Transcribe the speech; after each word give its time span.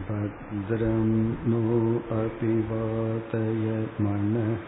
भद्रं 0.00 1.06
नो 1.50 1.60
अपि 2.14 2.54
वातय 2.68 3.66
मनः 4.02 4.66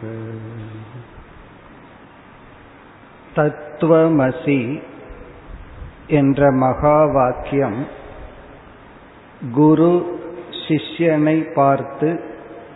தத்துவமசி 3.34 4.60
என்ற 6.10 6.50
மகா 6.60 6.96
வாக்கியம் 7.10 7.78
குரு 9.54 9.92
சிஷ்யனை 10.62 11.36
பார்த்து 11.54 12.08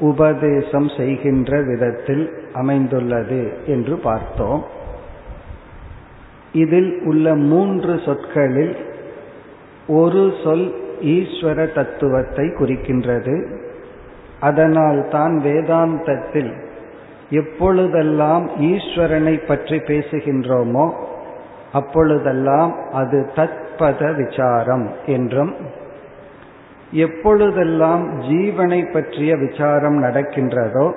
உபதேசம் 0.00 0.88
செய்கின்ற 0.96 1.60
விதத்தில் 1.62 2.24
அமைந்துள்ளது 2.52 3.42
என்று 3.66 3.96
பார்த்தோம் 4.02 4.62
இதில் 6.54 6.92
உள்ள 7.04 7.34
மூன்று 7.44 7.94
சொற்களில் 8.04 8.74
ஒரு 9.94 10.22
சொல் 10.44 10.68
ஈஸ்வர 11.01 11.73
தத்துவத்தை 11.73 12.45
குறிக்கின்றது. 12.59 13.35
அதனால் 14.39 15.07
தான் 15.09 15.35
வேதாந்தத்தில் 15.39 16.51
எப்பொழுதெல்லாம் 17.31 18.49
ஈஸ்வரனை 18.59 19.45
பற்றி 19.45 19.77
பேசுகின்றோமோ 19.77 20.85
அப்பொழுதெல்லாம் 21.71 22.75
அது 22.91 23.25
தத்பத 23.35 24.11
விசாரம் 24.13 24.89
என்றும் 25.05 25.51
எப்பொழுதெல்லாம் 26.91 28.03
ஜீவனை 28.19 28.91
பற்றிய 28.91 29.35
விசாரம் 29.35 30.03
நடக்கின்றதோ 30.03 30.87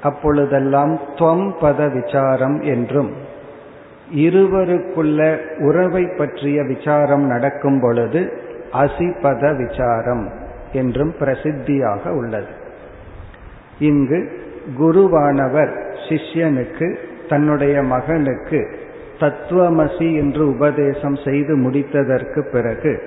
அப்பொழுதெல்லாம் 0.00 0.92
துவம் 1.16 1.48
பத 1.60 1.88
விசாரம் 1.88 2.62
என்றும் 2.62 3.10
இருவருக்குள்ள 4.24 5.20
உறவை 5.58 6.04
பற்றிய 6.16 6.62
விசாரம் 6.62 7.24
நடக்கும் 7.26 7.80
பொழுது 7.80 8.20
அசிபத 8.72 9.56
விசாரம் 9.56 10.32
என்றும் 10.72 11.14
பிரசித்தியாக 11.20 12.08
உள்ளது. 12.08 12.46
இங்கு 13.78 14.32
குருவானவர் 14.78 15.72
சிஷ்யனுக்கு 16.08 16.96
தன்னுடைய 17.28 17.82
மகனுக்கு 17.82 18.76
தத்துவமசி 19.20 20.16
என்று 20.16 20.48
உபதேசம் 20.48 21.18
செய்து 21.24 21.56
முடித்ததற்கு 21.56 22.50
பிறகு 22.50 23.02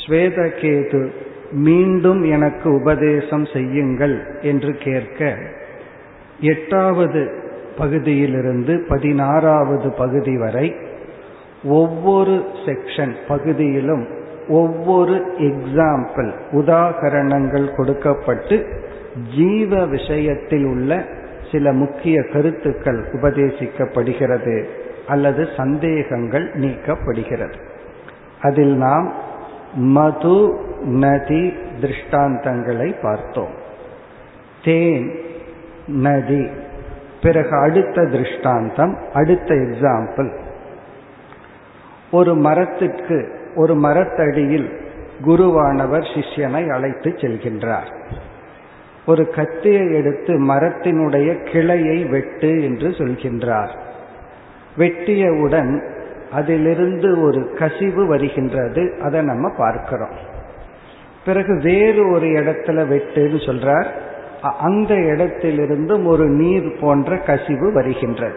ஸ்வேதகேது 0.00 1.08
மீண்டும் 1.52 2.22
எனக்கு 2.22 2.72
உபதேசம் 2.72 3.44
செய்யுங்கள் 3.44 4.38
என்று 4.40 4.74
கேட்க 4.74 5.36
எட்டாவது 6.40 7.38
பகுதியிலிருந்து 7.78 8.84
பதினாறாவது 8.88 9.92
பகுதி 9.92 10.36
வரை 10.36 10.76
ஒவ்வொரு 11.64 12.44
செக்ஷன் 12.66 13.14
பகுதியிலும் 13.28 14.06
ஒவ்வொரு 14.50 15.34
எக்ஸாம்பிள் 15.38 16.30
உதாகரணங்கள் 16.52 17.76
கொடுக்கப்பட்டு 17.76 18.66
ஜீவ 19.36 19.86
விஷயத்தில் 19.86 20.64
உள்ள 20.64 21.04
சில 21.52 21.72
முக்கிய 21.72 22.22
கருத்துக்கள் 22.22 23.00
உபதேசிக்கப்படுகிறது 23.12 24.64
அல்லது 25.06 25.48
சந்தேகங்கள் 25.56 26.46
நீக்கப்படுகிறது. 26.58 27.54
அதில் 28.42 28.76
நாம் 28.76 29.12
மது 29.74 30.58
நதி 30.80 31.54
திருஷ்டாந்தங்களை 31.80 32.94
பார்த்தோம். 33.02 33.54
தேன் 34.64 35.20
நதி 35.86 36.48
பிறகு 37.22 37.56
அடுத்த 37.56 38.06
திருஷ்டாந்தம் 38.06 38.98
அடுத்த 39.12 39.54
எக்ஸாம்பிள் 39.54 40.30
ஒரு 42.10 42.34
மரத்திற்கு 42.34 43.39
ஒரு 43.56 43.74
மரத்தடியில் 43.74 44.70
குருவானவர் 45.26 46.14
சிஷ்யனை 46.14 46.72
அழைத்து 46.72 47.10
செல்கின்றார். 47.10 47.94
ஒரு 49.06 49.28
கத்தியை 49.28 49.92
எடுத்து 49.92 50.40
மரத்தினுடைய 50.40 51.52
கிளையை 51.52 52.04
வெட்டு 52.04 52.62
என்று 52.62 52.88
சொல்கின்றார். 52.88 53.78
வெட்டியவுடன் 54.78 55.88
அதிலிருந்து 56.32 57.20
ஒரு 57.20 57.54
கசிவு 57.58 58.06
வருகின்றது 58.06 58.94
அதை 59.02 59.22
நம்ம 59.22 59.52
பார்க்கிறோம். 59.56 60.14
பிறகு 61.24 61.60
வேறு 61.62 62.10
ஒரு 62.10 62.26
இடத்துல 62.26 62.76
வெட்டுன்னு 62.76 63.46
சொல்றார். 63.46 63.86
அந்த 64.42 64.94
இடத்திலிருந்தும் 64.94 66.06
ஒரு 66.06 66.28
நீர் 66.28 66.78
போன்ற 66.80 67.16
கசிவு 67.16 67.72
வருகின்றது. 67.72 68.34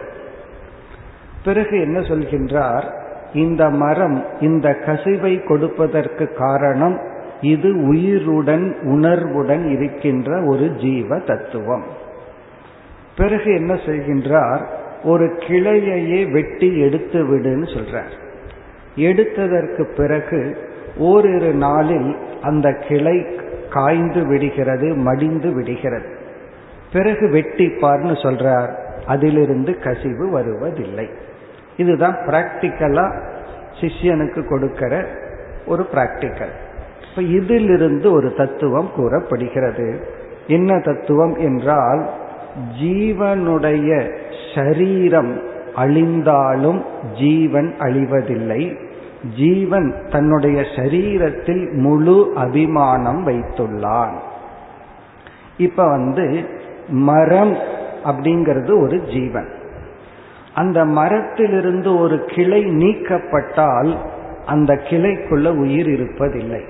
பிறகு 1.44 1.80
என்ன 1.80 1.98
சொல்கின்றார்? 1.98 3.03
இந்த 3.34 3.70
மரம் 3.70 4.24
இந்த 4.40 4.74
கசிவை 4.74 5.44
கொடுப்பதற்கு 5.44 6.32
காரணம் 6.32 7.00
இது 7.40 7.86
உயிருடன் 7.86 8.76
உணர்வுடன் 8.82 9.68
இருக்கின்ற 9.68 10.42
ஒரு 10.44 10.70
ஜீவ 10.70 11.18
தத்துவம். 11.18 11.84
பிறகு 13.16 13.54
என்ன 13.54 13.74
செய்கின்றார் 13.74 14.64
ஒரு 15.04 15.24
கிளையையே 15.24 16.32
வெட்டி 16.32 16.80
எடுத்து 16.80 17.24
விடுன்னு 17.24 17.76
சொல்றார். 17.76 18.12
எடுத்ததற்கு 18.96 19.94
பிறகு 19.96 20.56
ஓரிரு 20.96 21.54
நாளில் 21.54 22.16
அந்த 22.42 22.72
கிளை 22.72 23.26
காய்ந்து 23.70 24.26
விடுகிறது 24.26 24.94
மடிந்து 24.94 25.52
விடுகிறது. 25.52 26.16
பிறகு 26.92 27.26
வெட்டிப்பார்னு 27.26 28.14
சொல்றார். 28.22 28.74
அதிலிருந்து 29.06 29.78
கசிவு 29.78 30.30
வருவதில்லை. 30.30 31.08
இதுதான் 31.76 32.16
பிராக்டிக்கலா 32.26 33.22
சிஷ்யனுக்கு 33.80 34.48
கொடுக்கிற 34.48 35.06
ஒரு 35.66 35.86
பிராக்டிக்கல் 35.94 36.52
இப்ப 37.10 37.22
இதிலிருந்து 37.22 38.12
ஒரு 38.12 38.34
தத்துவம் 38.34 38.90
கூறப்படுகிறது. 38.94 40.06
என்ன 40.46 40.78
தத்துவம் 40.78 41.36
என்றால் 41.36 42.10
ஜீவனுடைய 42.82 44.12
ஷரீரம் 44.54 45.42
அழிந்தாலும் 45.76 46.84
ஜீவன் 47.18 47.74
அழிவதில்லை. 47.78 48.78
ஜீவன் 49.36 49.94
தன்னுடைய 50.10 50.60
சரீரத்தில் 50.60 51.72
முழு 51.72 52.32
அபிமானம் 52.34 53.26
வைத்துள்ளான். 53.26 54.14
இப்ப 55.56 55.88
வந்து 55.88 56.44
மரம் 56.88 57.56
அப்படிங்கிறது 58.04 58.82
ஒரு 58.82 59.00
ஜீவன். 59.00 59.53
அந்த 60.54 60.84
மரத்திலிருந்து 60.84 61.90
ஒரு 61.98 62.24
கிளை 62.24 62.62
நீக்கப்பட்டால் 62.64 63.96
அந்த 64.46 64.72
கிளைக்குள்ள 64.88 65.48
உயிர் 65.58 65.88
இருப்பதில்லை. 65.88 66.62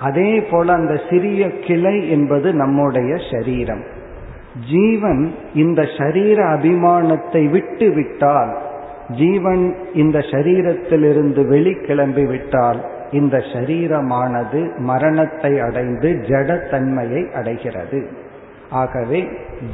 அதே 0.00 0.40
போல 0.40 0.72
அந்த 0.72 1.00
சிறிய 1.10 1.50
கிளை 1.50 2.10
என்பது 2.10 2.54
நம்முடைய 2.54 3.16
சரீரம். 3.32 3.84
ஜீவன் 4.70 5.34
இந்த 5.54 5.80
சரீர 5.98 6.44
அபிமானத்தை 6.44 7.50
விட்டு 7.50 7.90
விட்டால் 7.90 8.52
ஜீவன் 9.10 9.64
இந்த 9.94 10.18
சரீரத்திலிருந்து 10.18 11.42
வெளிக்கிளம்பி 11.50 12.26
விட்டால் 12.26 12.80
இந்த 13.10 13.36
சரீரமானது 13.52 14.60
மரணத்தை 14.78 15.60
அடைந்து 15.60 16.08
ஜடத்தன்மையை 16.12 17.32
அடைகிறது. 17.32 18.00
ஆகவே 18.70 19.20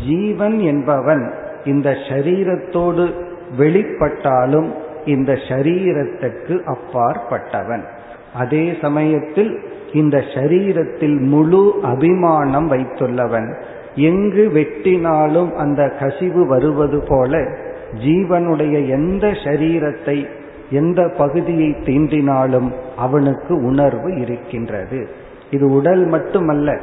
ஜீவன் 0.06 0.58
என்பவன் 0.58 1.32
இந்த 1.64 1.90
சரீரத்தோடு 2.08 3.30
வெளிப்பட்டாலும் 3.58 4.70
இந்த 5.04 5.32
சரீரத்துக்கு 5.32 6.74
அப்பாற்பட்டவன். 6.74 7.82
அதே 8.34 8.74
சமயத்தில் 8.80 9.60
இந்த 9.92 10.18
சரீரத்தில் 10.34 11.20
முழு 11.20 11.74
அபிமானம் 11.82 12.72
வைத்துள்ளவன். 12.72 13.60
எங்கு 13.94 14.50
வெட்டினாலும் 14.54 15.52
அந்த 15.52 15.88
கசிவு 15.88 16.46
வருவது 16.46 17.04
போல 17.08 17.38
ஜீவனுடைய 18.04 18.88
எந்த 18.88 19.26
சரீரத்தை 19.26 20.26
எந்த 20.70 21.12
பகுதியை 21.18 21.70
தீண்டினாலும் 21.70 22.72
அவனுக்கு 22.96 23.54
உணர்வு 23.56 24.14
இருக்கின்றது. 24.14 25.08
இது 25.50 25.70
உடல் 25.70 26.06
மட்டுமல்ல 26.06 26.78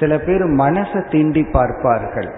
சில 0.00 0.18
பேர் 0.18 0.42
மனசை 0.42 1.00
தீண்டி 1.10 1.50
பார்ப்பார்கள். 1.52 2.30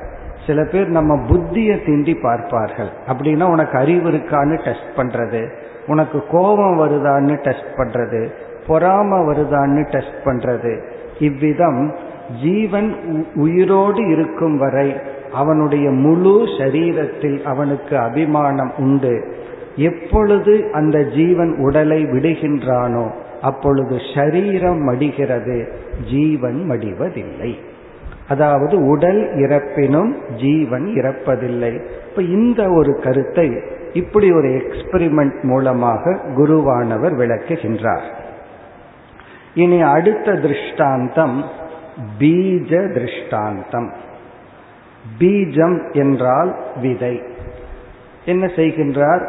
சில 0.46 0.64
பேர் 0.64 0.88
நம்ம 0.88 1.14
புத்தியை 1.14 1.76
தீண்டி 1.86 2.22
பார்ப்பார்கள். 2.22 2.90
அப்படின்னா 3.06 3.42
உனக்கு 3.42 3.78
அறிவு 3.78 4.10
இருக்கான்னு 4.10 4.56
டெஸ்ட் 4.64 4.92
பண்றது. 4.96 5.50
உனக்கு 5.86 6.22
கோபம் 6.30 6.78
வருதான்னு 6.78 7.34
டெஸ்ட் 7.36 7.72
பண்றது. 7.76 8.30
பொறாம 8.66 9.18
வருதான்னு 9.28 9.88
டெஸ்ட் 9.90 10.20
பண்றது. 10.24 10.82
இவ்விதம் 11.18 11.94
ஜீவன் 12.42 12.90
உயிரோடு 13.34 14.08
இருக்கும் 14.08 14.58
வரை 14.58 14.96
அவனுடைய 15.32 15.90
முழு 15.90 16.44
சரீரத்தில் 16.58 17.42
அவனுக்கு 17.42 17.98
அபிமானம் 17.98 18.72
உண்டு. 18.78 19.34
எப்பொழுது 19.76 20.68
அந்த 20.72 21.04
ஜீவன் 21.04 21.56
உடலை 21.56 22.04
விடுகின்றானோ 22.04 23.10
அப்பொழுது 23.42 23.96
ஷரீரம் 24.14 24.80
மடிகிறது. 24.80 25.72
ஜீவன் 26.10 26.66
மடிவதில்லை. 26.70 27.52
அதாவது 28.30 28.86
உடல் 28.86 29.20
இறப்பினும் 29.36 30.14
ஜீவன் 30.36 30.84
இறப்பதில்லை. 30.84 31.72
இப்ப 32.10 32.22
இந்த 32.22 32.70
ஒரு 32.70 33.00
கருத்தை 33.02 33.60
இப்படி 33.92 34.32
ஒரு 34.32 34.48
எக்ஸ்பெரிமெண்ட் 34.48 35.42
மூலமாக 35.42 36.16
குருவானவர் 36.36 37.14
விளக்குகின்றார். 37.14 38.06
இனி 39.54 39.82
அடுத்த 39.82 40.34
திருஷ்டாந்தம் 40.34 41.44
பீஜ 42.18 42.92
திருஷ்டாந்தம். 42.92 43.90
பீஜம் 45.18 45.92
என்றால் 45.92 46.56
விதை. 46.80 47.22
என்ன 48.24 48.46
செய்கின்றார்? 48.46 49.24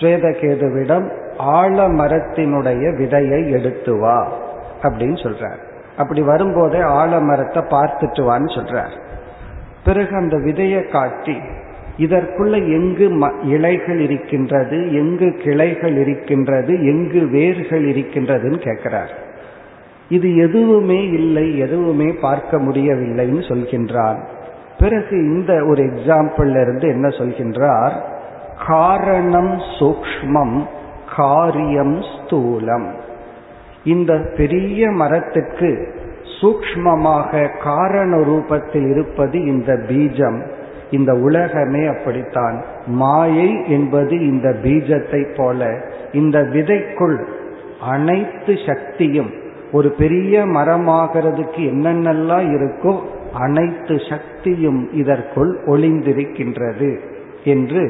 ஸ்வேதகேதுவிடம் 0.00 1.06
ஆழமரத்தினுடைய 1.38 2.84
விதையை 2.96 3.50
எடுத்து 3.50 3.98
வா 3.98 4.32
அப்படின்னு 4.82 5.18
சொல்றார். 5.22 5.66
அப்படி 5.98 6.22
வரும்போதே 6.22 6.78
ஆலமரத்தை 6.78 7.62
பார்த்துட்டு 7.74 8.22
வான்னு 8.30 8.50
சொல்றார். 8.56 8.94
பிறகு 9.84 10.16
அந்த 10.16 10.36
விதையை 10.36 10.82
காட்டி 10.90 11.38
இதற்குள்ள 11.98 12.56
எங்கு 12.74 13.06
இலைகள் 13.42 14.00
இருக்கின்றது 14.00 14.78
எங்கு 14.92 15.28
கிளைகள் 15.44 15.96
இருக்கின்றது 15.96 16.72
எங்கு 16.86 17.20
வேர்கள் 17.28 17.84
இருக்கின்றதுன்னு 17.84 18.58
கேட்கிறார். 18.58 19.12
இது 20.08 20.28
எதுவுமே 20.36 21.00
இல்லை 21.10 21.58
எதுவுமே 21.58 22.08
பார்க்க 22.20 22.58
முடியவில்லைன்னு 22.58 23.42
சொல்கின்றார் 23.48 24.20
பிறகு 24.78 25.16
இந்த 25.34 25.52
ஒரு 25.64 25.82
எக்ஸாம்பிள் 25.84 26.50
இருந்து 26.62 26.86
என்ன 26.88 27.08
சொல்கின்றார்? 27.08 27.94
காரணம் 28.66 29.52
சூக்மம் 29.78 30.56
காரியம் 31.16 31.96
ஸ்தூலம். 32.12 32.88
இந்த 33.88 34.12
பெரிய 34.36 34.90
மரத்துக்கு 34.90 35.70
சூக்மமாக 36.40 37.48
காரண 37.62 38.16
ரூபத்தில் 38.16 38.88
இருப்பது 38.90 39.44
இந்த 39.44 39.72
பீஜம். 39.88 40.40
இந்த 40.90 41.12
உலகமே 41.14 41.82
அப்படித்தான். 41.86 42.56
மாயை 42.86 43.50
என்பது 43.68 44.14
இந்த 44.26 44.48
பீஜத்தை 44.62 45.22
போல. 45.36 45.60
இந்த 46.12 46.38
விதைக்குள் 46.54 47.18
அனைத்து 47.90 48.54
சக்தியும் 48.66 49.30
ஒரு 49.72 49.90
பெரிய 49.90 50.44
மரமாகிறதுக்கு 50.46 51.62
என்னென்னலாம் 51.72 52.48
இருக்கோ 52.56 52.94
அனைத்து 53.32 53.96
சக்தியும் 54.10 54.80
இதற்குள் 54.92 55.52
ஒளிந்திருக்கின்றது 55.66 56.90
என்று 57.44 57.84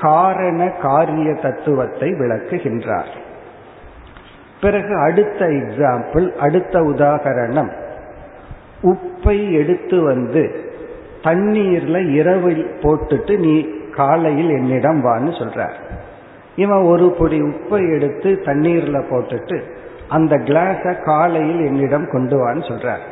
காரண 0.00 0.68
காரிய 0.82 1.28
தத்துவத்தை 1.42 2.08
விளக்குகின்றார். 2.10 3.10
பிறகு 4.60 4.94
அடுத்த 4.94 5.46
எக்ஸாம்பிள் 5.46 6.36
அடுத்த 6.36 6.80
உதாகரணம். 6.80 7.70
உப்பை 8.82 9.52
எடுத்து 9.52 10.02
வந்து 10.02 10.72
தண்ணீர்ல 11.22 12.10
இரவில் 12.10 12.66
போட்டுட்டு 12.80 13.38
நீ 13.38 13.68
காலையில் 13.90 14.50
என்னிடம் 14.50 15.04
வான்னு 15.04 15.30
சொல்றார். 15.30 15.72
இவன் 16.56 16.82
ஒரு 16.82 17.10
பொடி 17.18 17.42
உப்பை 17.42 17.94
எடுத்து 17.94 18.42
தண்ணீர்ல 18.44 19.02
போட்டுட்டு 19.10 19.60
அந்த 20.08 20.36
கிளாஸ 20.36 21.02
காலையில் 21.02 21.64
என்னிடம் 21.66 22.08
கொண்டு 22.10 22.48
வான்னு 22.48 22.58
சொல்றார். 22.58 23.04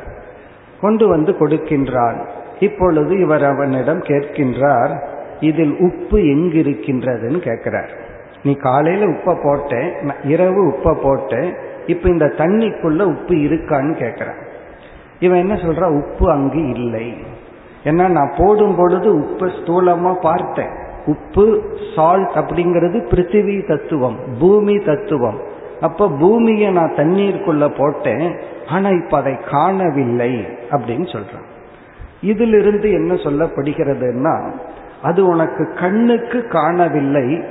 கொண்டு 0.81 1.07
வந்து 1.07 1.31
கொடுக்கின்றான். 1.31 2.25
இப்பொழுது 2.59 3.19
இவர் 3.19 3.43
அவனிடம் 3.43 3.99
கேட்கின்றார் 3.99 5.01
இதில் 5.39 5.77
உப்பு 5.77 6.17
எங்கிருக்கின்றதுன்னு 6.17 7.39
கேட்கிறார். 7.39 7.98
நீ 8.43 8.53
காலையில 8.53 9.05
உப்பை 9.05 9.43
போட்டேன் 9.43 9.93
இரவு 10.23 10.67
உப்பை 10.67 10.93
போட்டேன் 11.03 11.53
இப்ப 11.85 12.09
இந்த 12.09 12.25
தண்ணிக்குள்ள 12.25 13.01
உப்பு 13.01 13.33
இருக்கான்னு 13.33 13.93
கேட்கிறான் 14.03 14.47
இவன் 15.19 15.39
என்ன 15.39 15.53
சொல்றா? 15.53 16.03
உப்பு 16.03 16.31
அங்கு 16.31 16.69
இல்லை. 16.69 17.13
ஏன்னா 17.83 18.07
நான் 18.07 18.33
போடும் 18.37 18.75
பொழுது 18.75 19.15
உப்பு 19.15 19.45
ஸ்தூலமா 19.45 20.13
பார்த்தேன். 20.21 20.69
உப்பு 21.05 21.63
சால்ட் 21.95 22.29
அப்படிங்கிறது 22.35 22.97
பிருத்திவி 23.11 23.67
தத்துவம் 23.67 24.17
பூமி 24.39 24.77
தத்துவம். 24.77 25.39
அப்ப 25.81 26.09
பூமியை 26.09 26.71
நான் 26.71 26.93
தண்ணீருக்குள்ள 26.95 27.75
போட்டேன் 27.77 28.39
ஆனா 28.69 28.89
இப்ப 28.89 29.17
அதை 29.17 29.37
காணவில்லை 29.51 30.47
அப்படின்னு 30.71 31.07
சொல்றான். 31.15 31.47
இதிலிருந்து 32.21 32.91
என்ன 32.91 33.13
சொல்லப்படுகிறதுன்னா 33.13 34.51
அது 35.03 35.27
உனக்கு 35.27 35.73
கண்ணுக்கு 35.73 36.47
காணவில்லை 36.47 37.43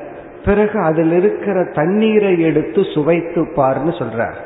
பிறகு 0.49 0.77
அதில் 0.81 1.13
இருக்கிற 1.13 1.57
தண்ணீரை 1.75 2.33
எடுத்து 2.41 2.83
சுவைத்து 2.95 3.41
பாருன்னு 3.57 3.95
சொல்றார். 4.01 4.39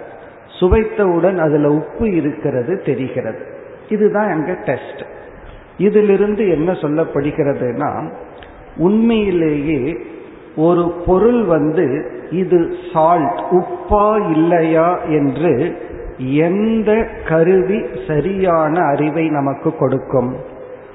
சுவைத்தவுடன் 0.61 1.39
அதுல 1.39 1.71
உப்பு 1.71 2.07
இருக்கிறது 2.15 2.75
தெரிகிறது. 2.87 3.43
இதுதான் 3.89 4.31
அங்க 4.31 4.53
டெஸ்ட் 4.65 5.03
இதிலிருந்து 5.79 6.45
என்ன 6.51 6.73
சொல்லப்படுகிறதுனா 6.73 7.91
உண்மையிலேயே 8.77 9.83
ஒரு 10.57 10.85
பொருள் 11.07 11.43
வந்து 11.45 11.87
இது 12.31 12.59
சால்ட் 12.93 13.41
உப்பா 13.51 14.07
இல்லையா 14.31 14.89
என்று 15.19 15.55
எந்த 16.19 16.91
கருவி 17.29 17.79
சரியான 18.09 18.77
அறிவை 18.93 19.25
நமக்கு 19.29 19.71
கொடுக்கும்? 19.77 20.33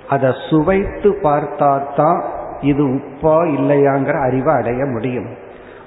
அதை 0.09 0.29
சுவைத்து 0.49 1.09
பார்த்தாதான் 1.23 2.19
இது 2.61 2.83
உப்பா 2.87 3.37
இல்லையாங்கிற 3.57 4.21
அறிவை 4.21 4.55
அடைய 4.55 4.85
முடியும். 4.85 5.25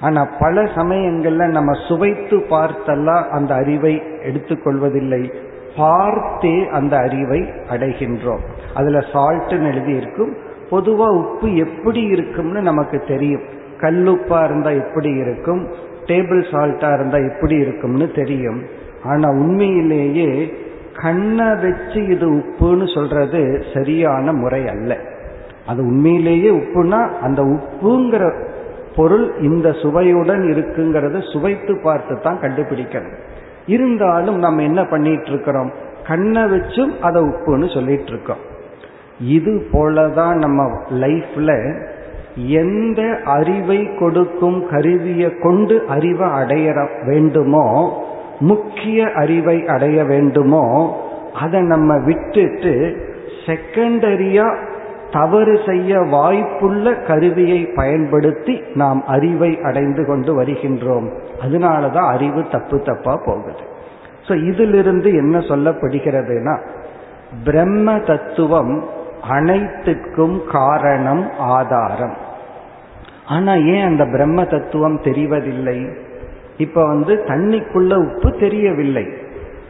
ஆனா 0.00 0.28
பல 0.38 0.62
சமயங்கள்ல 0.62 1.46
நம்ம 1.46 1.72
சுவைத்து 1.88 2.36
பார்த்தெல்லாம் 2.36 3.28
அந்த 3.28 3.54
அறிவை 3.54 4.02
எடுத்துக்கொள்வதில்லை. 4.26 5.32
பார்த்தே 5.76 6.68
அந்த 6.68 6.96
அறிவை 6.96 7.40
அடைகின்றோம். 7.70 8.40
அதுல 8.74 8.98
சால்ட்னு 8.98 9.66
எழுதி 9.66 9.92
இருக்கும் 9.92 10.36
பொதுவா 10.70 11.08
உப்பு 11.08 11.56
எப்படி 11.56 12.00
இருக்கும்னு 12.00 12.62
நமக்கு 12.62 13.02
தெரியும். 13.08 13.42
கல்லுப்பா 13.80 14.44
இருந்தா 14.44 14.70
எப்படி 14.70 15.10
இருக்கும்? 15.10 15.68
டேபிள் 16.06 16.44
சால்ட்டா 16.50 16.94
இருந்தா 16.94 17.18
எப்படி 17.18 17.56
இருக்கும்னு 17.56 18.10
தெரியும். 18.10 18.62
ஆனா 19.04 19.30
உண்மையிலேயே 19.30 20.52
கண்ணை 21.02 21.46
வச்சு 21.46 22.06
இது 22.06 22.30
உப்புன்னு 22.30 22.94
சொல்றது 22.94 23.62
சரியான 23.74 24.32
முறை 24.32 24.68
அல்ல. 24.68 24.96
அது 25.66 25.82
உண்மையிலேயே 25.82 26.50
உப்புனா 26.50 27.08
அந்த 27.20 27.42
உப்புங்கிற 27.42 28.46
பொருள் 28.96 29.34
இந்த 29.40 29.72
சுவையுடன் 29.72 30.42
இருக்குங்கிறத 30.42 31.32
சுவைத்து 31.32 31.80
பார்த்து 31.82 32.20
தான் 32.20 32.40
கண்டுபிடிக்கணும். 32.40 33.16
இருந்தாலும் 33.66 34.38
நம்ம 34.38 34.62
என்ன 34.62 34.84
பண்ணிட்டு 34.84 35.30
இருக்கிறோம் 35.30 35.72
கண்ணை 36.06 36.42
வச்சும் 36.42 36.90
அதை 37.00 37.22
உப்புன்னு 37.22 37.74
சொல்லிட்டு 37.74 38.06
இருக்கோம் 38.06 38.38
இது 39.18 39.62
போலதான் 39.72 40.34
நம்ம 40.34 40.62
லைஃப்ல 40.90 41.76
எந்த 42.36 43.20
அறிவை 43.24 43.88
கொடுக்கும் 43.98 44.66
கருவியை 44.68 45.38
கொண்டு 45.38 45.84
அறிவை 45.88 46.28
அடைய 46.30 46.72
வேண்டுமோ 47.06 47.96
முக்கிய 48.40 49.10
அறிவை 49.14 49.64
அடைய 49.66 50.04
வேண்டுமோ 50.04 50.96
அதை 51.32 51.60
நம்ம 51.62 51.98
விட்டுட்டு 51.98 52.96
செகண்டரியா 53.46 54.58
தவறு 55.12 55.60
செய்ய 55.66 55.98
வாய்ப்புள்ள 55.98 57.06
கருவியை 57.06 57.66
பயன்படுத்தி 57.66 58.62
நாம் 58.74 59.04
அறிவை 59.06 59.60
அடைந்து 59.62 60.06
கொண்டு 60.06 60.42
வருகின்றோம். 60.42 61.08
அதனாலதான் 61.42 62.08
அறிவு 62.08 62.44
தப்பு 62.50 62.80
தப்பா 62.80 63.16
போகுது. 63.24 63.64
ஸோ 64.26 64.48
இதிலிருந்து 64.48 65.12
என்ன 65.12 65.38
சொல்லப்படுகிறதுனா 65.38 66.58
பிரம்ம 67.44 67.98
தத்துவம் 67.98 68.84
அனைத்துக்கும் 69.30 70.42
காரணம் 70.52 71.30
ஆதாரம். 71.38 72.14
ஆனா 73.26 73.54
ஏன் 73.54 73.84
அந்த 73.84 74.04
பிரம்ம 74.04 74.44
தத்துவம் 74.44 75.00
தெரிவதில்லை? 75.00 75.94
இப்ப 76.56 76.86
வந்து 76.86 77.14
தண்ணிக்குள்ள 77.26 77.94
உப்பு 77.94 78.30
தெரியவில்லை. 78.38 79.06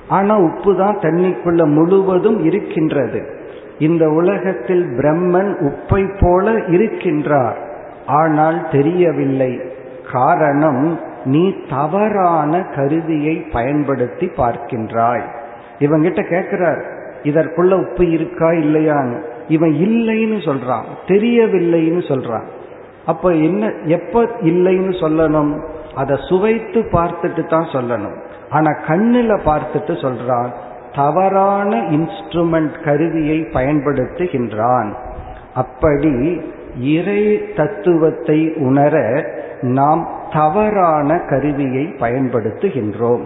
ஆனா 0.09 0.39
உப்பு 0.39 0.77
தான் 0.77 0.99
தண்ணிக்குள்ள 0.99 1.65
முழுவதும் 1.67 2.45
இருக்கின்றது. 2.45 3.39
இந்த 3.81 4.09
உலகத்தில் 4.11 4.85
பிரம்மன் 4.85 5.53
உப்பை 5.61 6.17
போல 6.21 6.51
இருக்கின்றார். 6.53 7.57
ஆனால் 8.07 8.71
தெரியவில்லை. 8.71 9.61
காரணம் 10.13 11.01
நீ 11.25 11.55
தவறான 11.71 12.63
கருவியை 12.63 13.37
பயன்படுத்தி 13.37 14.27
பார்க்கின்றாய். 14.27 15.23
இவங்கிட்ட 15.79 16.29
கேட்கிறார் 16.29 16.85
இதற்குள்ள 17.23 17.71
உப்பு 17.71 18.11
இருக்கா 18.11 18.49
இல்லையான்னு? 18.49 19.19
இவன் 19.49 19.71
இல்லைன்னு 19.71 20.39
சொல்றான். 20.49 20.85
தெரியவில்லைன்னு 21.07 22.03
சொல்றான். 22.09 22.47
அப்ப 23.07 23.31
என்ன 23.31 23.73
எப்ப 23.85 24.25
இல்லைன்னு 24.25 24.95
சொல்லணும்? 25.01 25.63
அதை 25.95 26.17
சுவைத்து 26.29 26.81
பார்த்துட்டு 26.93 27.47
தான் 27.47 27.69
சொல்லணும். 27.73 28.19
ஆனா 28.51 28.71
கண்ணில் 28.87 29.33
பார்த்துட்டு 29.33 29.95
சொல்றான் 29.97 30.51
தவறான 30.95 31.77
இன்ஸ்ட்ருமெண்ட் 31.77 32.85
கருவியை 32.85 33.39
பயன்படுத்துகின்றான். 33.53 34.91
அப்படி 35.55 36.41
இறை 36.79 37.53
தத்துவத்தை 37.57 38.55
உணர 38.57 39.25
நாம் 39.61 40.09
தவறான 40.33 41.19
கருவியை 41.29 41.95
பயன்படுத்துகின்றோம். 42.01 43.25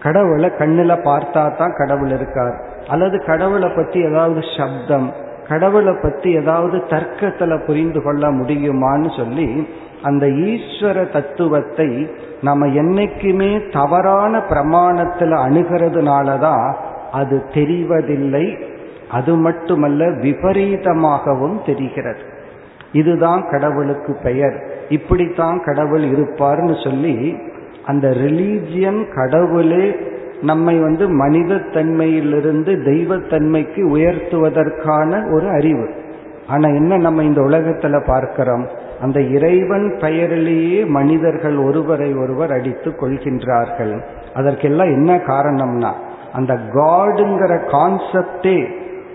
கடவுளை 0.00 0.50
கண்ணில் 0.58 1.02
பார்த்தா 1.04 1.56
தான் 1.56 1.74
கடவுள் 1.76 2.10
இருக்கார். 2.10 2.56
அல்லது 2.88 3.24
கடவுளை 3.24 3.68
பற்றி 3.68 4.04
ஏதாவது 4.04 4.40
சப்தம் 4.56 5.12
கடவுளை 5.48 5.94
பற்றி 6.02 6.32
ஏதாவது 6.32 6.82
தர்க்கத்தில் 6.88 7.64
புரிந்து 7.66 8.02
கொள்ள 8.02 8.30
முடியுமான்னு 8.30 9.16
சொல்லி 9.16 9.68
அந்த 10.02 10.26
ஈஸ்வர 10.26 11.10
தத்துவத்தை 11.10 12.10
நம்ம 12.40 12.66
என்னைக்குமே 12.66 13.70
தவறான 13.72 14.38
பிரமாணத்தில் 14.38 15.34
அணுகிறதுனால 15.46 16.38
தான் 16.38 16.76
அது 17.12 17.42
தெரிவதில்லை. 17.50 18.62
அது 19.10 19.36
மட்டுமல்ல 19.36 20.06
விபரீதமாகவும் 20.06 21.66
தெரிகிறது. 21.66 22.20
இதுதான் 22.92 23.44
கடவுளுக்கு 23.50 24.16
பெயர். 24.22 24.62
இப்படித்தான் 24.88 25.62
கடவுள் 25.64 26.02
இருப்பார்னு 26.02 26.84
சொல்லி 26.84 27.36
அந்த 27.86 28.08
ரிலீஜியன் 28.08 29.14
கடவுளே 29.14 29.96
நம்மை 30.42 30.78
வந்து 30.78 31.28
மனிதத்தன்மையிலிருந்து 31.28 32.74
தெய்வத்தன்மைக்கு 32.76 33.82
உயர்த்துவதற்கான 33.82 35.32
ஒரு 35.32 35.48
அறிவு. 35.48 35.90
ஆனா 36.46 36.68
என்ன 36.68 36.96
நம்ம 36.96 37.22
இந்த 37.22 37.40
உலகத்துல 37.40 38.06
பார்க்கிறோம்? 38.06 38.68
அந்த 39.00 39.20
இறைவன் 39.20 39.96
பெயரிலேயே 40.00 40.84
மனிதர்கள் 40.84 41.56
ஒருவரை 41.56 42.14
ஒருவர் 42.14 42.52
அடித்து 42.52 42.90
கொள்கின்றார்கள். 42.90 44.02
அதற்கெல்லாம் 44.34 44.86
என்ன 44.86 45.16
காரணம்னா 45.16 45.92
அந்த 46.32 46.54
காடுங்கிற 46.54 47.52
கான்செப்டே 47.72 48.58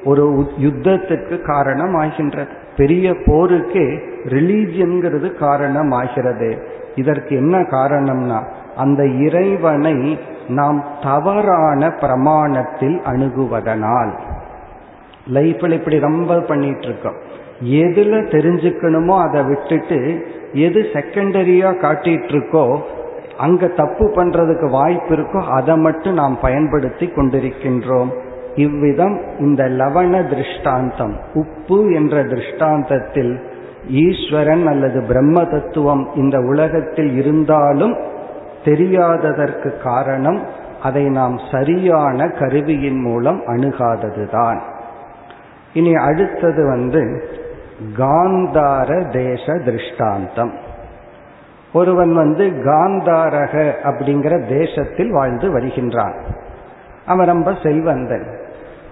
ஒரு 0.03 0.47
யுத்தத்திற்கு 0.57 1.41
காரணம் 1.41 1.95
ஆகின்றது 1.95 2.47
பெரிய 2.77 3.15
போருக்கு 3.25 4.01
ரிலீஜியன்கிறது 4.25 5.35
காரணம் 5.35 5.91
ஆகிறது 5.91 6.67
இதற்கு 6.95 7.35
என்ன 7.35 7.57
காரணம்னா 7.57 8.43
அந்த 8.75 9.05
இறைவனை 9.05 10.19
நாம் 10.47 10.83
தவறான 11.03 11.87
பிரமாணத்தில் 11.87 12.97
அணுகுவதனால். 13.05 14.11
லைஃப்ல 15.33 15.71
இப்படி 15.71 15.99
ரொம்ப 15.99 16.39
பண்ணிட்டு 16.39 16.81
இருக்கோம் 16.81 17.15
எதுல 17.61 18.19
தெரிஞ்சுக்கணுமோ 18.35 19.15
அதை 19.29 19.43
விட்டுட்டு 19.43 20.25
எது 20.53 20.81
செகண்டரியா 20.93 21.69
காட்டிட்டு 21.81 22.31
இருக்கோ 22.33 22.81
அங்க 23.37 23.67
தப்பு 23.67 24.09
பண்றதுக்கு 24.09 24.69
வாய்ப்பு 24.69 25.15
இருக்கோ 25.15 25.43
அதை 25.49 25.77
மட்டும் 25.77 26.13
நாம் 26.13 26.37
பயன்படுத்தி 26.41 27.05
கொண்டிருக்கின்றோம். 27.05 28.09
இவ்விதம் 28.55 29.21
இந்த 29.39 29.63
லவண 29.63 30.29
திருஷ்டாந்தம். 30.29 31.17
உப்பு 31.33 31.91
என்ற 31.93 32.23
திருஷ்டாந்தத்தில் 32.23 33.43
ஈஸ்வரன் 33.89 34.67
அல்லது 34.67 35.01
பிரம்ம 35.01 35.43
தத்துவம் 35.43 36.09
இந்த 36.15 36.39
உலகத்தில் 36.39 37.17
இருந்தாலும் 37.17 37.97
தெரியாததற்கு 38.63 39.81
காரணம் 39.83 40.43
அதை 40.83 41.09
நாம் 41.09 41.39
சரியான 41.51 42.27
கருவியின் 42.27 43.01
மூலம் 43.01 43.41
அணுகாததுதான். 43.47 44.61
இனி 45.73 45.93
அடுத்தது 45.93 46.65
வந்து 46.65 47.29
காந்தார 47.97 49.11
தேச 49.11 49.53
திருஷ்டாந்தம். 49.65 50.64
ஒருவன் 51.75 52.13
வந்து 52.13 52.45
காந்தாரக 52.45 53.73
அப்படிங்கிற 53.83 54.33
தேசத்தில் 54.57 55.11
வாழ்ந்து 55.11 55.51
வருகின்றான். 55.51 56.15
அவன் 57.05 57.27
ரொம்ப 57.27 57.53
செல்வந்தன். 57.63 58.25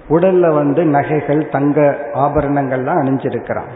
உடல்ல 0.10 0.54
வந்து 0.54 0.86
நகைகள் 0.86 1.50
தங்க 1.50 1.98
ஆபரணங்கள்லாம் 2.13 3.00
அணிஞ்சிருக்கிறான். 3.02 3.72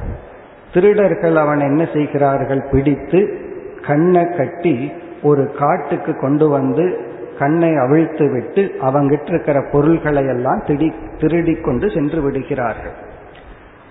திருடர்கள் 0.74 1.36
அவன் 1.36 1.60
என்ன 1.60 1.88
செய்கிறார்கள்? 1.94 2.68
பிடித்து 2.72 3.40
கண்ணை 3.88 4.24
கட்டி 4.38 4.94
ஒரு 5.24 5.52
காட்டுக்கு 5.60 6.20
கொண்டு 6.20 6.50
வந்து 6.50 7.00
கண்ணை 7.40 7.76
அவிழ்த்து 7.76 8.32
விட்டு 8.32 8.62
அவங்கிட்ட 8.82 9.28
இருக்கிற 9.28 9.66
பொருள்களை 9.72 10.28
எல்லாம் 10.28 10.62
திடி 10.68 10.94
திருடி 11.20 11.56
கொண்டு 11.56 11.90
சென்று 11.90 12.22
விடுகிறார்கள். 12.22 12.96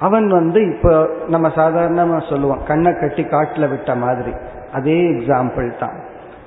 அவன் 0.00 0.28
வந்து 0.28 0.74
இப்போ 0.74 1.08
நம்ம 1.28 1.50
சாதாரணமாக 1.50 2.26
சொல்லுவோம். 2.28 2.64
கண்ணை 2.66 2.92
கட்டி 2.98 3.24
காட்டில் 3.24 3.68
விட்ட 3.68 3.94
மாதிரி. 3.94 4.32
அதே 4.76 5.00
எக்ஸாம்பிள் 5.00 5.78
தான். 5.78 5.98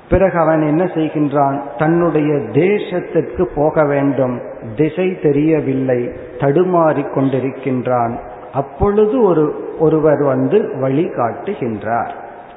பிறகு 0.10 0.40
அவன் 0.40 0.62
என்ன 0.62 0.84
செய்கின்றான்? 0.84 1.60
தன்னுடைய 1.78 2.34
தேசத்திற்கு 2.34 3.48
போக 3.56 3.86
வேண்டும். 3.86 4.40
திசை 4.76 5.20
தெரியவில்லை. 5.20 6.12
தடுமாறி 6.40 7.04
கொண்டிருக்கின்றான். 7.12 8.18
அப்பொழுது 8.54 9.22
ஒரு 9.22 9.44
ஒருவர் 9.80 10.24
வந்து 10.24 10.58
வழிகாட்டுகின்றார் 10.60 12.12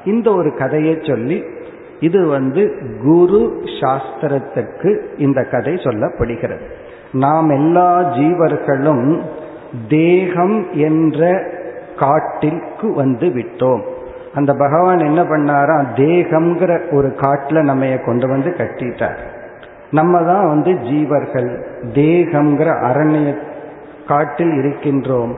இந்த 0.05 0.35
ஒரு 0.35 0.55
கதையை 0.55 0.99
சொல்லி 1.03 1.43
இது 2.01 2.27
வந்து 2.27 2.63
குரு 3.05 3.41
சாஸ்திரத்துக்கு 3.81 5.01
இந்த 5.17 5.45
கதை 5.45 5.75
சொல்லப்படுகிறது. 5.75 6.67
நாம் 7.13 7.49
எல்லா 7.51 8.15
ஜீவர்களும் 8.15 9.21
தேகம் 9.89 10.67
என்ற 10.73 11.45
காட்டிற்கு 11.99 12.95
வந்து 12.95 13.27
விட்டோம். 13.27 13.83
அந்த 14.35 14.55
பகவான் 14.55 14.99
என்ன 14.99 15.23
பண்ணாரா 15.23 15.85
தேகம்ங்கிற 15.97 16.93
ஒரு 16.93 17.15
காட்டில் 17.15 17.63
நம்ம 17.63 17.87
கொண்டு 17.87 18.29
வந்து 18.29 18.51
கட்டிட்டார். 18.51 19.17
நம்ம 19.91 20.23
தான் 20.23 20.49
வந்து 20.49 20.73
ஜீவர்கள் 20.73 21.63
தேகம்ங்கிற 21.95 22.69
அரண்ய 22.81 23.37
காட்டில் 24.09 24.51
இருக்கின்றோம். 24.51 25.35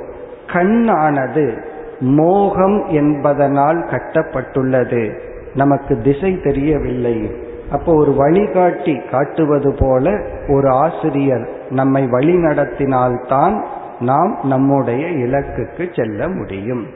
கண்ணானது 0.47 1.63
மோகம் 2.01 2.85
என்பதனால் 2.87 3.85
கட்டப்பட்டுள்ளது. 3.85 5.19
நமக்கு 5.55 5.99
திசை 5.99 6.41
தெரியவில்லை. 6.41 7.35
அப்போ 7.73 7.95
ஒரு 7.95 8.15
வழிகாட்டி 8.15 9.01
காட்டுவது 9.11 9.75
போல 9.79 10.21
ஒரு 10.49 10.69
ஆசிரியர் 10.69 11.49
நம்மை 11.71 12.07
வழி 12.07 12.37
நடத்தினால்தான் 12.37 13.65
நாம் 14.01 14.39
நம்முடைய 14.43 15.07
இலக்குக்கு 15.07 15.95
செல்ல 15.95 16.29
முடியும். 16.29 16.87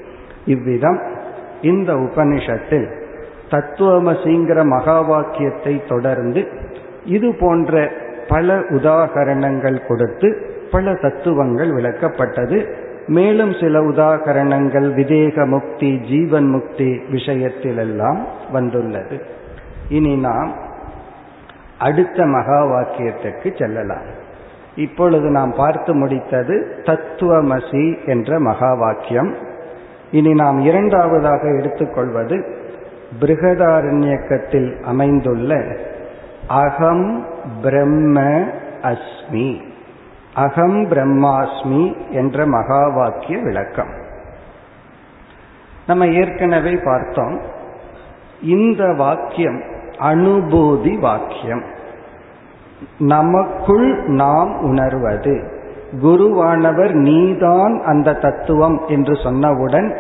இவ்விதம் 0.45 1.01
இந்த 1.63 1.93
உபனிஷத்தில் 1.95 2.89
தத்துவமசிங்கிற 3.51 4.65
மகா 4.65 5.01
வாக்கியத்தை 5.01 5.83
தொடர்ந்து 5.89 6.49
இது 7.05 7.35
போன்ற 7.35 7.91
பல 8.29 8.59
உதாகரணங்கள் 8.59 9.87
கொடுத்து 9.87 10.57
பல 10.71 10.95
தத்துவங்கள் 10.95 11.71
விளக்கப்பட்டது. 11.71 12.73
மேலும் 13.07 13.53
சில 13.61 13.81
உதாகரணங்கள் 13.81 14.93
விதேக 14.95 15.47
முக்தி 15.47 15.99
ஜீவன் 15.99 16.51
முக்தி 16.51 17.01
விஷயத்திலெல்லாம் 17.13 18.19
வந்துள்ளது. 18.53 19.23
இனி 19.89 20.17
நாம் 20.17 20.53
அடுத்த 21.79 22.27
மகா 22.27 22.65
வாக்கியத்துக்கு 22.65 23.59
செல்லலாம். 23.59 24.27
இப்பொழுது 24.77 25.31
நாம் 25.31 25.55
பார்த்து 25.57 25.95
முடித்தது 25.95 26.65
தத்துவமசி 26.83 28.07
என்ற 28.07 28.41
மகா 28.41 28.75
வாக்கியம் 28.75 29.35
இனி 30.11 30.35
நாம் 30.35 30.59
இரண்டாவதாக 30.59 31.57
எடுத்துக்கொள்வது 31.57 32.57
பிருகதாரண்யக்கத்தில் 33.21 34.83
அமைந்துள்ள 34.83 35.77
அகம் 36.47 37.27
பிரம்ம 37.63 38.21
அஸ்மி. 38.83 39.61
அகம் 40.35 40.89
பிரம்மாஸ்மி 40.89 42.11
என்ற 42.11 42.47
மகா 42.47 42.89
வாக்கிய 42.89 43.39
விளக்கம். 43.39 43.91
நம்ம 45.87 46.07
ஏற்கனவே 46.07 46.77
பார்த்தோம். 46.85 47.41
இந்த 48.43 48.93
வாக்கியம் 48.93 49.63
அனுபூதி 49.99 50.99
வாக்கியம். 51.01 51.63
நமக்குள் 52.99 54.09
நாம் 54.09 54.59
உணர்வது. 54.63 55.58
குருவானவர் 55.93 56.93
நீதான் 56.93 57.83
அந்த 57.85 58.13
தத்துவம் 58.13 58.81
என்று 58.89 59.13
சொன்னவுடன் 59.13 59.97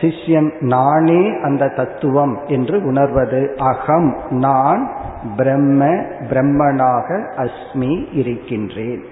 சிஷ்யன் 0.00 0.60
நானே 0.60 1.40
அந்த 1.42 1.68
தத்துவம் 1.68 2.38
என்று 2.46 2.82
உணர்வது. 2.82 3.54
அகம் 3.56 4.16
நான் 4.30 4.90
பிரம்ம 5.36 5.84
பிரம்மனாக 6.30 7.32
அஸ்மி 7.36 8.08
இருக்கின்றேன். 8.12 9.02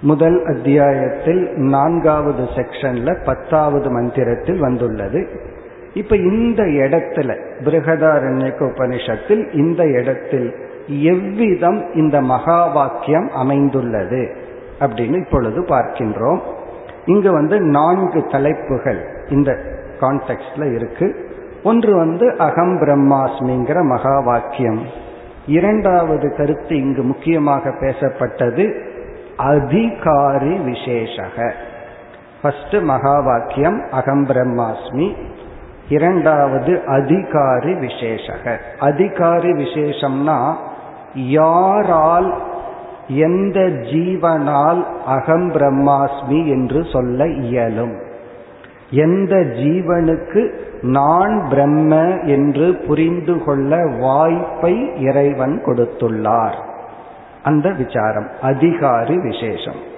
முதல் 0.00 0.44
அத்தியாயத்தில் 0.44 1.50
நான்காவது 1.54 2.42
செக்ஷன்ல 2.42 3.24
பத்தாவது 3.24 3.90
மந்திரத்தில் 3.90 4.58
வந்துள்ளது. 4.58 5.28
இப்ப 5.94 6.16
இந்த 6.16 6.62
இடத்துல 6.62 7.38
பிருகதாரண்யக்க 7.64 8.60
உபனிஷத்தில் 8.60 9.54
இந்த 9.54 9.86
இடத்தில் 9.86 10.54
எவ்விதம் 10.86 11.94
இந்த 11.94 12.20
மகா 12.20 12.66
வாக்கியம் 12.66 13.30
அமைந்துள்ளது? 13.34 14.36
அப்படின்னு 14.80 15.16
இப்பொழுது 15.16 15.62
பார்க்கின்றோம். 15.62 16.40
இங்கு 17.04 17.32
வந்து 17.32 17.60
நான்கு 17.60 18.22
தலைப்புகள் 18.22 19.06
இந்த 19.28 19.58
கான்டெக்ட்ல 20.00 20.74
இருக்கு. 20.74 21.34
ஒன்று 21.62 21.96
வந்து 21.96 22.34
அகம் 22.38 22.80
பிரம்மாஸ்மிங்கிற 22.80 23.82
மகா 23.82 24.20
வாக்கியம். 24.20 24.82
இரண்டாவது 25.46 26.34
கருத்து 26.36 26.76
இங்கு 26.76 27.02
முக்கியமாக 27.02 27.70
பேசப்பட்டது 27.70 28.84
அதிகாரி 29.36 30.58
விசேஷக. 30.58 31.52
ஃபர்ஸ்ட் 32.42 32.74
மகா 32.74 33.20
வாக்கியம் 33.20 33.84
அகம் 33.90 34.26
பிரம்மாஸ்மி. 34.26 35.16
இரண்டாவது 35.88 36.84
அதிகாரி 36.86 37.74
விசேஷக. 37.74 38.58
அதிகாரி 38.78 39.52
விசேஷம்னா 39.52 40.54
யாரால் 41.14 42.42
எந்த 43.08 43.60
ஜீவனால் 43.60 44.84
அகம் 45.06 45.52
பிரம்மாஸ்மி 45.52 46.46
என்று 46.46 46.84
சொல்ல 46.92 47.28
இயலும். 47.28 48.00
எந்த 48.90 49.36
ஜீவனுக்கு 49.36 50.50
நான் 50.82 51.46
பிரம்ம 51.48 51.96
என்று 52.20 52.74
புரிந்து 52.74 53.44
கொள்ள 53.44 53.86
வாய்ப்பை 54.00 55.00
இறைவன் 55.00 55.62
கொடுத்துள்ளார். 55.64 56.54
அந்த 57.42 57.70
விசாரம் 57.70 58.28
அதிகாரி 58.42 59.18
விசேஷம். 59.18 59.94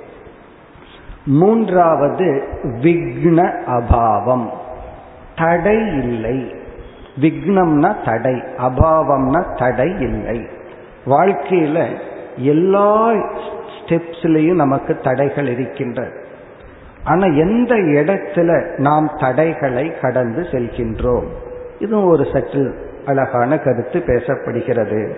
மூன்றாவது 1.26 2.42
விக்ன 2.62 3.52
அபாவம். 3.66 4.48
தடை 5.36 5.76
இல்லை. 5.76 6.54
விக்னம்னா 7.20 7.94
தடை 8.04 8.42
அபாவம்னா 8.58 9.58
தடை 9.58 9.90
இல்லை. 10.00 10.46
வாழ்க்கையில 11.06 12.06
எல்லா 12.38 13.10
ஸ்டெப்ஸ்லயும் 13.84 14.54
நமக்கு 14.54 14.96
தடைகள் 14.96 15.46
இருக்கின்றது 15.46 16.26
ஆனா 17.04 17.24
எந்த 17.24 17.74
இடத்துல 17.74 18.78
நாம் 18.78 19.10
தடைகளை 19.20 19.92
கடந்து 20.00 20.42
செல்கின்றோம்? 20.42 21.24
இதுவும் 21.78 22.08
ஒரு 22.08 22.26
சற்று 22.32 22.74
அழகான 23.06 23.58
கருத்து 23.58 23.98
பேசப்படுகிறது. 23.98 25.10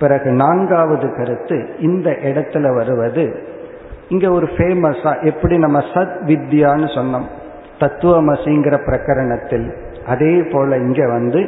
பிறகு 0.00 0.30
நான்காவது 0.30 1.14
கருத்து 1.16 1.78
இந்த 1.78 2.10
இடத்துல 2.10 2.74
வருவது. 2.74 3.42
இங்க 4.08 4.30
ஒரு 4.30 4.46
ஃபேமஸா 4.46 5.24
எப்படி 5.24 5.58
நம்ம 5.58 5.78
சத் 5.78 6.16
வித்யான்னு 6.26 6.86
சொன்னோம். 6.86 7.26
தத்துவமசிங்கிற 7.80 8.78
பிரகரணத்தில். 8.86 9.76
அதே 10.06 10.42
போல 10.42 10.76
இங்க 10.76 11.08
வந்து 11.08 11.38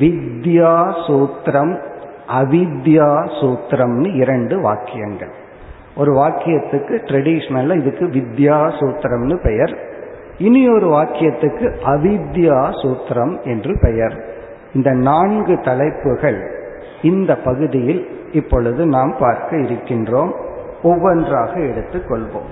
வித்யா 0.00 0.92
சூத்திரம் 1.06 1.89
அவித்யா 2.38 3.10
சூத்திரம்னு 3.40 4.14
இரண்டு 4.14 4.60
வாக்கியங்கள். 4.60 5.30
ஒரு 5.96 6.12
வாக்கியத்துக்கு 6.12 6.94
ட்ரெடிஷ்னலா 7.04 7.76
இதுக்கு 7.76 8.06
வித்யா 8.06 8.58
சூத்திரம்னு 8.68 9.42
பெயர். 9.42 9.78
இனி 10.38 10.68
ஒரு 10.68 10.88
வாக்கியத்துக்கு 10.88 11.74
அவித்யா 11.86 12.60
சூத்திரம் 12.82 13.42
என்று 13.42 13.78
பெயர். 13.80 14.24
இந்த 14.74 14.90
நான்கு 14.92 15.60
தலைப்புகள் 15.60 16.40
இந்த 17.02 17.36
பகுதியில் 17.36 18.08
இப்பொழுது 18.32 18.86
நாம் 18.86 19.14
பார்க்க 19.18 19.56
இருக்கின்றோம். 19.56 20.32
ஒவ்வொன்றாக 20.82 21.58
எடுத்துக்கொள்வோம் 21.60 22.50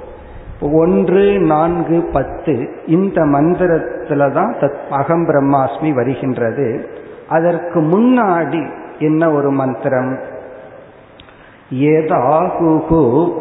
ஒன்று 0.73 1.39
நான்கு 1.39 2.09
பத்து 2.13 2.83
இந்த 2.87 3.25
மந்திரத்துல 3.25 4.33
தான் 4.33 4.55
தத் 4.61 4.89
அகம் 4.91 5.27
பிரம்மாஸ்மி 5.29 5.95
வருகின்றது. 5.95 6.89
அதற்கு 7.29 7.81
முன்னாடி 7.81 8.69
என்ன 8.99 9.31
ஒரு 9.31 9.51
மந்திரம்? 9.51 10.19
ஏதாகுகு 11.75 13.33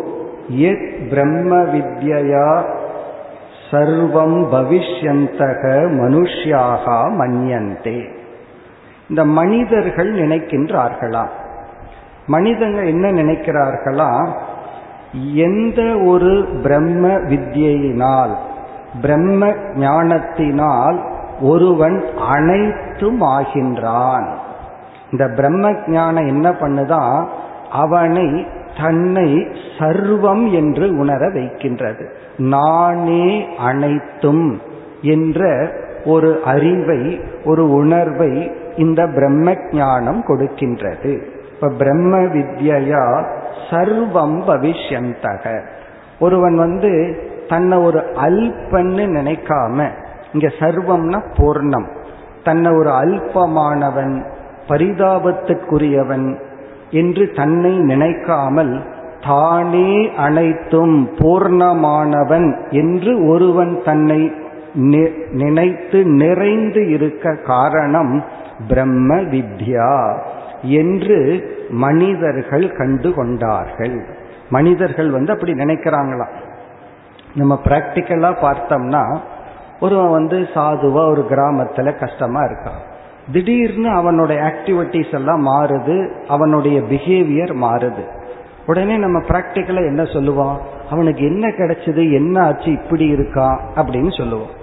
எத் 0.48 1.10
பிரம்ம 1.10 1.56
வித்யா 1.56 2.64
சர்வம் 3.72 4.44
பவிஷ்யந்தக 4.52 5.62
மனுஷ்யாக 5.90 7.10
மன்யந்தே. 7.10 8.16
இந்த 9.10 9.26
மனிதர்கள் 9.26 10.14
நினைக்கின்றார்களா? 10.14 11.28
மனிதங்க 12.28 12.86
என்ன 12.86 13.12
நினைக்கிறார்களா? 13.12 14.28
எந்த 15.34 15.98
ஒரு 16.06 16.48
பிரம்ம 16.64 17.08
வித்யினால் 17.08 18.36
பிரம்ம 19.02 19.54
ஞானத்தினால் 19.76 21.04
ஒருவன் 21.42 22.04
அனைத்தும் 22.30 23.22
ஆகின்றான். 23.22 24.28
இந்த 25.12 25.28
பிரம்ம 25.28 25.74
ஞானம் 25.88 26.28
என்ன 26.28 26.52
பண்ணுதான் 26.52 27.28
அவனை 27.72 28.48
தன்னை 28.82 29.48
சர்வம் 29.80 30.52
என்று 30.52 30.98
உணர 30.98 31.30
வைக்கின்றது. 31.30 32.16
நானே 32.38 33.48
அனைத்தும் 33.58 34.62
என்ற 35.02 35.72
ஒரு 36.06 36.42
அறிவை 36.44 37.20
ஒரு 37.46 37.70
உணர்வை 37.70 38.52
இந்த 38.76 39.08
பிரம்ம 39.08 39.54
ஞானம் 39.72 40.24
கொடுக்கின்றது. 40.28 41.26
இப்ப 41.54 41.70
பிரம்ம 41.78 42.18
வித்யா 42.18 43.26
சர்வம் 43.70 44.38
பவிஷ்யந்தக. 44.48 45.62
ஒருவன் 46.20 46.56
வந்து 46.56 47.22
தன்னை 47.48 47.78
ஒரு 47.78 48.00
அல்பன்னு 48.00 49.04
நினைக்காம 49.18 49.90
இங்க 50.34 50.48
சர்வம்னா 50.60 51.20
பூர்ணம். 51.38 51.88
தன்னை 52.44 52.72
ஒரு 52.72 52.90
அல்பமானவன் 52.90 54.36
பரிதாபத்துக்குரியவன் 54.68 56.28
என்று 56.92 57.32
தன்னை 57.36 57.72
நினைக்காமல் 57.72 58.82
தானே 59.22 60.12
அனைத்தும் 60.16 61.10
பூர்ணமானவன் 61.16 62.70
என்று 62.70 63.28
ஒருவன் 63.28 63.82
தன்னை 63.86 64.32
நினைத்து 65.32 66.06
நிறைந்து 66.06 66.90
இருக்க 66.90 67.36
காரணம் 67.36 68.24
பிரம்ம 68.68 69.16
வித்யா 69.16 70.20
என்று 70.62 71.18
மனிதர்கள் 71.70 72.68
கண்டு 72.72 73.14
கொண்டார்கள் 73.14 73.98
மனிதர்கள் 74.50 75.10
வந்து 75.10 75.34
அப்படி 75.34 75.54
நினைக்கிறாங்களாம். 75.54 76.36
நம்ம 77.36 77.60
பிராக்டிக்கலா 77.64 78.32
பார்த்தோம்னா 78.42 79.18
ஒருவன் 79.80 80.12
வந்து 80.12 80.38
சாதுவா 80.54 81.04
ஒரு 81.10 81.24
கிராமத்துல 81.30 82.00
கஷ்டமா 82.00 82.42
இருக்கான். 82.42 82.80
திடீர்னு 83.32 83.90
அவனுடைய 83.90 84.42
ஆக்டிவிட்டிஸ் 84.42 85.14
எல்லாம் 85.14 85.48
மாறுது 85.48 86.26
அவனுடைய 86.28 86.80
பிஹேவியர் 86.80 87.54
மாறுது. 87.62 88.04
உடனே 88.66 88.98
நம்ம 88.98 89.20
பிராக்டிக்கலா 89.20 89.76
என்ன 89.76 90.04
சொல்லுவோம்? 90.04 90.62
அவனுக்கு 90.90 91.26
என்ன 91.26 91.48
கிடைச்சது 91.48 92.12
என்ன 92.14 92.44
ஆச்சு 92.44 92.72
இப்படி 92.72 93.14
இருக்கான் 93.14 93.60
அப்படின்னு 93.76 94.18
சொல்லுவோம். 94.18 94.54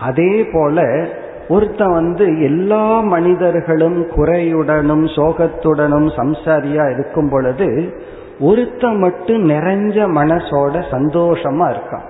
அதே 0.00 0.46
போல 0.52 1.06
ஒருத்தன் 1.48 1.92
வந்து 1.92 2.42
எல்லா 2.42 3.00
மனிதர்களும் 3.00 4.06
குறையுடனும் 4.08 5.04
சோகத்துடனும் 5.06 6.08
சம்சாரியா 6.16 6.94
இருக்கும் 6.94 7.28
பொழுது 7.30 7.94
ஒருத்தன் 8.40 8.98
மட்டும் 8.98 9.48
நிறைஞ்ச 9.48 9.96
மனசோட 10.20 10.82
சந்தோஷமா 10.90 11.66
இருக்கான். 11.74 12.06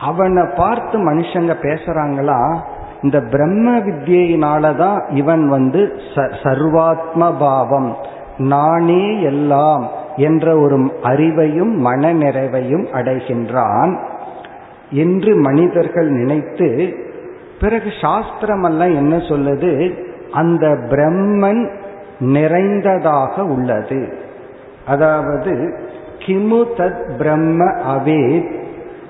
அவனை 0.00 0.42
பார்த்து 0.56 1.14
மனுஷங்க 1.14 1.54
பேசுறாங்களா 1.62 2.58
இந்த 3.02 3.20
பிரம்ம 3.20 3.78
வித்யினாலதான் 3.78 5.16
இவன் 5.16 5.48
வந்து 5.48 5.92
சர்வாத்ம 6.14 7.38
பாவம். 7.38 7.96
நானே 8.38 9.22
எல்லாம் 9.22 9.88
என்ற 10.16 10.58
ஒரு 10.58 10.76
அறிவையும் 11.02 11.86
மனநிறைவையும் 11.86 12.86
அடைகின்றான். 12.92 13.98
என்று 14.90 15.36
மனிதர்கள் 15.36 16.10
நினைத்து 16.10 16.94
பிறகு 17.60 17.88
சாஸ்திரமெல்லாம் 18.00 18.94
என்ன 18.94 19.16
சொல்லுது? 19.16 20.04
அந்த 20.32 20.66
பிரம்மன் 20.66 21.70
நிறைந்ததாக 22.20 23.44
உள்ளது. 23.44 24.18
அதாவது 24.86 25.78
கிமு 26.18 26.64
தத் 26.76 27.16
பிரம்ம 27.16 27.64
அவேத். 27.64 28.60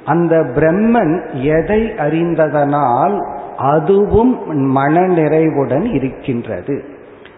அந்த 0.04 0.36
பிரம்மன் 0.36 1.20
எதை 1.32 1.80
அறிந்ததனால் 1.88 3.40
அதுவும் 3.62 4.32
மன 4.70 4.94
நிறைவுடன் 5.06 5.86
இருக்கின்றது. 5.92 6.76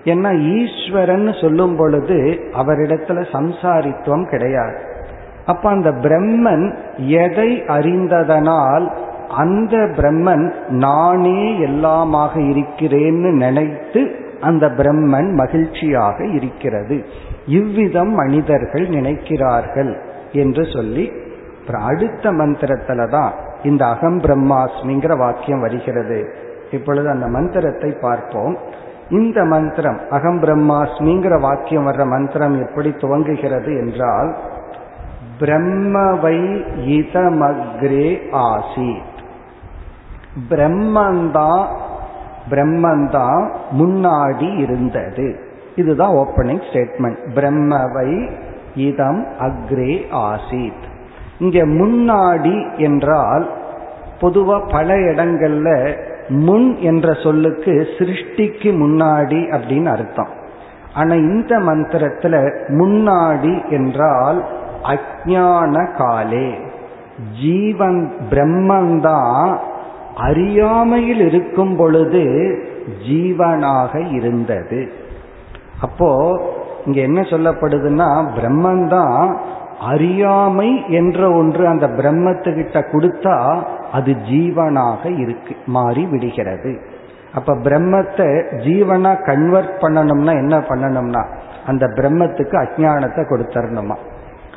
ஏன்னா 0.04 0.30
ஈஸ்வரன் 0.56 1.28
சொல்லும் 1.40 1.76
பொழுது 1.76 2.18
அவரிடத்துல 2.60 3.18
சம்சாரித்துவம் 3.32 4.26
கிடையாது. 4.28 4.76
அப்ப 5.46 5.64
அந்த 5.70 5.90
பிரம்மன் 6.04 6.66
எதை 7.20 7.50
அறிந்ததனால் 7.76 8.86
அந்த 9.36 9.76
பிரம்மன் 9.96 10.44
நானே 10.68 11.40
எல்லாமாக 11.66 12.34
இருக்கிறேன்னு 12.52 13.30
நினைத்து 13.44 14.02
அந்த 14.40 14.64
பிரம்மன் 14.78 15.30
மகிழ்ச்சியாக 15.32 16.26
இருக்கிறது. 16.38 16.96
இவ்விதம் 17.58 18.12
மனிதர்கள் 18.14 18.86
நினைக்கிறார்கள் 18.88 19.92
என்று 20.32 20.64
சொல்லி 20.74 21.06
அடுத்த 21.88 22.30
மந்திரத்துல 22.32 23.02
தான் 23.08 23.34
இந்த 23.64 23.86
அகம் 23.86 24.20
பிரம்மாஸ்மிங்கிற 24.20 25.18
வாக்கியம் 25.18 25.60
வருகிறது. 25.60 26.34
இப்பொழுது 26.70 27.08
அந்த 27.08 27.26
மந்திரத்தை 27.26 27.90
பார்ப்போம். 28.00 28.56
இந்த 29.08 29.44
மந்திரம் 29.44 29.98
அகம் 30.10 30.42
பிரம்மாஸ்மிங்கிற 30.42 31.40
வாக்கியம் 31.40 31.86
வர்ற 31.86 32.06
மந்திரம் 32.06 32.66
எப்படி 32.66 32.90
துவங்குகிறது 32.90 33.86
என்றால் 33.86 34.36
பிரம்மவை 35.40 36.38
இதமக்ரே 36.86 38.18
ஆசீத். 38.32 39.12
பிரம்மந்தான் 40.50 41.66
பிரம்மந்தான் 42.50 43.52
முன்னாடி 43.78 44.58
இருந்தது. 44.58 45.38
இதுதான் 45.76 46.14
ஓப்பனிங் 46.14 46.64
ஸ்டேட்மெண்ட் 46.72 47.18
பிரம்மவை 47.34 48.30
இதம் 48.74 49.26
அக்ரே 49.40 50.02
ஆசீத். 50.12 50.92
இங்க 51.38 51.66
முன்னாடி 51.66 52.78
என்றால் 52.78 53.50
பொதுவா 54.20 54.68
பல 54.72 54.94
இடங்கள்ல 54.94 55.98
முன் 56.28 56.76
என்ற 56.76 57.12
சொல்லுக்கு 57.12 57.86
சிருஷ்டிக்கு 57.98 58.70
முன்னாடி 58.82 59.38
அப்படின்னு 59.50 59.84
அர்த்தம். 59.84 60.28
ஆனா 60.94 61.14
இந்த 61.14 61.58
மந்திரத்துல 61.58 62.50
முன்னாடி 62.68 63.70
என்றால் 63.70 64.44
அஜான 64.84 65.96
காலே. 65.96 66.54
ஜீவன் 67.40 68.12
பிரம்மந்தான் 68.30 69.58
அறியாமையில் 70.16 71.20
இருக்கும் 71.20 71.76
பொழுது 71.76 72.24
ஜீவனாக 73.08 74.12
இருந்தது. 74.12 74.92
அப்போ 75.80 76.40
இங்க 76.86 77.00
என்ன 77.00 77.20
சொல்லப்படுதுன்னா 77.20 78.26
பிரம்மந்தான் 78.38 79.36
அறியாமை 79.80 80.90
என்ற 80.90 81.30
ஒன்று 81.30 81.68
அந்த 81.68 81.86
பிரம்மத்துக்கிட்ட 81.86 82.80
கொடுத்தா 82.92 83.62
அது 83.92 84.12
ஜீவனாக 84.12 85.20
இருக்கு 85.20 85.56
மாறி 85.66 86.06
விடுகிறது. 86.06 86.78
அப்ப 87.34 87.54
பிரம்மத்தை 87.54 88.28
ஜீவனா 88.56 89.24
கன்வெர்ட் 89.24 89.74
பண்ணணும்னா 89.80 90.30
என்ன 90.30 90.58
பண்ணணும்னா 90.58 91.26
அந்த 91.66 91.86
பிரம்மத்துக்கு 91.86 92.56
அஜானத்தை 92.66 93.22
கொடுத்தரணுமா. 93.24 93.96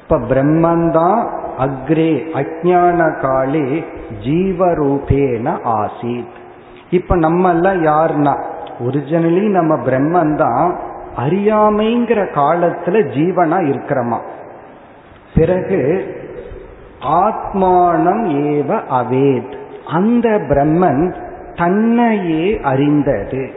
இப்ப 0.01 0.17
பிரம்மந்தான் 0.17 1.27
அக்ரே 1.59 2.11
அஜான 2.33 3.21
காலே 3.21 3.83
ஜீவரூபேன 4.23 5.57
ஆசித். 5.63 6.35
இப்ப 6.89 7.15
நம்ம 7.15 7.49
எல்லாம் 7.49 7.83
யாருன்னா 7.83 8.43
ஒரிஜினலி 8.79 9.49
நம்ம 9.49 9.75
பிரம்மந்தான் 9.75 10.75
அறியாமைங்கிற 11.17 12.19
காலத்துல 12.33 12.97
ஜீவனா 13.15 13.67
இருக்கிறோமா. 13.67 14.19
பிறகு 15.37 16.05
ஆத்மானம் 17.07 18.23
ஏவ 18.25 18.79
அவேத். 18.91 19.53
அந்த 19.87 20.29
பிரம்மன் 20.29 21.15
தன்னையே 21.55 22.59
அறிந்தது. 22.63 23.51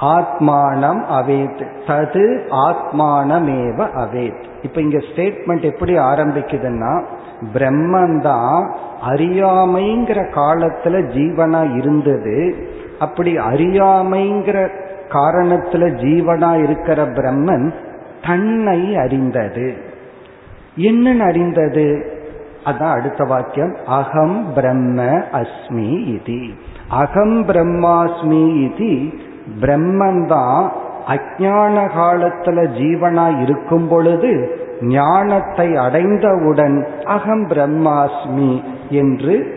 ஆத்மானம் 0.00 1.04
அவேத். 1.10 1.66
தது 1.86 2.38
ஆத்மானமேவ 2.50 3.86
அவேத். 3.96 4.44
இப்ப 4.62 4.80
இங்க 4.80 4.98
ஸ்டேட்மெண்ட் 4.98 5.62
எப்படி 5.62 5.98
ஆரம்பிக்குதுன்னா 5.98 7.02
பிரம்மன் 7.54 8.20
தான் 8.20 8.72
அறியாமைங்கிற 9.08 10.24
காலத்துல 10.34 11.02
ஜீவனா 11.14 11.76
இருந்தது. 11.76 12.54
அப்படி 12.98 13.36
அறியாமைங்கிற 13.36 14.68
காரணத்துல 15.08 15.88
ஜீவனா 15.88 16.62
இருக்கிற 16.62 17.06
பிரம்மன் 17.06 17.72
தன்னை 18.26 18.96
அறிந்தது. 18.96 19.90
என்னன்னு 20.76 21.18
அறிந்தது? 21.18 22.04
அதான் 22.64 22.92
அடுத்த 22.92 23.24
வாக்கியம். 23.24 23.76
அகம் 23.86 24.46
பிரம்ம 24.54 25.02
அஸ்மி 25.32 26.06
இது. 26.06 26.52
அகம் 26.88 27.46
பிரம்மாஸ்மி 27.46 28.62
இது 28.62 29.18
பிரம்மன் 29.60 30.26
தான் 30.26 30.72
அஜான 31.08 31.90
காலத்துல 31.96 32.66
ஜீவனா 32.68 33.40
இருக்கும் 33.40 33.88
பொழுது 33.88 34.60
ஞானத்தை 34.80 35.76
அடைந்தவுடன் 35.76 36.86
அகம் 37.04 37.48
பிரம்மாஸ்மி 37.48 38.62
என்று 38.90 39.54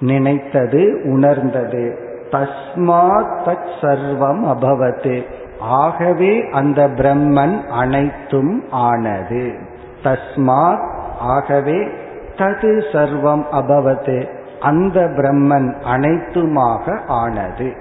நினைத்தது 0.00 1.00
உணர்ந்தது. 1.04 1.98
தஸ்மாத் 2.30 3.32
தத் 3.44 3.70
சர்வம் 3.80 4.42
அபவத்து 4.42 5.22
ஆகவே 5.60 6.48
அந்த 6.48 6.88
பிரம்மன் 6.88 7.68
அனைத்தும் 7.68 8.64
ஆனது. 8.70 9.68
தஸ்மாத் 10.02 10.90
ஆகவே 11.18 11.88
தது 12.36 12.72
சர்வம் 12.92 13.42
அபவத்து 13.50 14.28
அந்த 14.60 15.00
பிரம்மன் 15.00 15.74
அனைத்துமாக 15.80 17.00
ஆனது. 17.06 17.72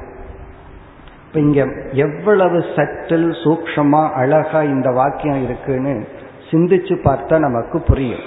இப்ப 1.28 1.40
இங்க 1.40 1.68
எவ்வளவு 1.92 2.58
சட்டில் 2.58 3.30
சூக்ஷமா 3.44 4.12
அழகா 4.12 4.64
இந்த 4.64 4.92
வாக்கியம் 4.92 5.44
இருக்குன்னு 5.44 6.08
சிந்திச்சு 6.52 6.96
பார்த்தா 7.04 7.40
நமக்கு 7.40 7.82
புரியும். 7.82 8.26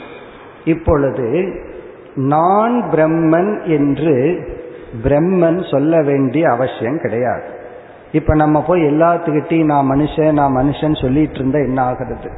இப்பொழுது 0.64 1.54
நான் 2.14 2.82
பிரம்மன் 2.82 3.66
என்று 3.66 4.46
பிரம்மன் 5.02 5.70
சொல்ல 5.70 6.02
வேண்டிய 6.02 6.50
அவசியம் 6.50 7.00
கிடையாது. 7.02 7.44
இப்ப 8.12 8.34
நம்ம 8.34 8.62
போய் 8.62 8.82
எல்லாத்துக்கிட்டையும் 8.82 9.64
நான் 9.64 9.90
மனுஷன் 9.90 10.32
நான் 10.32 10.56
மனுஷன் 10.56 11.00
சொல்லிட்டு 11.02 11.34
இருந்தா 11.34 11.58
என்ன 11.58 11.82
ஆகிறது? 11.82 12.30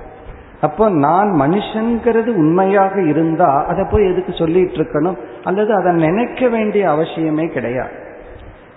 அப்போ 0.65 0.85
நான் 0.89 1.31
மனுஷங்கிறது 1.41 2.31
உண்மையாக 2.35 3.03
இருந்தா 3.03 3.51
அதை 3.65 3.83
போய் 3.91 4.11
எதுக்கு 4.13 4.33
சொல்லிட்டு 4.33 4.77
இருக்கணும்? 4.77 5.19
அல்லது 5.45 5.71
அதை 5.75 5.93
நினைக்க 5.93 6.49
வேண்டிய 6.49 6.85
அவசியமே 6.91 7.47
கிடையாது. 7.49 7.95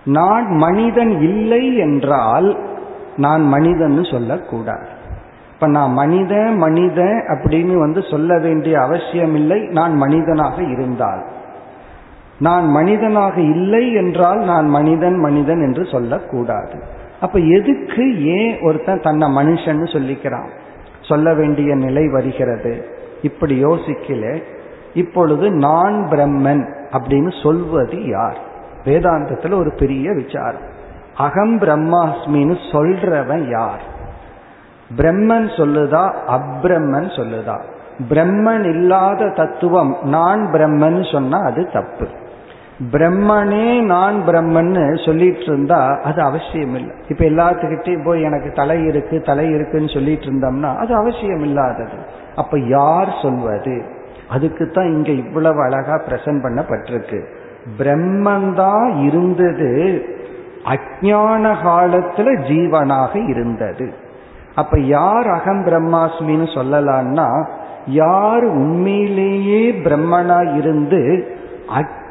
நான் 0.04 0.46
மனிதன் 0.56 1.14
இல்லை 1.22 1.64
என்றால் 1.78 2.50
நான் 3.18 3.44
மனிதன் 3.48 4.04
சொல்லக்கூடாது. 4.04 4.88
இப்ப 5.54 5.68
நான் 5.68 5.92
மனித 5.92 6.34
மனித 6.56 7.02
அப்படின்னு 7.34 7.76
வந்து 7.80 8.02
சொல்ல 8.02 8.40
வேண்டிய 8.40 8.82
அவசியம் 8.82 9.36
இல்லை. 9.36 9.60
நான் 9.68 9.94
மனிதனாக 9.94 10.58
இருந்தால். 10.64 11.24
நான் 12.40 12.66
மனிதனாக 12.70 13.36
இல்லை 13.42 13.94
என்றால் 13.94 14.42
நான் 14.44 14.68
மனிதன் 14.68 15.18
மனிதன் 15.20 15.62
என்று 15.62 15.86
சொல்லக்கூடாது. 15.86 16.78
அப்ப 17.22 17.40
எதுக்கு 17.40 18.04
ஏன் 18.24 18.56
ஒருத்தன் 18.62 19.02
தன்னை 19.02 19.28
மனுஷன் 19.36 19.82
சொல்லிக்கிறான்? 19.96 20.50
சொல்ல 21.08 21.34
வேண்டிய 21.34 21.76
நிலை 21.76 22.10
வருகிறது. 22.10 22.86
இப்படி 23.22 23.64
யோசிக்கல 23.64 24.42
இப்பொழுது 24.94 25.52
நான் 25.52 26.08
பிரம்மன் 26.12 26.74
அப்படின்னு 26.92 27.44
சொல்வது 27.44 28.08
யார்? 28.08 28.38
வேதாந்தத்தில் 28.86 29.54
ஒரு 29.54 29.74
பெரிய 29.80 30.14
விசாரம். 30.14 30.76
அகம் 31.16 31.60
பிரம்மாஸ்மின்னு 31.60 32.58
சொல்றவன் 32.72 33.50
யார்? 33.50 33.82
பிரம்மன் 34.98 35.50
சொல்லுதா 35.58 36.14
அப்ரம்மன் 36.28 37.10
சொல்லுதா? 37.16 37.62
பிரம்மன் 38.10 38.66
இல்லாத 38.66 39.30
தத்துவம் 39.30 39.98
நான் 40.02 40.50
பிரம்மன் 40.54 41.12
சொன்னா 41.12 41.40
அது 41.40 41.70
தப்பு. 41.72 42.08
பிரம்மனே 42.92 43.82
நான் 43.82 44.16
பிரம்மன்னு 44.28 45.06
சொல்லிட்டு 45.06 45.44
இருந்தா 45.44 46.00
அது 46.04 46.22
அவசியம் 46.22 46.76
இல்லை 46.76 46.96
இப்ப 47.08 47.26
எல்லாத்துக்கிட்டையும் 47.26 48.06
போய் 48.06 48.22
எனக்கு 48.22 48.52
தலை 48.52 48.84
இருக்கு 48.84 49.22
தலை 49.22 49.50
இருக்குன்னு 49.50 49.90
சொல்லிட்டு 49.90 50.26
இருந்தோம்னா 50.26 50.76
அது 50.78 50.96
அவசியம் 50.96 51.42
இல்லாதது 51.42 52.26
அப்ப 52.36 52.60
யார் 52.60 53.16
சொல்வது? 53.22 53.84
அதுக்கு 54.30 54.70
தான் 54.70 54.86
இங்க 54.86 55.12
இவ்வளவு 55.12 55.62
அழகா 55.62 56.02
பிரசன்ட் 56.08 56.44
பண்ணப்பட்டிருக்கு. 56.44 57.26
பிரம்மந்தான் 57.78 59.04
இருந்தது 59.04 60.04
அஜான 60.66 61.56
காலத்துல 61.64 62.40
ஜீவனாக 62.48 63.30
இருந்தது. 63.30 63.94
அப்ப 64.56 64.80
யார் 64.80 65.28
அகம் 65.28 65.66
பிரம்மாஸ்மின்னு 65.66 66.48
சொல்லலான்னா 66.56 67.48
யார் 67.86 68.44
உண்மையிலேயே 68.44 69.72
பிரம்மனா 69.72 70.56
இருந்து 70.56 71.28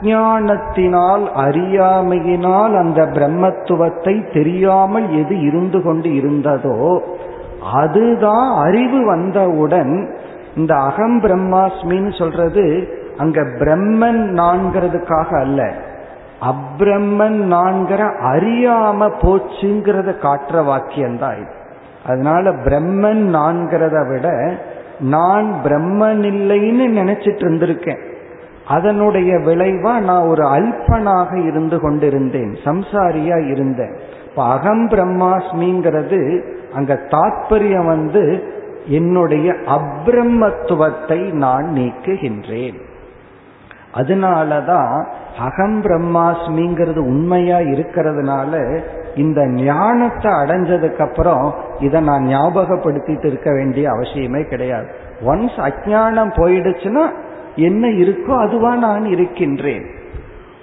அஜானத்தினால் 0.02 1.24
அறியாமையினால் 1.34 2.78
அந்த 2.78 3.06
பிரம்மத்துவத்தை 3.06 4.32
தெரியாமல் 4.32 5.10
எது 5.10 5.40
இருந்து 5.40 5.82
கொண்டு 5.82 6.08
இருந்ததோ 6.08 7.00
அதுதான் 7.74 8.50
அறிவு 8.50 9.06
வந்தவுடன் 9.06 10.14
இந்த 10.56 10.74
அகம் 10.74 11.20
பிரம்மாஸ்மின்னு 11.20 12.18
சொல்றது 12.18 12.94
அங்க 13.18 13.40
பிரம்மன் 13.40 14.22
நான்கிறதுக்காக 14.40 15.40
அல்ல. 15.40 15.72
அப்ரம்மன் 16.40 17.40
நான்கிற 17.52 18.04
அறியாம 18.04 19.10
போச்சுங்கிறத 19.22 20.14
காட்டுற 20.18 20.56
வாக்கியம்தான் 20.62 21.34
இது. 21.34 21.54
அதனால 22.06 22.52
பிரம்மன் 22.52 23.22
நான்கிறத 23.34 24.08
விட 24.08 24.54
நான் 25.00 25.54
பிரம்மன் 25.64 26.22
இல்லைன்னு 26.22 26.86
நினைச்சிட்டு 27.00 27.44
இருந்திருக்கேன். 27.46 28.02
அதனுடைய 28.66 29.34
விளைவா 29.34 29.98
நான் 29.98 30.26
ஒரு 30.26 30.44
அல்பனாக 30.44 31.46
இருந்து 31.46 31.80
கொண்டிருந்தேன் 31.80 32.56
சம்சாரியா 32.64 33.50
இருந்தேன். 33.50 33.96
இப்ப 34.28 34.44
அகம் 34.44 34.88
பிரம்மாஸ்மிங்கிறது 34.88 36.42
அங்க 36.74 36.94
தாற்பயம் 36.94 37.86
வந்து 37.86 38.54
என்னுடைய 38.86 39.52
அப்ரம்மத்துவத்தை 39.52 41.32
நான் 41.32 41.64
நீக்குகின்றேன். 41.64 42.74
அதனாலதான் 43.94 45.04
அகம் 45.38 45.82
பிரம்மாஸ்மிங்கிறது 45.82 46.98
உண்மையா 46.98 47.58
இருக்கிறதுனால 47.58 48.80
இந்த 49.16 49.46
ஞானத்தை 49.46 50.32
அடைஞ்சதுக்கு 50.32 51.00
அப்புறம் 51.00 51.54
இதை 51.78 52.00
நான் 52.00 52.26
ஞாபகப்படுத்திட்டு 52.26 53.26
இருக்க 53.26 53.52
வேண்டிய 53.52 53.90
அவசியமே 53.90 54.48
கிடையாது. 54.48 54.86
ஒன்ஸ் 55.26 55.58
அஜானம் 55.68 56.32
போயிடுச்சுன்னா 56.36 57.04
என்ன 57.56 57.86
இருக்கோ 57.88 58.38
அதுவா 58.38 58.76
நான் 58.76 59.04
இருக்கின்றேன். 59.04 59.86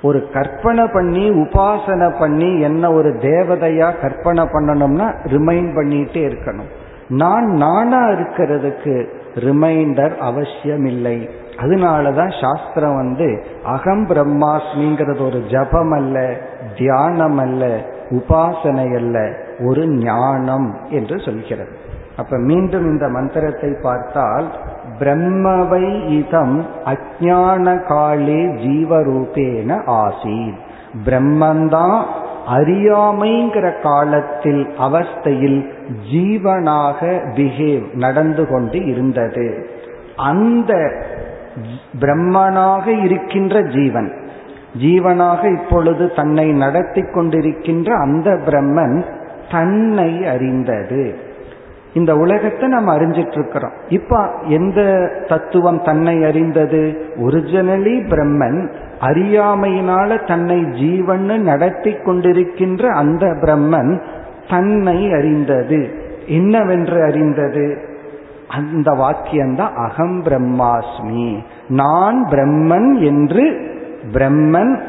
ஒரு 0.02 0.30
கற்பனை 0.34 0.88
பண்ணி 0.88 1.30
உபாசனை 1.30 2.20
பண்ணி 2.20 2.60
என்ன 2.60 2.94
ஒரு 2.94 3.10
தேவதையா 3.10 4.00
கற்பனை 4.02 4.44
பண்ணணும்னா 4.44 5.08
ரிமைண்ட் 5.26 5.72
பண்ணிட்டே 5.76 6.24
இருக்கணும். 6.30 6.72
நான் 7.08 7.44
நானா 7.44 8.08
இருக்கிறதுக்கு 8.08 9.08
ரிமைண்டர் 9.36 10.18
அவசியம் 10.18 10.86
இல்லை 10.86 11.30
அதனாலதான் 11.58 12.34
சாஸ்திரம் 12.42 12.96
வந்து 12.96 13.44
அகம் 13.64 14.08
பிரம்மாஸ்மிங்கிறது 14.08 15.22
ஒரு 15.26 15.42
ஜபம் 15.50 15.92
அல்ல 15.92 16.38
தியானம் 16.78 17.38
அல்ல 17.38 17.66
உபாசனை 18.10 18.96
அல்ல 18.96 19.18
ஒரு 19.60 19.88
ஞானம் 19.88 20.78
என்று 20.90 21.20
சொல்கிறது. 21.20 21.78
அப்ப 22.18 22.38
மீண்டும் 22.38 22.84
இந்த 22.84 23.08
மந்திரத்தை 23.08 23.76
பார்த்தால் 23.82 24.48
பிரம்மவை 25.00 26.08
இதம் 26.08 26.66
அஜான 26.86 27.86
காலே 27.88 28.46
ஜீவரூபேன 28.46 29.80
ஆசீத் 29.88 30.60
பிரம்மந்தான் 31.06 32.04
அறியாமைங்கிற 32.50 33.82
காலத்தில் 33.82 34.68
அவஸ்தையில் 34.80 35.70
ஜீவனாக 36.12 37.00
பிஹேவ் 37.36 37.94
நடந்து 37.94 38.48
கொண்டு 38.48 38.86
இருந்தது. 38.86 39.68
அந்த 40.16 40.74
பிரம்மனாக 42.00 42.88
இருக்கின்ற 43.04 43.62
ஜீவன் 43.62 44.12
ஜீவனாக 44.82 45.62
இப்பொழுது 45.62 46.14
தன்னை 46.14 46.52
நடத்தி 46.52 47.02
கொண்டிருக்கின்ற 47.02 47.90
அந்த 48.00 48.30
பிரம்மன் 48.32 49.06
தன்னை 49.52 50.26
அறிந்தது. 50.26 51.23
இந்த 51.94 52.16
உலகத்தை 52.16 52.68
நம்ம 52.68 52.98
அறிஞ்சிட்டு 52.98 53.32
இருக்கிறோம் 53.32 53.72
இப்ப 53.88 54.32
எந்த 54.48 55.10
தத்துவம் 55.28 55.82
தன்னை 55.82 56.24
அறிந்தது? 56.24 57.12
ஒரிஜினலி 57.16 57.96
பிரம்மன் 58.04 58.70
அறியாமையினால 59.02 60.28
தன்னை 60.28 60.58
ஜீவன்னு 60.58 61.38
நடத்தி 61.38 61.92
கொண்டிருக்கின்ற 61.92 62.86
அந்த 62.86 63.26
பிரம்மன் 63.26 64.02
தன்னை 64.50 65.12
அறிந்தது. 65.12 65.90
என்னவென்று 66.28 67.04
அறிந்தது? 67.04 67.78
அந்த 68.48 68.92
வாக்கியம்தான் 68.92 69.74
அகம் 69.74 70.24
பிரம்மாஸ்மி. 70.24 71.38
நான் 71.68 72.26
பிரம்மன் 72.30 73.00
என்று 73.00 73.72
பிரம்மன் 74.14 74.80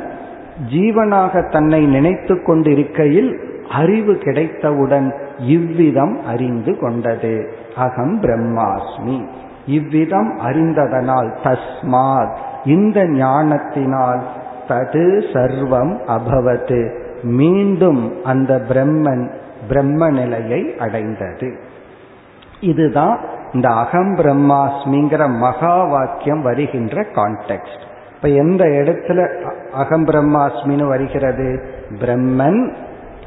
ஜீவனாக 0.73 1.51
தன்னை 1.51 1.87
நினைத்து 1.87 2.43
கொண்டிருக்கையில் 2.43 3.39
அறிவு 3.71 4.15
கிடைத்தவுடன் 4.15 5.15
இவ்விதம் 5.39 6.25
அறிந்து 6.27 6.79
கொண்டது. 6.79 7.53
அகம் 7.77 8.21
பிரம்மாஸ்மி. 8.21 9.29
இவ்விதம் 9.67 10.39
அறிந்ததனால் 10.39 11.37
தஸ்மாத். 11.45 12.37
இந்த 12.65 13.09
ஞானத்தினால் 13.09 14.23
தது 14.69 15.19
சர்வம் 15.33 16.05
அபவத்து. 16.05 17.03
மீண்டும் 17.23 18.25
அந்த 18.25 18.63
பிரம்மன் 18.69 19.33
பிரம்ம 19.69 20.11
நிலையை 20.11 20.77
அடைந்தது. 20.79 21.61
இதுதான் 22.61 23.19
இந்த 23.53 23.69
அகம் 23.69 24.15
பிரம்மாஸ்மிங்கிற 24.15 25.39
மகா 25.39 25.85
வாக்கியம் 25.85 26.43
வருகின்ற 26.43 27.03
கான்டெக்ட் 27.03 27.83
இப்ப 28.15 28.29
எந்த 28.29 28.65
இடத்துல 28.65 29.43
அகம் 29.73 30.05
பிரம்மாஸ்மின்னு 30.05 30.87
வருகிறது? 30.87 31.65
பிரம்மன் 32.01 32.75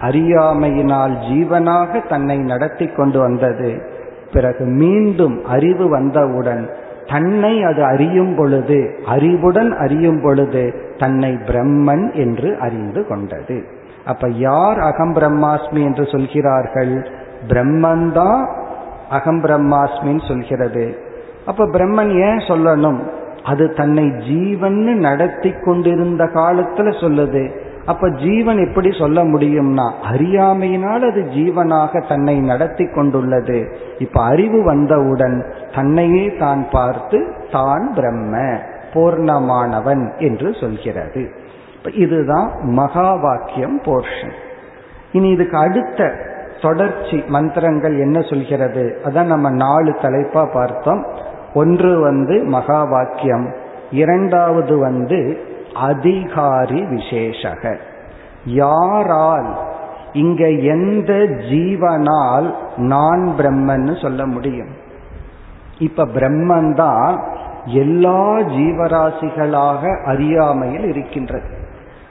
அறியாமையினால் 0.02 1.12
ஜீவனாக 1.12 2.08
தன்னை 2.08 2.38
நடத்தி 2.38 2.88
கொண்டு 2.88 3.20
வந்தது. 3.20 3.82
பிறகு 4.34 4.66
மீண்டும் 4.66 5.46
அறிவு 5.46 5.90
வந்தவுடன் 5.90 6.70
தன்னை 7.06 7.64
அது 7.64 7.84
அறியும் 7.84 8.36
பொழுது 8.36 9.00
அறிவுடன் 9.06 9.78
அறியும் 9.78 10.22
பொழுது 10.22 10.74
தன்னை 10.98 11.34
பிரம்மன் 11.34 12.14
என்று 12.14 12.58
அறிந்து 12.60 13.08
கொண்டது. 13.08 13.64
அப்ப 14.06 14.30
யார் 14.30 14.80
அகம் 14.80 15.14
பிரம்மாஸ்மி 15.14 15.84
என்று 15.84 16.06
சொல்கிறார்கள்? 16.06 17.08
பிரம்மன்தான் 17.48 18.54
அகம் 19.10 19.42
பிரம்மாஸ்மின்னு 19.42 20.28
சொல்கிறது. 20.28 20.98
அப்ப 21.46 21.66
பிரம்மன் 21.66 22.12
ஏன் 22.12 22.38
சொல்லணும்? 22.38 23.00
அது 23.44 23.74
தன்னை 23.74 24.06
ஜீவன்னு 24.06 24.94
நடத்தி 24.94 25.54
கொண்டிருந்த 25.66 26.24
காலத்துல 26.24 26.90
சொல்லுது. 27.02 27.66
அப்ப 27.91 28.10
ஜீவன் 28.10 28.60
எப்படி 28.67 28.89
சொல்ல 29.00 29.19
முடியும்னா 29.23 29.86
அறியாமையினால் 30.12 31.04
அது 31.10 31.21
ஜீவனாக 31.36 32.02
தன்னை 32.08 32.36
நடத்தி 32.39 32.86
கொண்டுள்ளது. 32.86 33.60
இப்ப 34.00 34.23
அறிவு 34.23 34.60
வந்தவுடன் 34.63 35.38
தன்னையே 35.76 36.26
தான் 36.39 36.63
பார்த்து 36.71 37.19
தான் 37.52 37.86
பிரம்ம 37.95 38.36
பூர்ணமானவன் 38.93 40.04
என்று 40.17 40.50
சொல்கிறது. 40.54 41.23
இதுதான் 42.04 42.50
மகா 42.62 43.10
வாக்கியம் 43.15 43.78
போர்ஷன் 43.86 44.36
இனி 45.12 45.30
இதுக்கு 45.30 45.58
அடுத்த 45.58 46.10
தொடர்ச்சி 46.62 47.17
மந்திரங்கள் 47.28 47.95
என்ன 48.00 48.17
சொல்கிறது? 48.21 48.84
அதான் 49.06 49.32
நம்ம 49.34 49.50
நாலு 49.50 49.91
தலைப்பா 50.02 50.43
பார்த்தோம். 50.54 51.04
ஒன்று 51.54 52.00
வந்து 52.00 52.36
மகா 52.56 52.80
வாக்கியம் 52.84 53.45
இரண்டாவது 53.91 54.78
வந்து 54.78 55.19
அதிகாரி 55.80 56.82
விசேஷக. 56.82 57.78
யாரால் 58.46 59.56
இங்க 60.13 60.50
எந்த 60.50 61.13
ஜீவனால் 61.24 62.54
நான் 62.78 63.34
பிரம்மன்னு 63.38 64.02
சொல்ல 64.02 64.26
முடியும். 64.26 64.70
இப்ப 65.80 66.06
பிரம்மன் 66.06 66.74
தான் 66.74 67.20
எல்லா 67.66 68.40
ஜீவராசிகளாக 68.40 70.04
அறியாமையில் 70.06 70.84
இருக்கின்றது. 70.84 71.46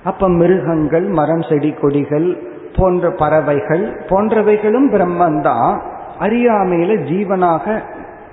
அப்ப 0.05 0.29
மிருகங்கள் 0.29 1.07
மரம் 1.09 1.42
செடி 1.42 1.72
கொடிகள் 1.72 2.37
போன்ற 2.76 3.11
பறவைகள் 3.11 4.07
போன்றவைகளும் 4.09 4.88
பிரம்மன் 4.92 5.40
தான் 5.40 5.81
அறியாமையில 6.20 7.02
ஜீவனாக 7.02 7.83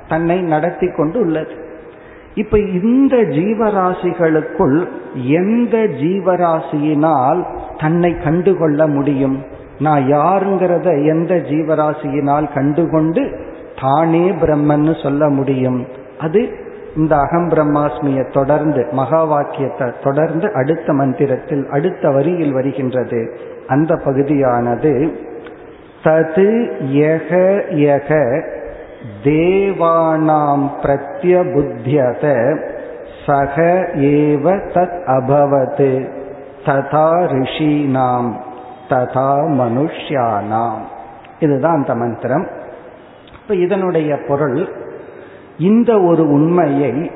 தன்னை 0.07 0.41
நடத்தி 0.41 0.87
கொண்டு 0.87 1.19
உள்ளது. 1.19 1.62
இப்ப 2.35 2.59
இந்த 2.59 3.17
ஜீவராசிகளுக்குள் 3.17 4.87
எந்த 5.15 5.77
ஜீவராசியினால் 5.77 7.45
தன்னை 7.77 8.17
கண்டுகொள்ள 8.23 8.87
முடியும்? 8.87 9.43
நான் 9.79 10.03
யாருங்கிறத 10.03 11.05
எந்த 11.07 11.35
ஜீவராசியினால் 11.35 12.53
கண்டுகொண்டு 12.53 13.23
தானே 13.81 14.31
பிரம்மன்னு 14.31 15.03
சொல்ல 15.03 15.29
முடியும்? 15.29 15.85
அது 16.19 16.49
இந்த 16.95 17.15
அகம் 17.15 17.49
பிரம்மாஸ்மியை 17.49 18.33
தொடர்ந்து 18.33 18.87
மகா 18.91 19.23
வாக்கியத்தை 19.23 19.91
தொடர்ந்து 20.03 20.53
அடுத்த 20.53 20.93
மந்திரத்தில் 20.93 21.67
அடுத்த 21.69 22.09
வரியில் 22.09 22.51
வருகின்றது. 22.51 23.37
அந்த 23.67 23.95
பகுதியானது 23.95 25.11
தது 26.03 26.49
யக 26.93 27.31
யக 27.69 28.09
தேவானாம் 29.23 30.69
பிரத்யபுத்தியத 30.81 32.57
சக 33.25 33.61
ஏவ 33.95 34.45
தத் 34.73 35.01
அபவத் 35.07 36.09
ததா 36.65 37.09
ரிஷீனாம் 37.25 38.33
ததா 38.89 39.35
மனுஷ்யானாம். 39.59 40.81
இதுதான் 41.39 41.75
அந்த 41.75 41.95
மந்திரம். 41.95 42.47
இப்ப 43.41 43.55
இதனுடைய 43.55 44.17
பொருள் 44.27 44.67
இந்த 45.57 46.01
ஒரு 46.01 46.29
உண்மையை 46.29 47.11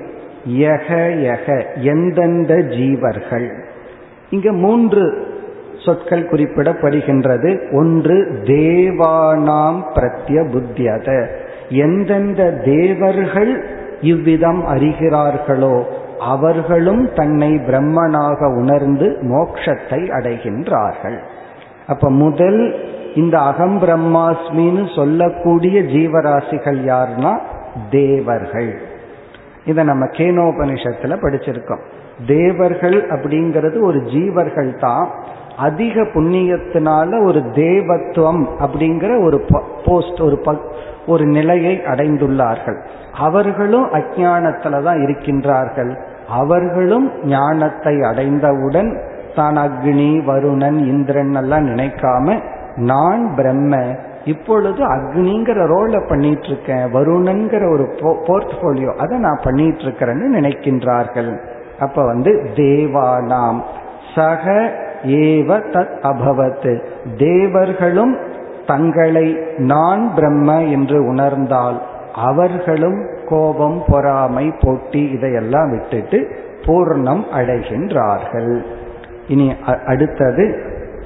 யக 0.49 0.95
யக 1.29 1.65
எந்தெந்த 1.75 2.53
ஜீவர்கள். 2.53 3.63
இங்க 4.29 4.51
மூன்று 4.51 5.27
சொற்கள் 5.85 6.29
குறிப்பிடப்படுகின்றது. 6.29 7.75
ஒன்று 7.75 8.41
தேவானாம் 8.43 9.81
பிரத்ய 9.93 10.47
புத்தியத 10.49 11.27
எந்தெந்த 11.69 12.51
தேவர்கள் 12.51 13.65
இவ்விதம் 14.01 14.67
அறிகிறார்களோ 14.67 15.83
அவர்களும் 16.19 17.13
தன்னை 17.13 17.55
பிரம்மனாக 17.55 18.55
உணர்ந்து 18.55 19.17
மோட்சத்தை 19.21 20.09
அடைகின்றார்கள். 20.09 21.17
அப்ப 21.87 22.09
முதல் 22.09 22.75
இந்த 23.15 23.39
அகம் 23.39 23.81
பிரம்மாஸ்மின்னு 23.81 24.95
சொல்லக்கூடிய 24.95 25.81
ஜீவராசிகள் 25.81 26.77
யார்னா 26.85 27.37
தேவர்கள். 27.91 28.77
இதை 29.65 29.83
நம்ம 29.83 30.05
கேனோபனிஷத்துல 30.05 31.15
படிச்சிருக்கோம். 31.21 31.81
தேவர்கள் 32.27 33.07
அப்படிங்கிறது 33.07 33.81
ஒரு 33.81 33.99
ஜீவர்கள் 33.99 34.79
தான். 34.79 35.09
அதிக 35.57 36.01
புண்ணியத்தினால 36.01 37.25
ஒரு 37.25 37.39
தேவத்துவம் 37.39 38.47
அப்படிங்கிற 38.59 39.23
ஒரு 39.23 39.45
போஸ்ட் 39.85 40.21
ஒரு 40.21 40.41
ஒரு 41.07 41.25
நிலையை 41.25 41.73
அடைந்துள்ளார்கள். 41.85 42.79
அவர்களும் 43.19 43.87
அஜானத்துல 43.91 44.83
தான் 44.83 44.99
இருக்கின்றார்கள். 45.05 45.91
அவர்களும் 46.29 47.07
ஞானத்தை 47.23 47.95
அடைந்தவுடன் 48.01 48.91
தான் 49.35 49.57
அக்னி 49.57 50.11
வருணன் 50.29 50.79
இந்திரன் 50.87 51.33
எல்லாம் 51.33 51.67
நினைக்காம 51.67 52.37
நான் 52.75 53.23
பிரம்ம 53.35 53.75
இப்பொழுது 54.25 54.81
அக்னிங்கிற 54.85 55.59
ரோலை 55.73 55.99
பண்ணிட்டு 56.09 56.47
இருக்கேன் 56.47 56.85
வருணன்கிற 56.93 57.63
ஒரு 57.73 57.85
போர்ட்போலியோ 58.27 58.91
அதை 58.95 59.17
நான் 59.17 59.43
பண்ணிட்டு 59.43 59.83
இருக்கிறேன்னு 59.83 60.27
நினைக்கின்றார்கள். 60.39 61.31
அப்ப 61.79 62.05
வந்து 62.05 62.31
தேவானாம் 62.55 63.59
சக 64.15 64.45
ஏவ 65.03 65.49
தத் 65.73 65.95
அபவத். 66.11 66.71
தேவர்களும் 67.17 68.13
தங்களை 68.67 69.27
நான் 69.71 70.03
பிரம்ம 70.15 70.49
என்று 70.75 70.97
உணர்ந்தால் 71.05 71.77
அவர்களும் 72.13 72.99
கோபம் 73.29 73.79
பொறாமை 73.87 74.45
போட்டி 74.59 75.01
இதையெல்லாம் 75.09 75.69
விட்டுட்டு 75.71 76.19
பூர்ணம் 76.65 77.23
அடைகின்றார்கள். 77.35 78.53
இனி 79.27 79.47
அடுத்தது 79.85 80.45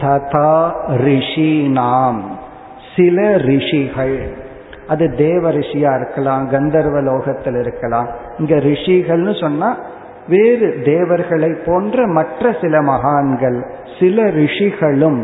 ததா 0.01 0.53
ரிஷி 1.03 1.53
நாம் 1.71 2.19
சில 2.95 3.17
ரிஷிகள். 3.49 4.15
அது 4.87 5.05
தேவ 5.15 5.51
ரிஷியா 5.51 5.91
இருக்கலாம் 5.99 6.45
கந்தர்வ 6.51 6.99
லோகத்தில் 7.01 7.59
இருக்கலாம். 7.59 8.07
இங்க 8.37 8.55
ரிஷிகள்னு 8.55 9.33
சொன்னா 9.41 9.69
வேறு 10.27 10.67
தேவர்களை 10.85 11.51
போன்ற 11.65 12.07
மற்ற 12.07 12.51
சில 12.61 12.81
மகான்கள் 12.81 13.59
சில 13.99 14.25
ரிஷிகளும் 14.39 15.21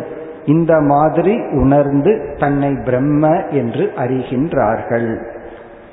இந்த 0.47 0.79
மாதிரி 0.79 1.41
உணர்ந்து 1.51 2.35
தன்னை 2.39 2.75
பிரம்ம 2.85 3.45
என்று 3.47 3.91
அறிகின்றார்கள். 3.95 5.09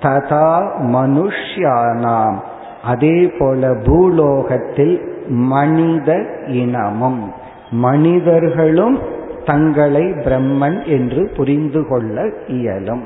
ததா 0.03 0.49
மனுஷ்யானாம். 0.81 2.37
அதே 2.85 3.33
போல 3.39 3.75
பூலோகத்தில் 3.75 4.97
மனித 5.29 6.25
இனமும். 6.47 7.33
மனிதர்களும் 7.71 8.99
தங்களை 9.45 10.03
பிரம்மன் 10.03 10.87
என்று 10.87 11.31
புரிந்து 11.37 11.87
கொள்ள 11.89 12.31
இயலும். 12.47 13.05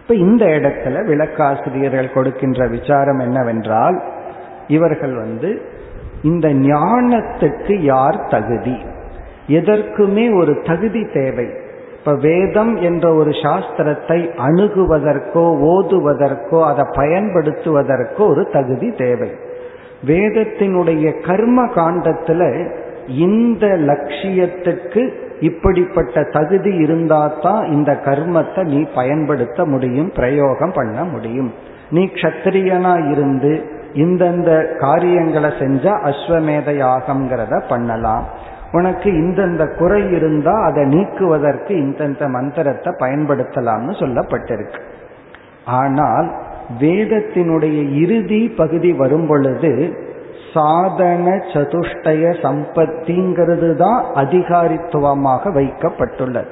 இப்ப 0.00 0.14
இந்த 0.14 0.44
இடத்துல 0.44 1.04
விளக்காசிரியர்கள் 1.06 2.12
கொடுக்கின்ற 2.12 2.66
விசாரம் 2.66 3.18
என்னவென்றால் 3.18 4.02
இவர்கள் 4.66 5.14
வந்து 5.16 5.62
இந்த 6.22 6.48
ஞானத்துக்கு 6.48 7.80
யார் 7.80 8.26
தகுதி? 8.30 8.76
எதற்குமே 9.46 10.36
ஒரு 10.36 10.62
தகுதி 10.66 11.04
தேவை. 11.04 11.46
இப்ப 11.98 12.14
வேதம் 12.14 12.76
என்ற 12.76 13.14
ஒரு 13.14 13.30
சாஸ்திரத்தை 13.30 14.30
அணுகுவதற்கோ 14.36 15.44
ஓதுவதற்கோ 15.64 16.64
அதை 16.64 16.84
பயன்படுத்துவதற்கோ 16.96 18.26
ஒரு 18.28 18.48
தகுதி 18.52 18.90
தேவை. 18.90 19.30
வேதத்தினுடைய 20.06 21.26
கர்ம 21.26 21.66
காண்டத்துல 21.66 22.68
இந்த 23.06 23.66
லட்சியத்துக்கு 23.66 25.12
இப்படிப்பட்ட 25.40 26.22
தகுதி 26.22 26.70
இருந்தாதான் 26.70 27.66
இந்த 27.66 28.00
கர்மத்தை 28.04 28.64
நீ 28.64 28.86
பயன்படுத்த 28.94 29.64
முடியும் 29.64 30.12
பிரயோகம் 30.14 30.72
பண்ண 30.72 31.04
முடியும். 31.04 31.52
நீ 31.90 32.04
கத்திரியனா 32.04 33.10
இருந்து 33.10 33.74
இந்தந்த 33.92 34.76
காரியங்களை 34.78 35.50
செஞ்சா 35.50 35.92
அஸ்வமேத 36.04 36.72
யாகம்ங்கிறத 36.72 37.62
பண்ணலாம். 37.68 38.35
உனக்கு 38.72 39.10
இந்தந்த 39.10 39.74
குறை 39.74 40.12
இருந்தா 40.12 40.60
அதை 40.62 40.84
நீக்குவதற்கு 40.84 41.74
இந்தந்த 41.74 42.28
மந்திரத்தை 42.28 42.92
பயன்படுத்தலாம்னு 42.98 43.94
சொல்லப்பட்டிருக்கு. 44.02 44.80
ஆனால் 45.64 46.30
வேதத்தினுடைய 46.80 47.78
இறுதி 47.92 48.48
பகுதி 48.48 48.92
வரும் 48.92 49.26
பொழுது 49.26 49.96
சாதன 50.52 51.32
சதுஷ்டய 51.52 52.34
சம்பத்திங்கிறது 52.42 53.74
தான் 53.74 54.04
அதிகாரித்துவமாக 54.14 55.52
வைக்கப்பட்டுள்ளது. 55.52 56.46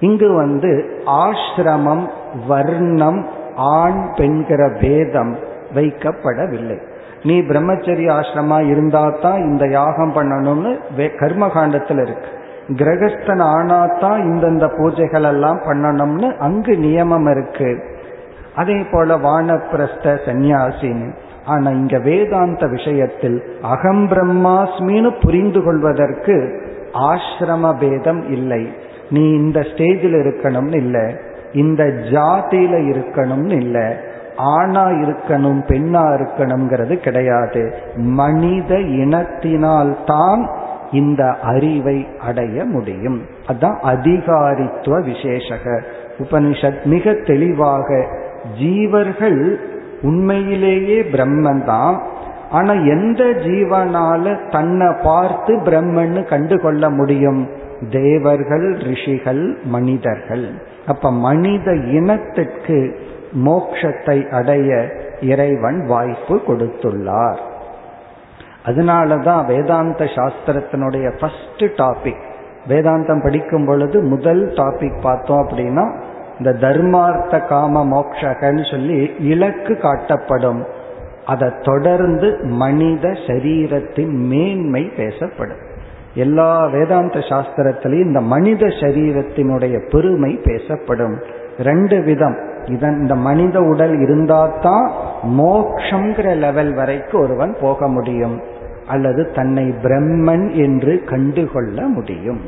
இங்கு 0.00 0.32
வந்து 0.32 1.00
ஆசிரமம் 1.06 2.08
வர்ணம் 2.46 3.26
ஆண் 3.56 4.12
பெண்கிற 4.14 4.68
வேதம் 4.80 5.36
வைக்கப்படவில்லை. 5.74 6.78
நீ 7.24 7.40
பிரம்மச்சரிய 7.40 8.08
ஆசிரமா 8.20 8.58
இருந்தா 8.70 9.02
தான் 9.22 9.40
இந்த 9.40 9.66
யாகம் 9.68 10.14
பண்ணணும்னு 10.14 10.72
கர்மகாண்டத்தில் 10.96 12.02
இருக்கு. 12.06 12.30
கிரகஸ்தன் 12.68 13.42
ஆனாதான் 13.54 14.18
இந்தந்த 14.30 14.66
பூஜைகள் 14.76 15.26
எல்லாம் 15.28 15.58
பண்ணணும்னு 15.58 16.36
அங்கு 16.36 16.72
நியமம் 16.72 17.30
இருக்கு. 17.30 17.70
அதே 18.56 18.78
போல 18.92 19.16
வானப்பிரஸ்த 19.16 20.16
சந்நியாசின்னு. 20.26 21.08
ஆனா 21.44 21.70
இங்க 21.70 21.98
வேதாந்த 21.98 22.66
விஷயத்தில் 22.66 23.38
அகம் 23.62 24.08
பிரம்மாஸ்மின்னு 24.08 25.10
புரிந்து 25.22 25.62
கொள்வதற்கு 25.64 26.36
ஆசிரம 26.94 27.72
பேதம் 27.78 28.22
இல்லை. 28.30 28.62
நீ 29.10 29.24
இந்த 29.30 29.60
ஸ்டேஜில் 29.60 30.16
இருக்கணும்னு 30.22 30.76
இல்லை. 30.76 31.06
இந்த 31.52 31.84
ஜாதியில 31.84 32.74
இருக்கணும்னு 32.92 33.56
இல்லை. 33.62 33.88
ஆணா 34.38 34.84
இருக்கணும் 34.86 35.60
பெண்ணா 35.68 36.02
இருக்கணுங்கிறது 36.14 36.94
கிடையாது. 36.96 37.74
மனித 37.96 38.80
இனத்தினால் 38.80 39.96
தான் 40.06 40.50
இந்த 40.92 41.30
அறிவை 41.30 42.06
அடைய 42.26 42.64
முடியும். 42.64 43.22
அதுதான் 43.46 43.78
அதிகாரித்துவ 43.82 45.00
விசேஷக. 45.02 45.82
உபனிஷத் 46.18 46.84
மிக 46.84 47.12
தெளிவாக 47.12 48.06
ஜீவர்கள் 48.60 49.56
உண்மையிலேயே 50.02 51.02
பிரம்மன் 51.02 51.64
தான் 51.64 52.02
ஆனா 52.50 52.72
எந்த 52.72 53.24
ஜீவனால 53.24 54.50
தன்னை 54.50 54.94
பார்த்து 55.02 55.56
பிரம்மன்னு 55.56 56.28
கண்டுகொள்ள 56.28 56.90
முடியும்? 56.90 57.48
தேவர்கள் 57.90 58.76
ரிஷிகள் 58.76 59.58
மனிதர்கள். 59.64 60.50
அப்ப 60.86 61.12
மனித 61.12 61.74
இனத்திற்கு 61.74 62.96
மோக்ஷத்தை 63.34 64.28
அடைய 64.28 64.86
இறைவன் 65.20 65.86
வாய்ப்பு 65.86 66.40
கொடுத்துள்ளார். 66.46 67.38
அதனாலதான் 68.64 69.46
வேதாந்த 69.46 70.04
சாஸ்திரத்தினுடைய 70.04 71.18
ஃபர்ஸ்ட் 71.18 71.64
டாபிக் 71.80 72.22
வேதாந்தம் 72.68 73.22
படிக்கும் 73.22 73.66
பொழுது 73.66 74.02
முதல் 74.02 74.48
டாபிக் 74.48 75.00
பார்த்தோம் 75.00 75.48
அப்படின்னா 75.48 76.02
இந்த 76.38 76.52
தர்மார்த்த 76.52 77.46
காம 77.46 78.00
மோக்ஷகன்னு 78.00 78.70
சொல்லி 78.70 79.14
இலக்கு 79.18 79.74
காட்டப்படும். 79.74 80.64
அதை 81.26 81.50
தொடர்ந்து 81.62 82.38
மனித 82.44 83.08
சரீரத்தின் 83.08 84.12
மேன்மை 84.12 84.92
பேசப்படும். 84.96 85.56
எல்லா 86.14 86.66
வேதாந்த 86.66 87.18
சாஸ்திரத்திலையும் 87.18 88.06
இந்த 88.06 88.20
மனித 88.20 88.66
சரீரத்தினுடைய 88.66 89.90
பெருமை 89.90 90.40
பேசப்படும். 90.44 91.18
ரெண்டு 91.58 92.02
விதம். 92.02 92.36
இதன் 92.66 93.00
இந்த 93.00 93.14
மனித 93.14 93.60
உடல் 93.60 93.98
இருந்தாதான் 93.98 94.90
மோக்ஷங்கிற 95.38 96.36
லெவல் 96.36 96.74
வரைக்கும் 96.74 97.20
ஒருவன் 97.20 97.56
போக 97.60 97.88
முடியும். 97.88 98.40
அல்லது 98.88 99.30
தன்னை 99.30 99.74
பிரம்மன் 99.82 100.50
என்று 100.50 101.04
கண்டுகொள்ள 101.04 101.82
முடியும். 101.82 102.40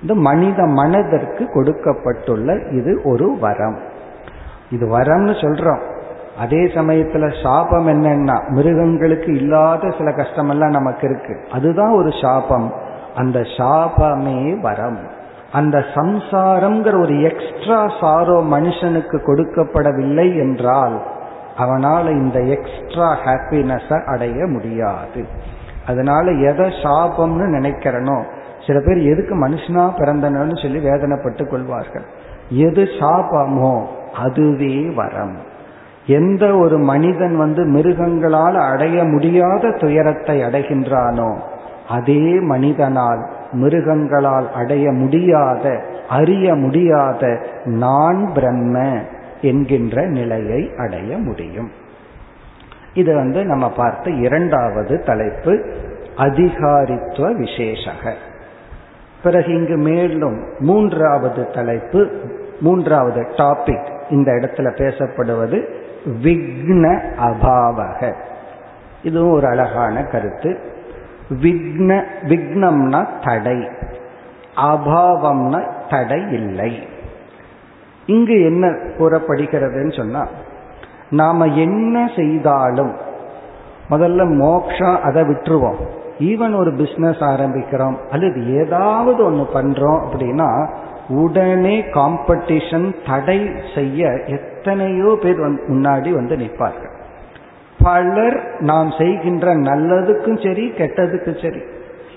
இந்த 0.00 0.14
மனித 0.14 0.64
மனதிற்கு 0.64 1.46
கொடுக்கப்பட்டுள்ள 1.46 2.58
இது 2.70 3.00
ஒரு 3.04 3.36
வரம். 3.40 3.78
இது 4.70 4.98
வரம்னு 4.98 5.32
சொல்றோம். 5.32 5.80
அதே 6.38 6.64
சமயத்துல 6.64 7.42
சாபம் 7.42 7.88
என்னன்னா 7.88 8.48
மிருகங்களுக்கு 8.48 9.34
இல்லாத 9.34 9.90
சில 9.90 10.10
கஷ்டமெல்லாம் 10.10 10.68
நமக்கு 10.68 11.10
இருக்கு. 11.10 11.44
அதுதான் 11.50 11.90
ஒரு 11.90 12.10
சாபம். 12.22 12.72
அந்த 13.14 13.40
சாபமே 13.40 14.60
வரம். 14.60 14.98
அந்த 15.58 15.76
சம்சாரம்ங்கிற 15.94 16.94
ஒரு 17.00 17.14
எக்ஸ்ட்ரா 17.20 17.80
சாரோ 18.00 18.36
மனுஷனுக்கு 18.54 19.16
கொடுக்கப்படவில்லை 19.28 20.28
என்றால் 20.44 20.96
அவனால் 21.56 22.08
இந்த 22.22 22.38
எக்ஸ்ட்ரா 22.56 23.08
ஹாப்பினஸ 23.24 23.98
அடைய 24.12 24.38
முடியாது. 24.46 25.20
அதனால 25.86 26.32
எதை 26.50 26.66
சாபம்னு 26.82 27.46
நினைக்கிறனோ 27.56 28.18
சில 28.66 28.78
பேர் 28.86 29.00
எதுக்கு 29.12 29.34
மனுஷனா 29.46 29.84
பிறந்தனன்னு 29.98 30.56
சொல்லி 30.62 30.78
வேதனைப்பட்டு 30.88 31.44
கொள்வார்கள். 31.50 32.06
எது 32.66 32.82
சாபமோ 32.98 33.74
அதுவே 34.24 34.76
வரம். 35.00 35.36
எந்த 36.18 36.44
ஒரு 36.54 36.76
மனிதன் 36.90 37.36
வந்து 37.36 37.62
மிருகங்களால் 37.66 38.58
அடைய 38.70 38.98
முடியாத 39.04 39.70
துயரத்தை 39.80 40.36
அடைகின்றானோ 40.42 41.30
அதே 41.88 42.22
மனிதனால் 42.52 43.22
மிருகங்களால் 43.62 44.50
அடைய 44.50 44.92
முடியாத 44.92 45.80
அறிய 46.08 46.54
முடியாத 46.54 47.38
நான் 47.64 48.30
பிரம்ம 48.34 48.98
என்கின்ற 49.40 50.06
நிலையை 50.06 50.70
அடைய 50.76 51.16
முடியும். 51.16 51.70
இது 52.94 53.14
வந்து 53.14 53.44
நம்ம 53.44 53.72
பார்த்த 53.72 54.10
இரண்டாவது 54.10 55.02
தலைப்பு 55.02 55.70
அதிகாரித்துவ 56.16 57.32
விசேஷக. 57.32 58.12
பிறகு 59.22 59.54
இங்கு 59.54 59.76
மேலும் 59.76 60.44
மூன்றாவது 60.58 61.46
தலைப்பு 61.46 62.10
மூன்றாவது 62.60 63.20
டாபிக் 63.20 63.86
இந்த 64.10 64.32
இடத்துல 64.32 64.76
பேசப்படுவது 64.76 65.68
விக்ன 66.22 67.00
அபாவக. 67.18 68.14
இதுவும் 69.02 69.32
ஒரு 69.32 69.46
அழகான 69.46 70.02
கருத்து. 70.02 70.58
விக்ன 71.28 71.90
விக்னம்னா 72.22 73.00
தடை. 73.24 73.58
அபாவம்னா 74.56 75.60
தடை 75.90 76.20
இல்லை 76.32 76.72
இங்கு 78.06 78.44
என்ன 78.44 78.66
கூறப்படுகிறதுன்னு 78.68 79.96
சொன்னா 79.96 80.26
நாம 81.10 81.46
என்ன 81.46 82.10
செய்தாலும் 82.16 82.94
முதல்ல 83.90 84.36
மோக்ஷம் 84.38 85.02
அதை 85.02 85.22
விட்டுருவோம். 85.22 85.80
ஈவன் 86.18 86.56
ஒரு 86.56 86.70
பிஸ்னஸ் 86.70 87.22
ஆரம்பிக்கிறோம் 87.32 87.96
அல்லது 88.10 88.38
ஏதாவது 88.56 89.24
ஒன்று 89.24 89.46
பண்றோம் 89.54 90.00
அப்படின்னா 90.04 90.68
உடனே 91.08 91.80
காம்படிஷன் 91.80 92.86
தடை 93.06 93.50
செய்ய 93.74 94.12
எத்தனையோ 94.26 95.18
பேர் 95.22 95.40
முன்னாடி 95.40 96.10
வந்து 96.12 96.36
நிற்பார்கள். 96.36 96.94
பலர் 97.82 98.56
நாம் 98.60 98.90
செய்கின்ற 98.98 99.54
நல்லதுக்கும் 99.54 100.46
சரி 100.46 100.72
கெட்டதுக்கும் 100.78 101.42
சரி. 101.42 101.60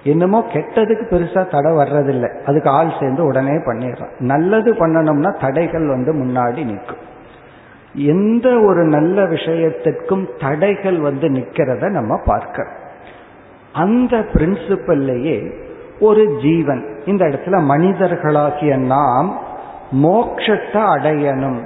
என்னமோ 0.04 0.46
கெட்டதுக்கு 0.54 1.06
பெருசா 1.10 1.52
தடை 1.52 1.72
வர்றதில்லை. 1.72 2.44
அதுக்கு 2.46 2.70
ஆள் 2.70 2.94
சேர்ந்து 3.00 3.26
உடனே 3.26 3.52
பண்ணிடுறான் 3.52 4.20
நல்லது 4.20 4.74
பண்ணணும்னா 4.74 5.40
தடைகள் 5.40 5.88
வந்து 5.88 6.14
முன்னாடி 6.14 6.66
நிற்கும். 6.66 6.98
எந்த 7.94 8.60
ஒரு 8.60 8.84
நல்ல 8.84 9.26
விஷயத்திற்கும் 9.26 10.30
தடைகள் 10.40 11.00
வந்து 11.00 11.30
நிற்கிறத 11.30 11.90
நம்ம 11.90 12.20
பார்க்கிறோம் 12.26 12.76
அந்த 13.74 14.18
பிரின்சிபல்லையே 14.18 15.54
ஒரு 16.00 16.36
ஜீவன் 16.42 16.86
இந்த 17.06 17.26
இடத்துல 17.26 17.58
மனிதர்களாகிய 17.64 18.78
நாம் 18.78 19.40
மோக்ஷத்தை 20.04 20.82
அடையணும் 20.96 21.60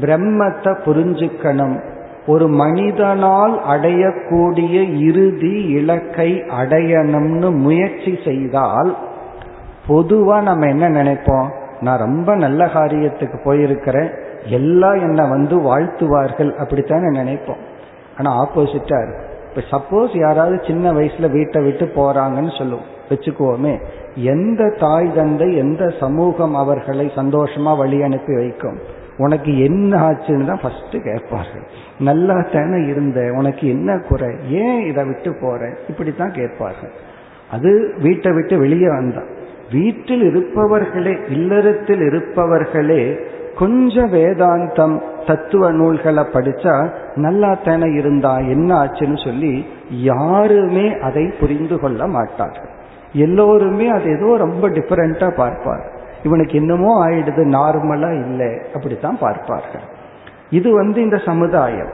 பிரம்மத்தை 0.00 0.72
புரிஞ்சுக்கணும் 0.84 1.80
ஒரு 2.26 2.48
மனிதனால் 2.48 3.62
அடையக்கூடிய 3.68 4.98
இறுதி 4.98 5.62
இலக்கை 5.62 6.32
அடையணும்னு 6.32 7.56
முயற்சி 7.56 8.18
செய்தால் 8.24 8.96
பொதுவா 9.88 10.42
நம்ம 10.42 10.66
என்ன 10.66 10.88
நினைப்போம்? 10.88 11.48
நான் 11.80 11.98
ரொம்ப 11.98 12.34
நல்ல 12.34 12.66
காரியத்துக்கு 12.66 13.38
போயிருக்கிறேன். 13.44 14.10
எல்லாம் 14.48 14.94
என்னை 14.94 15.28
வந்து 15.28 15.58
வாழ்த்துவார்கள் 15.58 16.52
அப்படித்தானே 16.52 17.18
நினைப்போம். 17.18 17.62
ஆனா 18.18 18.46
ஆப்போசிட்டா 18.46 19.02
இருக்கு 19.02 19.32
இப்ப 19.54 19.80
சப்போஸ் 19.80 20.18
யாராவது 20.18 20.60
சின்ன 20.66 20.92
வயசுல 20.92 21.30
வீட்டை 21.30 21.62
விட்டு 21.62 21.84
போறாங்கன்னு 21.84 22.58
சொல்லுவோம். 22.58 22.92
வச்சுக்குவோமே. 23.08 23.80
எந்த 24.14 24.74
தாய் 24.78 25.10
தந்தை 25.14 25.56
எந்த 25.56 25.92
சமூகம் 26.00 26.54
அவர்களை 26.54 27.12
சந்தோஷமா 27.16 27.76
வழி 27.76 28.02
அனுப்பி 28.02 28.34
வைக்கும்? 28.34 28.78
உனக்கு 29.16 29.58
என்ன 29.58 30.10
ஆச்சுன்னு 30.10 30.44
தான் 30.44 30.60
ஃபர்ஸ்ட் 30.62 31.02
கேட்பார்கள் 31.02 31.62
நல்லா 31.98 32.44
தானே 32.52 32.86
இருந்த 32.86 33.32
உனக்கு 33.34 33.68
என்ன 33.68 33.98
குறை? 33.98 34.34
ஏன் 34.48 34.80
இதை 34.80 35.04
விட்டு 35.04 35.34
போற? 35.40 35.72
இப்படித்தான் 35.88 36.32
கேட்பார்கள் 36.32 36.90
அது 37.50 37.94
வீட்டை 37.98 38.32
விட்டு 38.32 38.58
வெளியே 38.58 38.88
வந்தான். 38.88 39.26
வீட்டில் 39.72 40.22
இருப்பவர்களே 40.22 41.30
இல்லறத்தில் 41.30 42.00
இருப்பவர்களே 42.00 43.20
கொஞ்சம் 43.54 44.12
வேதாந்தம் 44.12 45.02
தத்துவ 45.26 45.72
நூல்களை 45.72 46.22
படிச்சா 46.32 46.90
நல்லா 47.14 47.54
தானே 47.64 47.92
இருந்தா 47.92 48.38
என்ன 48.38 48.84
ஆச்சுன்னு 48.84 49.24
சொல்லி 49.24 49.66
யாருமே 49.88 50.98
அதை 50.98 51.26
புரிந்து 51.40 51.80
கொள்ள 51.80 52.06
மாட்டார்கள். 52.06 52.72
எல்லோருமே 53.12 53.88
அது 53.88 54.16
ஏதோ 54.16 54.36
ரொம்ப 54.36 54.68
டிஃபரெண்டா 54.68 55.34
பார்ப்பார் 55.36 55.93
இவனுக்கு 56.26 56.54
என்னமோ 56.60 56.90
ஆயிடுது 57.06 57.42
நார்மலா 57.58 58.10
இல்லை 58.24 58.50
அப்படித்தான் 58.74 59.18
பார்ப்பார்கள். 59.24 59.86
இது 60.58 60.68
வந்து 60.80 60.98
இந்த 61.02 61.18
சமுதாயம். 61.30 61.92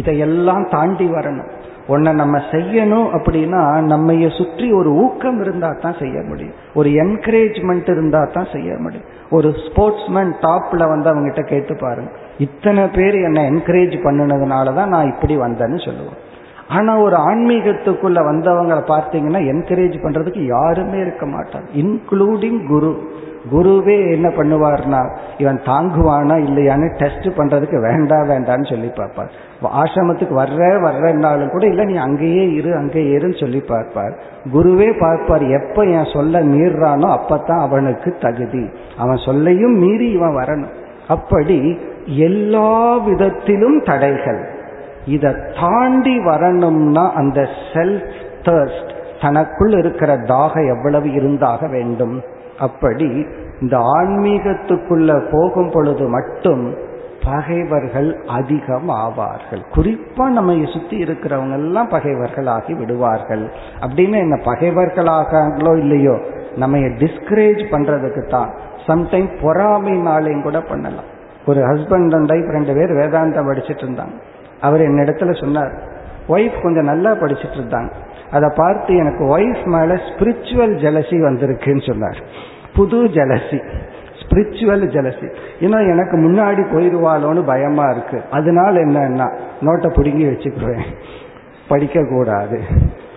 இதையெல்லாம் 0.00 0.64
தாண்டி 0.68 1.06
வரணும். 1.16 1.50
ஒன்ன 1.92 2.12
நம்ம 2.12 2.36
செய்யணும் 2.52 3.08
அப்படின்னா 3.16 3.60
நம்மைய 3.92 4.26
சுற்றி 4.38 4.66
ஒரு 4.72 4.90
ஊக்கம் 5.04 5.38
இருந்தா 5.44 5.70
தான் 5.84 5.96
செய்ய 6.00 6.18
முடியும். 6.28 6.56
ஒரு 6.78 6.88
என்கரேஜ்மெண்ட் 7.04 7.88
இருந்தா 7.94 8.20
தான் 8.36 8.48
செய்ய 8.52 8.76
முடியும். 8.84 9.08
ஒரு 9.36 9.48
ஸ்போர்ட்ஸ்மேன் 9.64 10.32
டாப்ல 10.44 10.88
வந்து 10.92 11.10
அவங்ககிட்ட 11.12 11.44
கேட்டு 11.52 11.76
பாருங்க. 11.84 12.10
இத்தனை 12.46 12.84
பேர் 12.96 13.18
என்னை 13.28 13.42
என்கரேஜ் 13.52 13.96
பண்ணினதுனால 14.06 14.74
தான் 14.78 14.92
நான் 14.96 15.12
இப்படி 15.14 15.36
வந்தேன்னு 15.46 15.80
சொல்லுவேன் 15.86 16.20
ஆனா 16.70 16.98
ஒரு 16.98 17.16
ஆன்மீகத்துக்குள்ள 17.16 18.18
வந்தவங்களை 18.26 18.82
பார்த்தீங்கன்னா 18.90 19.40
என்கரேஜ் 19.52 19.96
பண்றதுக்கு 20.02 20.46
யாருமே 20.46 20.98
இருக்க 20.98 21.26
மாட்டாங்க 21.26 21.68
இன்க்ளூடிங் 21.74 22.66
குரு. 22.66 23.08
குருவே 23.52 24.10
என்ன 24.12 24.28
பண்ணுவார்னா 24.28 25.10
இவன் 25.38 25.60
தாங்குவானா 25.64 26.34
இல்லையான்னு 26.48 26.88
டெஸ்ட் 26.96 27.28
பண்றதுக்கு 27.36 27.80
வேண்டாம் 27.80 28.28
வேண்டான்னு 28.28 28.70
சொல்லி 28.70 28.88
பார்ப்பார். 28.88 29.30
ஆசிரமத்துக்கு 29.62 30.34
வர்ற 30.42 30.60
வர்றனாலும் 30.86 31.50
கூட 31.50 31.66
இல்லை 31.66 31.84
நீ 31.84 31.96
அங்கேயே 31.96 32.52
இரு 32.52 32.74
அங்கேயே 32.74 33.16
இருன்னு 33.16 33.40
சொல்லி 33.40 33.60
பார்ப்பார். 33.60 34.14
குருவே 34.52 34.98
பார்ப்பார் 35.00 35.48
எப்ப 35.48 35.84
என் 35.84 36.12
சொல்ல 36.12 36.42
மீறானோ 36.42 37.08
அப்பத்தான் 37.18 37.60
அவனுக்கு 37.60 38.16
தகுதி. 38.20 38.70
அவன் 38.98 39.16
சொல்லையும் 39.16 39.76
மீறி 39.78 40.10
இவன் 40.10 40.36
வரணும். 40.36 40.74
அப்படி 41.08 41.78
எல்லா 42.06 42.96
விதத்திலும் 42.96 43.82
தடைகள். 43.82 44.49
இதை 45.06 45.34
தாண்டி 45.60 46.24
வரணும்னா 46.24 47.12
அந்த 47.12 47.48
செல்ஃப் 47.72 48.10
தர்ஸ்ட் 48.42 48.92
தனக்குள் 49.20 49.72
இருக்கிற 49.78 50.16
தாகம் 50.16 50.68
எவ்வளவு 50.76 51.12
இருந்தாக 51.12 51.66
வேண்டும்? 51.66 52.22
அப்படி 52.58 53.26
இந்த 53.60 53.78
ஆன்மீகத்துக்குள்ள 53.78 55.28
போகும் 55.30 55.70
பொழுது 55.70 56.08
மட்டும் 56.08 56.74
பகைவர்கள் 57.24 58.16
அதிகம் 58.26 58.88
ஆவார்கள் 58.90 59.62
குறிப்பா 59.74 60.28
நம்ம 60.28 60.66
சுத்தி 60.72 61.02
இருக்கிறவங்க 61.02 61.52
எல்லாம் 61.52 61.88
பகைவர்கள் 61.88 62.46
ஆகி 62.46 62.74
விடுவார்கள். 62.74 63.50
அப்படின்னு 63.80 64.18
என்ன 64.18 64.36
பகைவர்களாகாங்களோ 64.44 65.78
இல்லையோ 65.78 66.20
நம்ம 66.56 66.76
டிஸ்கரேஜ் 66.76 67.62
பண்றதுக்கு 67.70 68.28
தான். 68.28 68.50
சம்டைம் 68.86 69.28
பொறாமைனாலையும் 69.42 70.42
கூட 70.42 70.60
பண்ணலாம். 70.60 71.08
ஒரு 71.46 71.60
ஹஸ்பண்ட் 71.60 72.14
அண்ட் 72.14 72.30
ஒய்ஃப் 72.30 72.50
ரெண்டு 72.50 72.74
பேர் 72.74 72.90
வேதாந்தம் 72.90 73.48
படிச்சுட்டு 73.50 73.84
இருந்தாங்க. 73.86 74.16
அவர் 74.60 74.80
என்னிடத்துல 74.80 75.40
சொன்னார் 75.40 75.72
ஒய்ஃப் 76.28 76.62
கொஞ்சம் 76.62 76.84
நல்லா 76.84 77.10
படிச்சுட்டு 77.12 77.56
இருந்தாங்க 77.58 77.90
அதை 78.30 78.50
பார்த்து 78.56 78.96
எனக்கு 78.96 79.38
ஒய்ஃப் 79.38 79.64
மேல 79.64 79.94
ஸ்பிரிச்சுவல் 79.94 80.74
ஜெலசி 80.84 81.16
வந்திருக்குன்னு 81.26 81.86
சொன்னார். 81.88 82.18
புது 82.74 83.04
ஜெலசி 83.04 83.58
ஸ்பிரிச்சுவல் 84.20 84.84
ஜெலசி 84.96 85.26
ஏன்னா 85.60 85.78
எனக்கு 85.92 86.16
முன்னாடி 86.16 86.62
போயிடுவாளோன்னு 86.72 87.46
பயமா 87.46 87.86
இருக்கு. 87.90 88.22
அதனால 88.30 88.84
என்னன்னா 88.84 89.26
நோட்டை 89.60 89.94
பிடுங்கி 89.94 90.24
வச்சுக்குவேன் 90.24 90.84
படிக்க 91.68 92.06
கூடாது. 92.08 92.60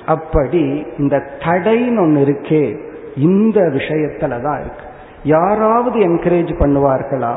அப்படி 0.05 0.87
இந்த 0.97 1.21
தடைன்னு 1.39 1.99
ஒன்று 1.99 2.21
இருக்கே 2.25 2.79
இந்த 3.15 3.61
விஷயத்துல 3.61 4.41
தான் 4.41 4.59
இருக்கு. 4.59 4.85
யாராவது 5.23 5.99
என்கரேஜ் 5.99 6.51
பண்ணுவார்களா? 6.59 7.35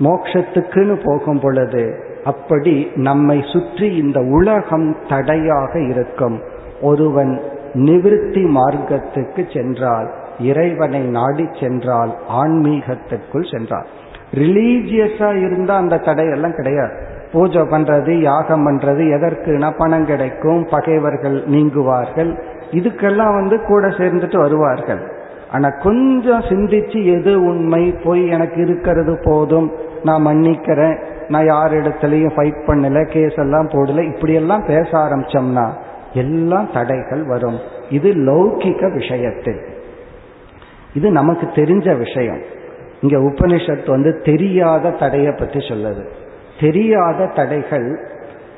மோக்ஷத்துக்குன்னு 0.00 1.00
போகும் 1.04 1.40
பொழுது 1.40 2.04
அப்படி 2.26 2.74
நம்மை 3.08 3.38
சுற்றி 3.52 3.88
இந்த 3.96 4.18
உலகம் 4.20 4.88
தடையாக 5.08 5.72
இருக்கும். 5.80 6.36
ஒருவன் 6.82 7.32
நிவிருத்தி 7.74 8.42
மார்க்கத்துக்கு 8.56 9.42
சென்றால் 9.54 10.08
இறைவனை 10.38 11.02
நாடி 11.18 11.46
சென்றால் 11.60 12.12
ஆன்மீகத்துக்குள் 12.42 13.50
சென்றால். 13.52 13.88
ரிலீஜியஸா 14.34 15.30
இருந்தா 15.44 15.74
அந்த 15.76 15.96
தடையெல்லாம் 15.96 16.56
கிடையாது. 16.56 16.94
பூஜை 17.32 17.62
பண்றது 17.62 18.12
யாகம் 18.20 18.64
பண்றது 18.66 19.02
எதற்குனா 19.16 19.68
பணம் 19.78 20.06
கிடைக்கும் 20.06 20.62
பகைவர்கள் 20.70 21.38
நீங்குவார்கள். 21.46 22.30
இதுக்கெல்லாம் 22.70 23.34
வந்து 23.34 23.56
கூட 23.62 23.86
சேர்ந்துட்டு 23.98 24.38
வருவார்கள். 24.38 25.02
ஆனா 25.52 25.68
கொஞ்சம் 25.82 26.46
சிந்திச்சு 26.50 27.00
எது 27.16 27.32
உண்மை 27.44 27.82
போய் 28.04 28.22
எனக்கு 28.28 28.60
இருக்கிறது 28.60 29.14
போதும் 29.24 29.68
நான் 30.06 30.26
மன்னிக்கிறேன். 30.26 30.96
நான் 31.28 31.44
யார் 31.44 31.72
இடத்துலையும் 31.72 32.34
ஃபைட் 32.36 32.60
பண்ணல 32.66 32.98
கேஸ் 33.08 33.34
எல்லாம் 33.34 33.68
போடல. 33.68 34.14
இப்படியெல்லாம் 34.14 34.66
பேச 34.66 34.88
ஆரம்பிச்சோம்னா 34.92 35.66
எல்லாம் 36.12 36.68
தடைகள் 36.74 37.24
வரும். 37.26 37.58
இது 37.90 38.12
லௌகிக 38.12 38.92
விஷயத்தில். 38.92 39.60
இது 40.94 41.10
நமக்கு 41.10 41.46
தெரிஞ்ச 41.46 41.98
விஷயம். 41.98 42.40
இங்க 43.00 43.16
உபனிஷத் 43.18 43.90
வந்து 43.90 44.20
தெரியாத 44.24 44.90
தடையை 44.90 45.32
பற்றி 45.32 45.58
சொல்லுது. 45.58 46.04
தெரியாத 46.60 47.26
தடைகள். 47.26 47.88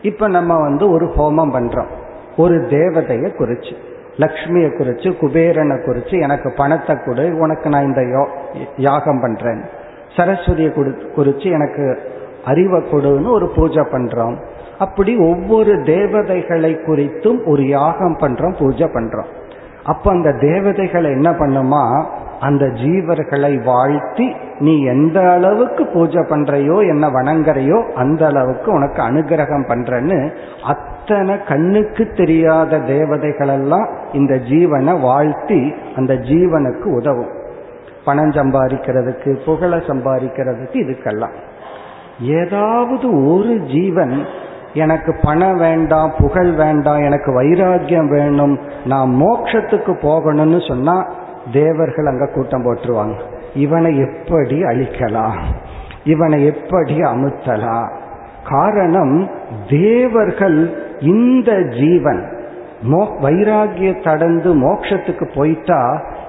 இப்ப 0.02 0.28
நம்ம 0.28 0.60
வந்து 0.60 0.90
ஒரு 0.90 1.06
ஹோமம் 1.06 1.54
பண்றோம். 1.54 1.90
ஒரு 2.36 2.56
தேவதையை 2.70 3.30
குறிச்சு 3.38 3.74
லக்ஷ்மியை 4.16 4.68
குறிச்சு 4.78 5.08
குபேரனை 5.18 5.76
குறிச்சு 5.78 6.22
எனக்கு 6.22 6.52
பணத்தை 6.56 6.96
கொடு 7.04 7.36
உனக்கு 7.36 7.68
நான் 7.68 7.84
இந்த 7.84 8.02
யாகம் 8.76 9.20
பண்றேன். 9.20 9.62
சரஸ்வதியை 10.16 10.70
குறிச்சு 11.16 11.52
எனக்கு 11.52 11.98
அறிவை 12.44 12.80
கொடுன்னு 12.80 13.30
ஒரு 13.30 13.48
பூஜை 13.48 13.84
பண்றோம். 13.92 14.36
அப்படி 14.78 15.16
ஒவ்வொரு 15.16 15.82
தேவதைகளை 15.82 16.72
குறித்தும் 16.86 17.40
ஒரு 17.46 17.66
யாகம் 17.68 18.16
பண்றோம் 18.16 18.58
பூஜை 18.58 18.86
பண்றோம். 18.86 19.28
அப்ப 19.84 20.10
அந்த 20.10 20.32
தேவதைகளை 20.32 21.10
என்ன 21.10 21.30
பண்ணுமா? 21.30 22.04
அந்த 22.40 22.64
ஜீவர்களை 22.66 23.64
வாழ்த்தி 23.64 24.36
நீ 24.58 24.82
எந்த 24.82 25.30
அளவுக்கு 25.30 25.86
பூஜை 25.86 26.22
பண்றையோ 26.22 26.76
என்ன 26.88 27.08
வணங்குறையோ 27.08 27.92
அந்த 27.92 28.26
அளவுக்கு 28.26 28.72
உனக்கு 28.72 29.02
அனுகிரகம் 29.02 29.66
பண்றன்னு 29.68 30.32
அத்தனை 30.62 31.44
கண்ணுக்கு 31.44 32.06
தெரியாத 32.16 32.78
தேவதைகளெல்லாம் 32.78 33.88
இந்த 34.12 34.34
ஜீவனை 34.34 35.00
வாழ்த்தி 35.00 35.74
அந்த 35.96 36.14
ஜீவனுக்கு 36.14 36.84
உதவும். 36.84 37.46
பணம் 38.08 38.30
சம்பாதிக்கிறதுக்கு 38.30 39.30
புகழை 39.46 39.78
சம்பாதிக்கிறதுக்கு 39.78 40.76
இதுக்கெல்லாம். 40.84 41.36
ஏதாவது 42.20 43.06
ஒரு 43.30 43.52
ஜீவன் 43.72 44.16
எனக்கு 44.74 45.10
பணம் 45.22 45.58
வேண்டாம் 45.58 46.12
புகழ் 46.18 46.52
வேண்டாம் 46.52 47.02
எனக்கு 47.02 47.30
வைராக்கியம் 47.32 48.10
வேணும் 48.10 48.54
நான் 48.84 49.10
மோட்சத்துக்கு 49.22 49.92
போகணும்னு 50.06 50.60
சொன்னா 50.68 50.96
தேவர்கள் 51.52 52.10
அங்க 52.12 52.26
கூட்டம் 52.34 52.64
போட்டுருவாங்க. 52.64 53.16
இவனை 53.54 53.92
எப்படி 53.98 54.56
அழிக்கலாம்? 54.62 55.38
இவனை 56.04 56.38
எப்படி 56.46 56.96
அமுத்தலாம்? 57.12 57.88
காரணம் 58.48 59.14
தேவர்கள் 59.70 60.58
இந்த 61.00 61.50
ஜீவன் 61.78 62.22
மோ 62.90 63.00
வைராகிய 63.22 63.90
தடந்து 64.06 64.50
மோட்சத்துக்கு 64.64 65.26
போயிட்டா 65.34 65.80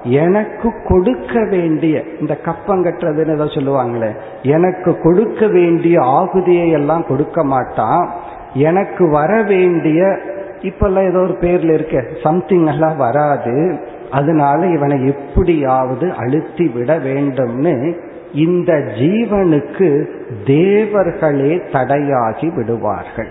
எனக்கு 0.04 0.72
கொடுக்க 0.88 1.46
வேண்டிய 1.50 2.02
இந்த 2.20 2.38
கப்பங்கட்டுறதுன்னு 2.44 3.32
ஏதோ 3.32 3.44
சொல்லுவாங்களே 3.44 4.14
எனக்கு 4.42 5.00
கொடுக்க 5.02 5.46
வேண்டிய 5.46 6.02
ஆகுதியை 6.02 6.70
எல்லாம் 6.70 7.06
கொடுக்க 7.06 7.44
மாட்டான் 7.44 8.10
எனக்கு 8.54 9.10
வர 9.10 9.42
வேண்டிய 9.42 10.18
இப்பெல்லாம் 10.60 11.08
ஏதோ 11.08 11.18
ஒரு 11.18 11.36
பேர்ல 11.40 11.74
இருக்க 11.74 12.04
சம்திங் 12.22 12.66
எல்லாம் 12.66 12.96
வராது. 12.96 13.80
அதனால 14.10 14.66
இவனை 14.66 15.06
எப்படியாவது 15.06 16.12
அழுத்தி 16.16 16.68
விட 16.68 16.98
வேண்டும்னு 16.98 17.98
இந்த 18.32 18.72
ஜீவனுக்கு 18.72 20.06
தேவர்களே 20.44 21.60
தடையாகி 21.72 22.54
விடுவார்கள். 22.54 23.28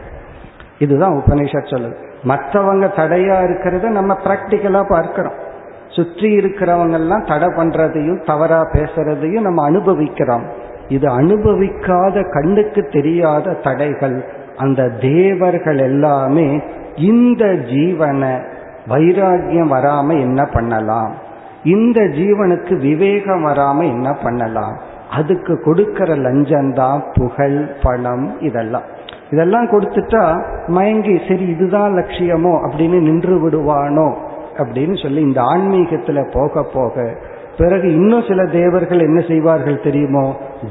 இதுதான் 0.79 1.13
உபனிஷத் 1.13 1.71
சொல்லுது. 1.71 1.95
மற்றவங்க 2.27 2.85
தடையா 2.95 3.37
இருக்கிறத 3.47 3.87
நம்ம 3.87 4.17
பிராக்டிக்கலா 4.23 4.89
பார்க்கிறோம். 4.89 5.47
சுற்றி 5.89 6.35
இருக்கிறவங்க 6.35 6.93
எல்லாம் 6.93 7.25
தடை 7.25 7.47
பண்றதையும் 7.47 8.25
தவறா 8.25 8.61
பேசுறதையும் 8.73 9.41
நம்ம 9.41 9.63
அனுபவிக்கிறோம். 9.63 10.43
இது 10.87 11.07
அனுபவிக்காத 11.09 12.31
கண்ணுக்கு 12.31 12.81
தெரியாத 12.91 13.53
தடைகள். 13.53 14.25
அந்த 14.57 14.89
தேவர்கள் 14.89 15.77
எல்லாமே 15.77 16.59
இந்த 16.95 17.45
ஜீவனை 17.45 18.43
வைராகியம் 18.89 19.71
வராம 19.73 20.19
என்ன 20.19 20.45
பண்ணலாம்? 20.45 21.13
இந்த 21.63 22.01
ஜீவனுக்கு 22.01 22.77
விவேகம் 22.77 23.45
வராம 23.45 23.79
என்ன 23.83 24.13
பண்ணலாம்? 24.13 24.77
அதுக்கு 25.11 25.61
கொடுக்கிற 25.61 26.15
லஞ்சம்தான் 26.15 27.01
புகழ் 27.13 27.59
பணம் 27.83 28.39
இதெல்லாம். 28.39 28.87
இதெல்லாம் 29.31 29.67
கொடுத்துட்டா 29.67 30.43
மயங்கி 30.67 31.19
சரி 31.27 31.45
இதுதான் 31.47 31.93
லட்சியமோ 31.93 32.53
அப்படின்னு 32.63 32.99
நின்று 32.99 33.35
விடுவானோ? 33.39 34.15
அப்படின்னு 34.61 35.01
சொல்லி 35.01 35.21
இந்த 35.21 35.41
ஆன்மீகத்துல 35.41 36.19
போக 36.31 36.63
போக 36.73 36.95
பிறகு 37.57 37.87
இன்னும் 37.93 38.27
சில 38.27 38.45
தேவர்கள் 38.45 38.99
என்ன 38.99 39.19
செய்வார்கள் 39.21 39.83
தெரியுமோ? 39.83 40.25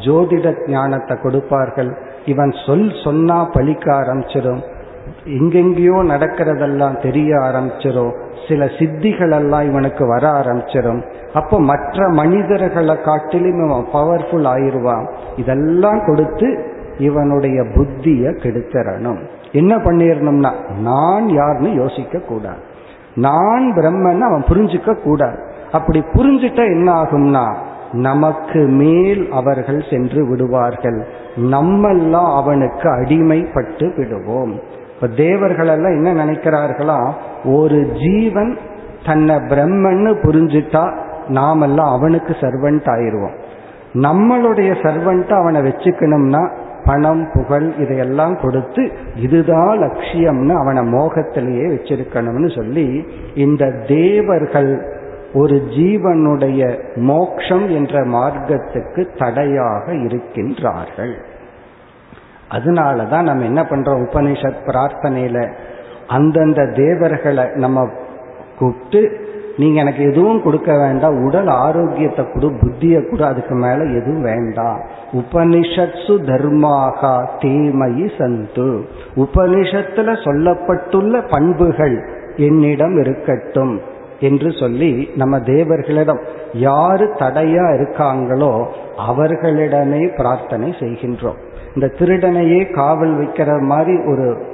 ஜோதிட 0.05 0.53
ஞானத்தை 0.67 1.17
கொடுப்பார்கள். 1.23 1.91
இவன் 2.25 2.53
சொல் 2.67 2.93
சொன்னா 3.05 3.45
பழிக்க 3.45 3.87
ஆரம்பிச்சிடும் 3.95 4.63
எங்கெங்கேயோ 5.25 5.99
நடக்கிறதெல்லாம் 6.13 6.97
தெரிய 7.03 7.31
ஆரம்பிச்சிடும் 7.37 8.13
சில 8.49 8.65
சித்திகள் 8.79 9.35
எல்லாம் 9.35 9.67
இவனுக்கு 9.67 10.07
வர 10.07 10.25
ஆரம்பிச்சிடும் 10.31 11.01
அப்போ 11.33 11.61
மற்ற 11.61 12.09
மனிதர்களை 12.09 12.97
காட்டிலும் 13.03 13.61
இவன் 13.65 13.87
பவர்ஃபுல் 13.93 14.49
ஆயிடுவான். 14.55 15.07
இதெல்லாம் 15.37 16.01
கொடுத்து 16.07 16.49
இவனுடைய 16.99 17.59
புத்திய 17.75 18.31
கெடுத்தரணும் 18.43 19.21
என்ன 19.53 19.77
பண்ணிடணும்னா 19.77 20.53
நான் 20.81 21.29
யாருன்னு 21.29 21.71
யோசிக்க 21.75 22.19
கூடாது 22.19 22.63
நான் 23.19 23.67
பிரம்மன் 23.77 24.21
அவன் 24.21 24.49
புரிஞ்சுக்க 24.49 24.95
கூடாது. 25.03 25.39
அப்படி 25.73 26.01
புரிஞ்சுட்டா 26.13 26.65
என்ன 26.77 26.89
ஆகும்னா 27.03 27.47
நமக்கு 27.93 28.61
மேல் 28.81 29.23
அவர்கள் 29.31 29.83
சென்று 29.91 30.21
விடுவார்கள். 30.29 30.99
நம்மெல்லாம் 31.53 32.31
அவனுக்கு 32.35 32.89
அடிமைப்பட்டு 32.91 33.87
விடுவோம். 33.97 34.55
இப்ப 34.95 35.09
தேவர்களெல்லாம் 35.23 35.97
என்ன 35.99 36.25
நினைக்கிறார்களா 36.25 36.99
ஒரு 37.45 37.79
ஜீவன் 38.05 38.59
தன்னை 39.07 39.37
பிரம்மன்னு 39.51 40.13
புரிஞ்சுட்டா 40.25 40.85
நாமெல்லாம் 41.29 41.91
அவனுக்கு 41.97 42.33
சர்வெண்ட் 42.41 42.89
ஆயிடுவோம் 42.95 43.37
நம்மளுடைய 43.95 44.71
சர்வெண்ட்டை 44.85 45.37
அவனை 45.41 45.61
வச்சுக்கணும்னா 45.61 46.43
பணம் 46.89 47.25
புகழ் 47.33 47.67
இதையெல்லாம் 47.79 48.37
கொடுத்து 48.43 48.83
இதுதான் 49.17 49.79
லட்சியம்னு 49.79 50.55
அவனை 50.57 50.83
மோகத்திலேயே 50.93 51.67
வச்சிருக்கணும்னு 51.75 52.51
சொல்லி 52.57 52.87
இந்த 53.35 53.65
தேவர்கள் 53.87 54.71
ஒரு 55.35 55.57
ஜீவனுடைய 55.79 56.61
மோக்ஷம் 56.95 57.67
என்ற 57.69 57.95
மார்க்கத்துக்கு 58.07 59.03
தடையாக 59.19 59.93
இருக்கின்றார்கள். 60.07 61.15
அதனால 62.49 63.05
தான் 63.05 63.25
நம்ம 63.25 63.45
என்ன 63.45 63.63
பண்றோம்? 63.63 64.05
உபனிஷத் 64.07 64.63
பிரார்த்தனையில 64.67 65.39
அந்தந்த 66.09 66.67
தேவர்களை 66.67 67.45
நம்ம 67.55 67.89
கூப்பிட்டு 68.59 69.01
நீங்க 69.59 69.81
எனக்கு 69.81 70.03
எதுவும் 70.05 70.43
கொடுக்க 70.43 70.77
வேண்டாம். 70.77 71.25
உடல் 71.25 71.47
ஆரோக்கியத்தை 71.47 72.25
கொடு 72.33 72.49
புத்தியை 72.51 73.11
கூட 73.11 73.27
அதுக்கு 73.27 73.55
மேல 73.55 73.85
எதுவும் 73.85 74.23
வேண்டாம். 74.23 74.81
உபனிஷத்சு 75.13 76.15
தர்மாகா 76.31 77.15
தீமயி 77.39 78.09
சந்து. 78.19 78.81
உபனிஷத்துல 79.17 80.17
சொல்லப்பட்டுள்ள 80.27 81.29
பண்புகள் 81.31 81.97
என்னிடம் 82.37 83.01
இருக்கட்டும் 83.01 83.81
என்று 84.21 84.53
சொல்லி 84.53 85.09
நம்ம 85.17 85.39
தேவர்களிடம் 85.39 86.23
யாரு 86.53 87.15
தடையா 87.19 87.67
இருக்காங்களோ 87.79 88.53
அவர்களிடமே 89.09 90.17
பிரார்த்தனை 90.17 90.71
செய்கின்றோம். 90.71 91.39
இந்த 91.75 91.93
திருடனையே 91.99 92.61
காவல் 92.73 93.15
வைக்கிற 93.19 93.61
மாதிரி 93.61 93.97
ஒரு 94.07 94.48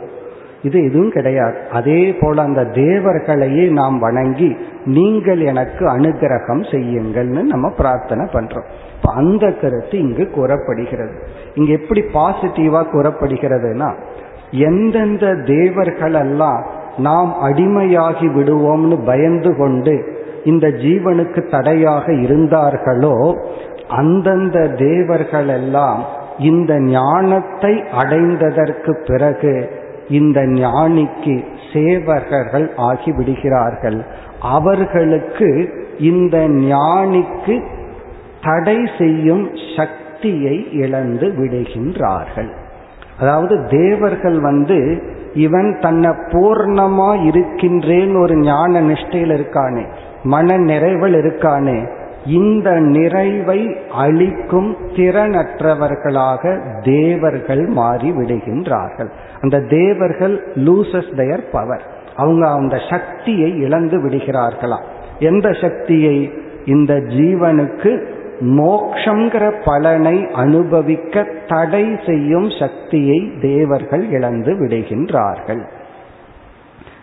இது 0.65 0.79
எதுவும் 0.85 1.11
கிடையாது. 1.11 1.57
அதே 1.73 2.01
போல 2.13 2.43
அந்த 2.43 2.63
தேவர்களையே 2.75 3.65
நாம் 3.71 3.97
வணங்கி 3.99 4.51
நீங்கள் 4.97 5.41
எனக்கு 5.51 5.85
அனுகிரகம் 5.97 6.63
செய்யுங்கள்னு 6.73 7.43
நம்ம 7.53 7.67
பிரார்த்தனை 7.81 8.25
பண்றோம். 8.33 8.69
இப்ப 8.97 9.13
அந்த 9.15 9.45
கருத்து 9.63 9.99
இங்கு 9.99 10.27
கூறப்படுகிறது. 10.31 11.15
இங்க 11.55 11.71
எப்படி 11.73 12.03
பாசிட்டிவா 12.15 12.83
கூறப்படுகிறதுனா 12.95 13.91
எந்தெந்த 14.69 15.27
தேவர்கள் 15.35 16.17
எல்லாம் 16.25 16.65
நாம் 16.99 17.31
அடிமையாகி 17.43 18.29
விடுவோம்னு 18.35 18.97
பயந்து 19.05 19.53
கொண்டு 19.57 19.95
இந்த 20.45 20.67
ஜீவனுக்கு 20.85 21.41
தடையாக 21.51 22.07
இருந்தார்களோ 22.25 23.15
அந்தந்த 24.01 24.59
தேவர்கள் 24.79 25.49
எல்லாம் 25.49 26.01
இந்த 26.51 26.73
ஞானத்தை 26.91 27.73
அடைந்ததற்கு 28.01 28.93
பிறகு 29.07 29.55
இந்த 30.09 30.41
ஞானிக்கு 30.43 31.45
சேவகர்கள் 31.73 32.71
ஆகிவிடுகிறார்கள். 32.77 34.05
அவர்களுக்கு 34.41 35.75
இந்த 35.99 36.49
ஞானிக்கு 36.49 37.65
தடை 38.43 38.89
செய்யும் 38.99 39.51
சக்தியை 39.77 40.73
இழந்து 40.73 41.29
விடுகின்றார்கள். 41.29 42.51
அதாவது 43.21 43.69
தேவர்கள் 43.69 44.41
வந்து 44.41 45.03
இவன் 45.35 45.79
தன்னை 45.81 46.11
பூர்ணமா 46.11 47.25
இருக்கின்றேன் 47.27 48.17
ஒரு 48.17 48.37
ஞான 48.37 48.81
நிஷ்டையில் 48.81 49.35
இருக்கானே 49.35 49.85
மன 50.23 50.59
நிறைவில் 50.59 51.17
இருக்கானே 51.17 51.89
இந்த 52.27 52.81
நிறைவை 52.81 53.77
அளிக்கும் 53.91 54.77
திறனற்றவர்களாக 54.97 56.63
தேவர்கள் 56.83 57.67
மாறி 57.67 58.11
விடுகின்றார்கள் 58.11 59.11
அந்த 59.45 59.61
தேவர்கள் 59.61 60.37
லூசஸ் 60.55 61.13
தயர் 61.17 61.49
பவர் 61.53 61.85
அவங்க 62.17 62.45
அந்த 62.51 62.77
சக்தியை 62.91 63.51
இழந்து 63.59 63.97
விடுகிறார்களாம் 63.99 64.91
எந்த 65.19 65.49
சக்தியை? 65.61 66.17
இந்த 66.65 66.95
ஜீவனுக்கு 66.95 67.91
மோக்ஷங்கிற 68.41 69.45
பலனை 69.65 70.17
அனுபவிக்க 70.35 71.25
தடை 71.49 71.85
செய்யும் 72.07 72.49
சக்தியை 72.59 73.19
தேவர்கள் 73.41 74.05
இழந்து 74.11 74.53
விடுகின்றார்கள். 74.53 75.63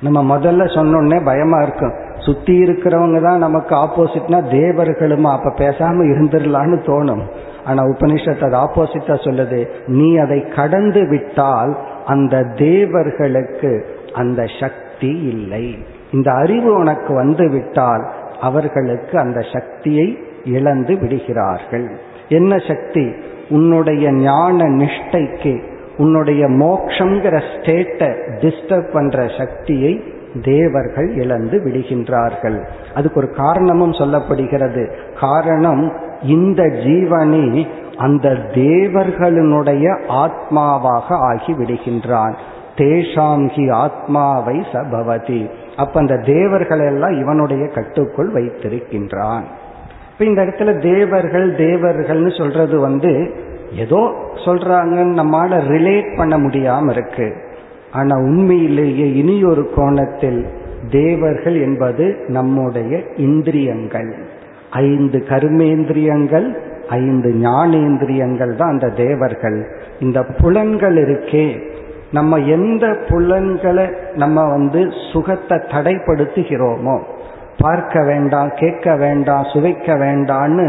நம்ம 0.01 0.37
முதல்ல 0.37 0.63
சொன்னோடனே 0.75 1.19
பயமா 1.25 1.59
இருக்கும். 1.61 1.93
சுத்தி 2.17 2.63
இருக்கிறவங்க 2.63 3.19
தான் 3.23 3.37
நமக்கு 3.37 3.75
ஆப்போசிட்னா 3.75 4.39
தேவர்களுமா? 4.55 5.29
அப்ப 5.37 5.53
பேசாம 5.57 6.05
இருந்துடலான்னு 6.11 6.79
தோணும். 6.89 7.23
ஆனா 7.65 7.83
உபனிஷத் 7.83 8.43
அது 8.43 8.57
ஆப்போசிட்டா 8.57 9.15
சொல்லுது. 9.25 9.67
நீ 9.87 10.17
அதை 10.17 10.39
கடந்து 10.55 11.07
விட்டால் 11.09 11.73
அந்த 12.05 12.43
தேவர்களுக்கு 12.43 13.85
அந்த 14.13 14.45
சக்தி 14.59 15.07
இல்லை. 15.07 15.77
இந்த 16.11 16.31
அறிவு 16.31 16.73
உனக்கு 16.73 17.13
வந்து 17.13 17.49
விட்டால் 17.49 18.09
அவர்களுக்கு 18.41 19.19
அந்த 19.19 19.41
சக்தியை 19.53 20.17
இழந்து 20.45 20.99
விடுகிறார்கள். 20.99 21.97
என்ன 22.27 22.57
சக்தி? 22.57 23.11
உன்னுடைய 23.49 24.11
ஞான 24.11 24.63
நிஷ்டைக்கு 24.63 25.61
உன்னுடைய 25.97 26.47
மோக்ஷங்கிற 26.47 27.41
ஸ்டேட்டை 27.55 28.15
டிஸ்டர்ப் 28.41 28.93
பண்ற 28.93 29.27
சக்தியை 29.37 30.03
தேவர்கள் 30.43 31.15
இழந்து 31.15 31.57
விடுகின்றார்கள். 31.57 32.65
அதுக்கு 32.95 33.19
ஒரு 33.19 33.29
காரணமும் 33.29 33.91
சொல்லப்படுகிறது. 33.91 34.91
காரணம் 35.19 35.91
இந்த 36.23 36.63
ஜீவனே 36.63 37.67
அந்த 38.01 38.27
தேவர்களுடைய 38.53 39.85
ஆத்மாவாக 40.07 41.09
ஆகி 41.09 41.53
விடுகின்றான் 41.53 42.33
தேஷாங்கி 42.75 43.71
ஆத்மாவை 43.71 44.57
சபவதி. 44.73 45.41
அப்ப 45.77 45.99
அந்த 45.99 46.17
தேவர்கள் 46.17 46.79
எல்லாம் 46.79 47.19
இவனுடைய 47.21 47.67
கட்டுக்குள் 47.67 48.31
வைத்திருக்கின்றான். 48.33 49.43
இப்ப 50.11 50.25
இந்த 50.25 50.41
இடத்துல 50.45 50.81
தேவர்கள் 50.81 51.55
தேவர்கள்னு 51.55 52.37
சொல்றது 52.37 52.79
வந்து 52.79 53.11
ஏதோ 53.75 54.01
சொல்றாங்கன்னு 54.45 55.19
நம்மால 55.21 55.51
ரிலேட் 55.73 56.17
பண்ண 56.17 56.37
முடியாம 56.37 56.89
இருக்கு. 56.89 57.29
ஆனா 57.91 58.15
உண்மையிலேயே 58.17 59.07
இனி 59.13 59.43
ஒரு 59.43 59.69
கோணத்தில் 59.75 60.41
தேவர்கள் 60.89 61.61
என்பது 61.61 62.05
நம்முடைய 62.27 62.99
இந்திரியங்கள். 63.17 64.11
ஐந்து 64.69 65.19
கர்மேந்திரியங்கள் 65.29 66.47
ஐந்து 66.99 67.29
ஞானேந்திரியங்கள் 67.47 68.53
தான் 68.55 68.73
அந்த 68.75 68.89
தேவர்கள். 69.03 69.59
இந்த 70.05 70.19
புலன்கள் 70.41 70.97
இருக்கே. 71.05 71.47
நம்ம 72.17 72.37
எந்த 72.55 72.85
புலன்களை 73.09 73.85
நம்ம 74.15 74.43
வந்து 74.55 74.79
சுகத்தை 75.11 75.57
தடைப்படுத்துகிறோமோ 75.73 76.95
பார்க்க 77.61 78.03
வேண்டாம் 78.09 78.51
கேட்க 78.61 78.95
வேண்டாம் 78.95 79.43
சுவைக்க 79.53 79.95
வேண்டான்னு 80.03 80.65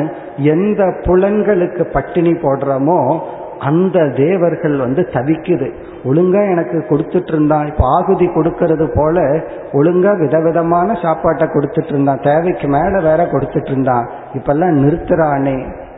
எந்த 0.54 0.82
புலன்களுக்கு 1.06 1.84
பட்டினி 1.94 2.32
போடுறோமோ 2.44 2.98
அந்த 3.68 3.98
தேவர்கள் 4.16 4.76
வந்து 4.84 5.02
தவிக்குது. 5.16 5.68
ஒழுங்கா 6.08 6.40
எனக்கு 6.52 6.78
கொடுத்துட்டு 6.88 7.32
இருந்தான் 7.34 7.66
இப்போ 7.66 7.84
ஆகுதி 7.96 8.26
கொடுக்கறது 8.36 8.86
போல 8.96 9.16
ஒழுங்கா 9.80 10.12
விதவிதமான 10.22 10.96
சாப்பாட்டை 11.04 11.46
கொடுத்துட்டு 11.54 11.92
இருந்தான் 11.94 12.24
தேவைக்கு 12.30 12.68
மேல 12.68 13.00
வேற 13.08 13.22
கொடுத்துட்டு 13.34 13.70
இருந்தான் 13.74 14.08
இப்பெல்லாம் 14.38 14.80
நிறுத்துறானே. 14.82 15.56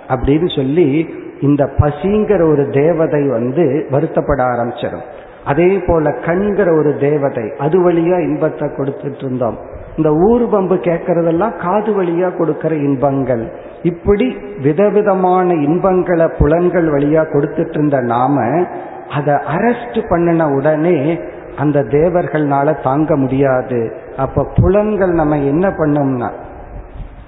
அப்படின்னு 0.08 0.56
சொல்லி 0.56 1.08
இந்த 1.40 1.70
பசிங்கிற 1.78 2.50
ஒரு 2.50 2.70
தேவதை 2.70 3.28
வந்து 3.28 3.86
வருத்தப்பட 3.90 4.40
ஆரம்பிச்சிடும். 4.52 5.04
அதே 5.44 5.70
போல 5.86 6.10
கண்கிற 6.10 6.72
ஒரு 6.72 6.96
தேவதை 6.98 7.52
அது 7.58 7.90
வழியா 7.90 8.18
இன்பத்தை 8.28 8.68
கொடுத்துட்டு 8.68 9.22
இருந்தோம். 9.24 9.58
இந்த 9.96 10.10
ஊர் 10.12 10.42
பம்பு 10.42 10.76
கேட்கறதெல்லாம் 10.86 11.56
காது 11.62 12.02
வழியா 12.02 12.36
கொடுக்கிற 12.36 12.74
இன்பங்கள். 12.74 13.52
இப்படி 13.82 14.36
விதவிதமான 14.62 15.54
இன்பங்களை 15.54 16.28
புலன்கள் 16.38 16.88
வழியா 16.88 17.24
கொடுத்துட்டு 17.32 17.76
இருந்த 17.78 18.00
நாம 18.00 18.66
அதை 19.10 19.34
அரெஸ்ட் 19.34 20.08
பண்ணின 20.08 20.48
உடனே 20.48 21.18
அந்த 21.56 21.80
தேவர்கள்னால 21.80 22.82
தாங்க 22.82 23.16
முடியாது. 23.16 23.96
அப்ப 24.16 24.46
புலன்கள் 24.54 25.12
நம்ம 25.12 25.38
என்ன 25.38 25.68
பண்ணோம்னா 25.68 26.30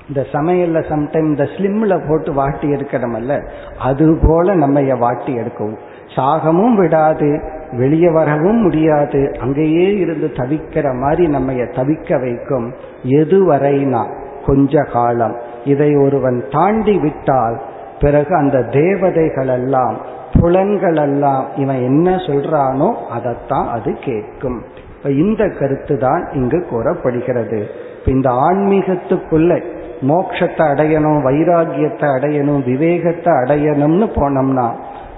இந்த 0.09 0.27
சமையல்ல 0.33 0.83
சம்டைம் 0.89 1.25
இந்த 1.25 1.45
ஸ்லிம்ல 1.45 2.09
போட்டு 2.09 2.33
வாட்டி 2.33 2.69
எடுக்கிறோமல்ல 2.69 3.49
அது 3.79 4.19
போல 4.23 4.55
நம்ம 4.55 4.95
வாட்டி 4.95 5.39
எடுக்கவும் 5.39 5.77
சாகமும் 6.17 6.75
விடாது 6.75 7.55
வெளியே 7.73 8.11
வரவும் 8.11 8.63
முடியாது 8.63 9.35
அங்கேயே 9.41 9.97
இருந்து 9.97 10.27
தவிக்கிற 10.27 11.01
மாதிரி 11.01 11.29
நம்ம 11.29 11.53
தவிக்க 11.53 12.21
வைக்கும். 12.21 12.75
எதுவரைனா 13.03 14.03
கொஞ்ச 14.47 14.83
காலம். 14.83 15.37
இதை 15.65 15.97
ஒருவன் 15.97 16.45
தாண்டி 16.51 16.99
விட்டால் 16.99 17.61
பிறகு 18.01 18.37
அந்த 18.37 18.63
தேவதைகள் 18.63 19.49
எல்லாம் 19.49 19.97
புலன்கள் 20.41 20.97
எல்லாம் 20.97 21.45
இவன் 21.57 21.83
என்ன 21.83 22.15
சொல்றானோ 22.15 22.95
அதைத்தான் 23.11 23.69
அது 23.69 23.97
கேட்கும். 24.01 24.63
இந்த 25.05 25.49
கருத்து 25.49 25.97
தான் 25.99 26.29
இங்கு 26.33 26.67
கூறப்படுகிறது. 26.71 27.67
இந்த 28.07 28.31
ஆன்மீகத்துக்குள்ள 28.31 29.63
மோட்சத்தை 30.01 30.65
அடையணும் 30.67 31.21
வைராகியத்தை 31.25 32.09
அடையணும் 32.17 32.65
விவேகத்தை 32.65 33.33
அடையணும்னு 33.33 34.09
போனோம்னா 34.15 34.71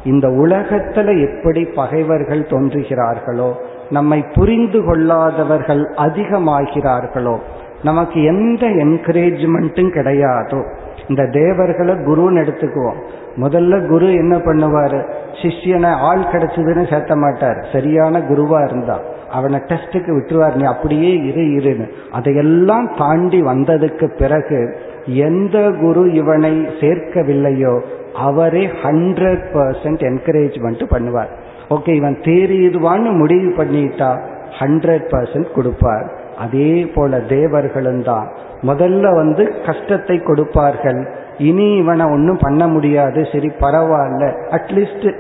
இந்த 0.05 0.29
உலகத்துல 0.29 1.31
எப்படி 1.31 1.65
பகைவர்கள் 1.65 2.41
தோன்றுகிறார்களோ 2.41 3.53
நம்மை 3.91 4.25
புரிந்து 4.35 4.81
கொள்ளாதவர்கள் 4.81 5.83
அதிகமாகிறார்களோ 5.97 7.39
நமக்கு 7.83 8.23
எந்த 8.23 8.67
என்கரேஜ்மெண்ட்டும் 8.67 9.93
கிடையாதோ. 9.93 10.73
இந்த 11.09 11.27
தேவர்களை 11.27 11.95
குருன்னு 11.95 12.43
எடுத்துக்குவோம். 12.43 12.97
முதல்ல 13.37 13.87
குரு 13.87 14.13
என்ன 14.13 14.37
பண்ணுவாரு? 14.37 15.09
சிஷ்யனை 15.33 15.91
ஆள் 15.91 16.25
கிடைச்சதுன்னு 16.33 16.91
சேர்த்த 16.91 17.17
மாட்டார். 17.17 17.67
சரியான 17.73 18.19
குருவா 18.19 18.65
இருந்தா. 18.65 19.01
அவனை 19.31 19.61
டெஸ்ட்டுக்கு 19.69 20.13
விட்டுருவார். 20.17 20.55
நீ 20.55 20.65
அப்படியே 20.65 21.17
இரு 21.23 21.41
இருன்னு. 21.41 21.89
அதையெல்லாம் 22.13 22.91
தாண்டி 22.99 23.43
வந்ததுக்கு 23.43 24.07
பிறகு 24.19 24.77
எந்த 25.07 25.71
குரு 25.71 26.13
இவனை 26.13 26.61
சேர்க்கவில்லையோ 26.61 27.81
அவரே 28.15 28.67
ஹண்ட்ரட் 28.83 29.45
பர்சன்ட் 29.53 30.03
என்கரேஜ்மெண்ட் 30.11 30.85
பண்ணுவார். 30.91 31.29
ஓகே 31.71 31.89
இவன் 31.89 32.17
தேறிடுவான்னு 32.23 33.13
முடிவு 33.13 33.51
பண்ணிட்டா 33.57 34.19
ஹண்ட்ரட் 34.59 35.07
பர்சன்ட் 35.11 35.53
கொடுப்பார். 35.53 36.13
அதே 36.39 36.87
போல 36.95 37.21
தேவர்களும் 37.21 38.03
தான். 38.03 38.29
முதல்ல 38.63 39.15
வந்து 39.15 39.53
கஷ்டத்தை 39.67 40.23
கொடுப்பார்கள். 40.23 41.09
இனி 41.39 41.77
இவனை 41.77 42.07
ஒன்றும் 42.07 42.39
பண்ண 42.41 42.67
முடியாது. 42.69 43.27
சரி 43.33 43.51
பரவாயில்ல. 43.61 44.33
அட்லீஸ்ட் 44.51 45.15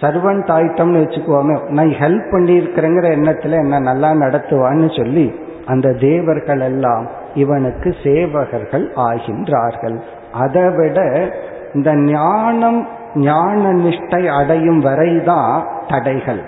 சர்வன்ட் 0.00 0.50
ஆயிட்டம்னு 0.56 1.00
வச்சுக்குவோமே 1.02 1.68
நான் 1.68 1.86
ஹெல்ப் 1.86 2.28
பண்ணியிருக்கிறேங்கிற 2.32 3.06
எண்ணத்துல 3.16 3.50
என்ன 3.50 3.78
நல்லா 3.78 4.10
நடத்துவான்னு 4.12 4.96
சொல்லி 4.96 5.40
அந்த 5.66 5.92
தேவர்கள் 5.92 6.60
எல்லாம் 6.60 7.08
இவனுக்கு 7.34 7.94
சேவகர்கள் 8.02 8.86
ஆகின்றார்கள். 8.96 9.96
அதை 10.32 10.62
விட 10.76 10.98
இந்த 11.74 11.96
ஞானம் 11.96 12.88
ஞான 13.14 13.72
நிஷ்டை 13.72 14.26
அடையும் 14.26 14.78
வரைதான் 14.78 15.66
தடைகள். 15.88 16.42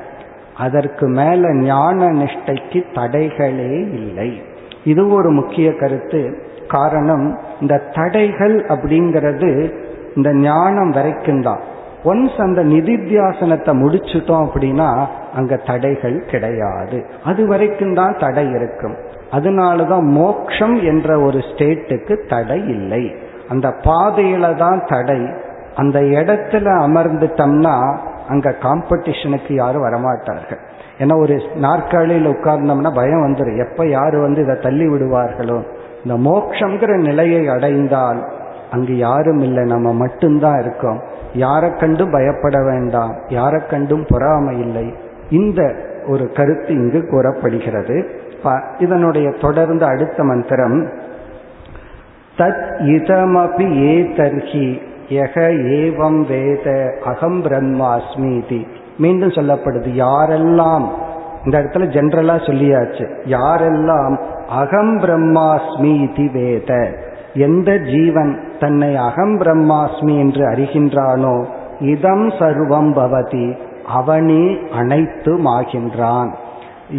அதற்கு 0.57 1.07
மேல 1.09 1.55
ஞான 1.55 2.09
நிஷ்டைக்கு 2.13 2.81
தடைகளே 2.95 3.73
இல்லை. 3.93 4.43
இது 4.85 5.09
ஒரு 5.09 5.31
முக்கிய 5.31 5.75
கருத்து. 5.75 6.49
காரணம் 6.69 7.39
இந்த 7.61 7.83
தடைகள் 7.95 8.65
அப்படிங்கிறது 8.65 9.73
இந்த 10.17 10.35
ஞானம் 10.35 10.91
வரைக்கும் 10.91 11.43
தான் 11.43 11.61
ஒன்ஸ் 12.05 12.41
அந்த 12.41 12.65
நிதித்தியாசனத்தை 12.65 13.73
முடிச்சுட்டோம் 13.83 14.47
அப்படின்னா 14.47 15.07
அங்க 15.35 15.57
தடைகள் 15.57 16.25
கிடையாது. 16.25 17.07
அது 17.25 17.47
வரைக்கும் 17.47 17.95
தான் 17.95 18.17
தடை 18.19 18.51
இருக்கும். 18.51 18.97
அதனாலதான் 19.33 20.03
மோக்ஷம் 20.03 20.83
என்ற 20.83 21.21
ஒரு 21.21 21.39
ஸ்டேட்டுக்கு 21.39 22.29
தடை 22.29 22.69
இல்லை. 22.69 23.15
அந்த 23.49 23.69
பாதையில 23.69 24.55
தான் 24.55 24.85
தடை. 24.87 25.21
அந்த 25.77 26.01
இடத்துல 26.01 26.67
அமர்ந்துட்டோம்னா 26.87 27.97
அங்க 28.29 28.55
காம்படிஷனுக்கு 28.63 29.53
யாரும் 29.55 29.85
வரமாட்டார்கள். 29.85 30.59
ஏன்னா 30.99 31.17
ஒரு 31.19 31.41
நாற்காலியில் 31.55 32.33
உட்கார்ந்தோம்னா 32.33 32.95
பயம் 32.95 33.27
வந்துடும் 33.27 33.71
எப்ப 33.71 33.87
யாரு 33.87 34.21
வந்து 34.21 34.43
இதை 34.43 34.57
தள்ளி 34.59 34.87
விடுவார்களோ? 34.87 35.65
இந்த 36.05 36.31
மோக்ஷங்கிற 36.31 36.97
நிலையை 36.97 37.49
அடைந்தால் 37.49 38.25
அங்கு 38.71 38.97
யாரும் 38.97 39.39
இல்லை. 39.39 39.65
நம்ம 39.65 39.93
மட்டும்தான் 39.93 40.61
இருக்கோம். 40.61 41.10
யாரை 41.35 41.71
கண்டும் 41.71 42.11
பயப்பட 42.11 42.63
வேண்டாம் 42.63 43.15
யாரை 43.29 43.61
கண்டும் 43.71 44.05
பொறாமை 44.09 44.59
இல்லை. 44.59 44.95
இந்த 45.31 45.75
ஒரு 46.09 46.33
கருத்து 46.33 46.75
இங்கு 46.75 47.07
கூறப்படுகிறது. 47.07 48.19
இதனுடைய 48.79 49.31
தொடர்ந்து 49.41 49.85
அடுத்த 49.85 50.25
மந்திரம் 50.25 50.89
தத் 52.39 52.79
இதமபி 52.79 54.03
தர்ஹி 54.17 54.81
யக 55.09 55.37
ஏவம் 55.75 56.27
வேத 56.29 56.95
அகம் 57.05 57.43
பிரம்மாஸ்மிதி. 57.43 58.67
மீண்டும் 58.99 59.29
சொல்லப்படுது 59.29 60.05
யாரெல்லாம் 60.05 60.89
இந்த 61.45 61.59
இடத்துல 61.59 61.83
ஜென்ரலா 61.87 62.37
சொல்லியாச்சு 62.47 63.19
யாரெல்லாம் 63.25 64.19
அகம் 64.49 64.99
பிரம்மாஸ்மி 64.99 66.33
வேத 66.33 66.95
எந்த 67.35 67.79
ஜீவன் 67.79 68.50
தன்னை 68.61 68.97
அகம் 68.97 69.35
பிரம்மாஸ்மி 69.41 70.15
என்று 70.19 70.45
அறிகின்றானோ 70.53 71.37
இதம் 71.87 72.29
சர்வம் 72.31 72.93
பவதி 72.93 73.47
அவனே 73.99 74.45
அனைத்தும் 74.75 75.47
ஆகின்றான் 75.47 76.31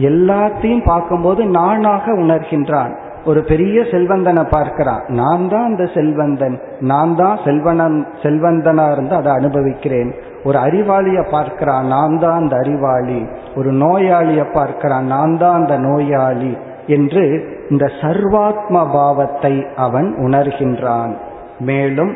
எல்லாத்தையும் 0.09 0.85
பார்க்கும்போது 0.85 1.45
நானாக 1.45 2.13
உணர்கின்றான். 2.13 2.91
ஒரு 3.25 3.43
பெரிய 3.43 3.81
செல்வந்தனை 3.81 4.43
பார்க்கிறான். 4.49 5.03
நான் 5.07 5.43
தான் 5.49 5.65
அந்த 5.65 5.83
செல்வந்தன் 5.93 6.55
நான் 6.79 7.15
தான் 7.15 7.37
செல்வனன் 7.43 7.97
செல்வந்தனா 8.23 8.85
இருந்து 8.91 9.15
அதை 9.15 9.31
அனுபவிக்கிறேன். 9.31 10.11
ஒரு 10.43 10.57
அறிவாளியை 10.57 11.23
பார்க்கிறான். 11.31 11.85
நான் 11.87 12.15
தான் 12.19 12.39
அந்த 12.41 12.55
அறிவாளி. 12.55 13.19
ஒரு 13.55 13.71
நோயாளியை 13.73 14.45
பார்க்கிறான். 14.53 15.05
நான் 15.05 15.37
தான் 15.37 15.57
அந்த 15.59 15.75
நோயாளி 15.77 16.53
என்று 16.87 17.25
இந்த 17.69 17.85
சர்வாத்ம 18.01 18.85
பாவத்தை 18.93 19.53
அவன் 19.75 20.09
உணர்கின்றான். 20.17 21.13
மேலும் 21.61 22.13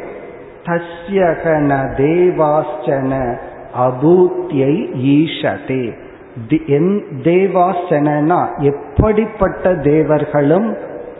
தஸ்யகன 0.66 1.72
தேவாஸ்சன 1.98 3.12
அபூத்தியை 3.86 4.74
ஈஷதே. 5.16 5.84
தேவாசனா 7.26 8.39
எப்படிப்பட்ட 8.62 9.74
தேவர்களும் 9.84 10.68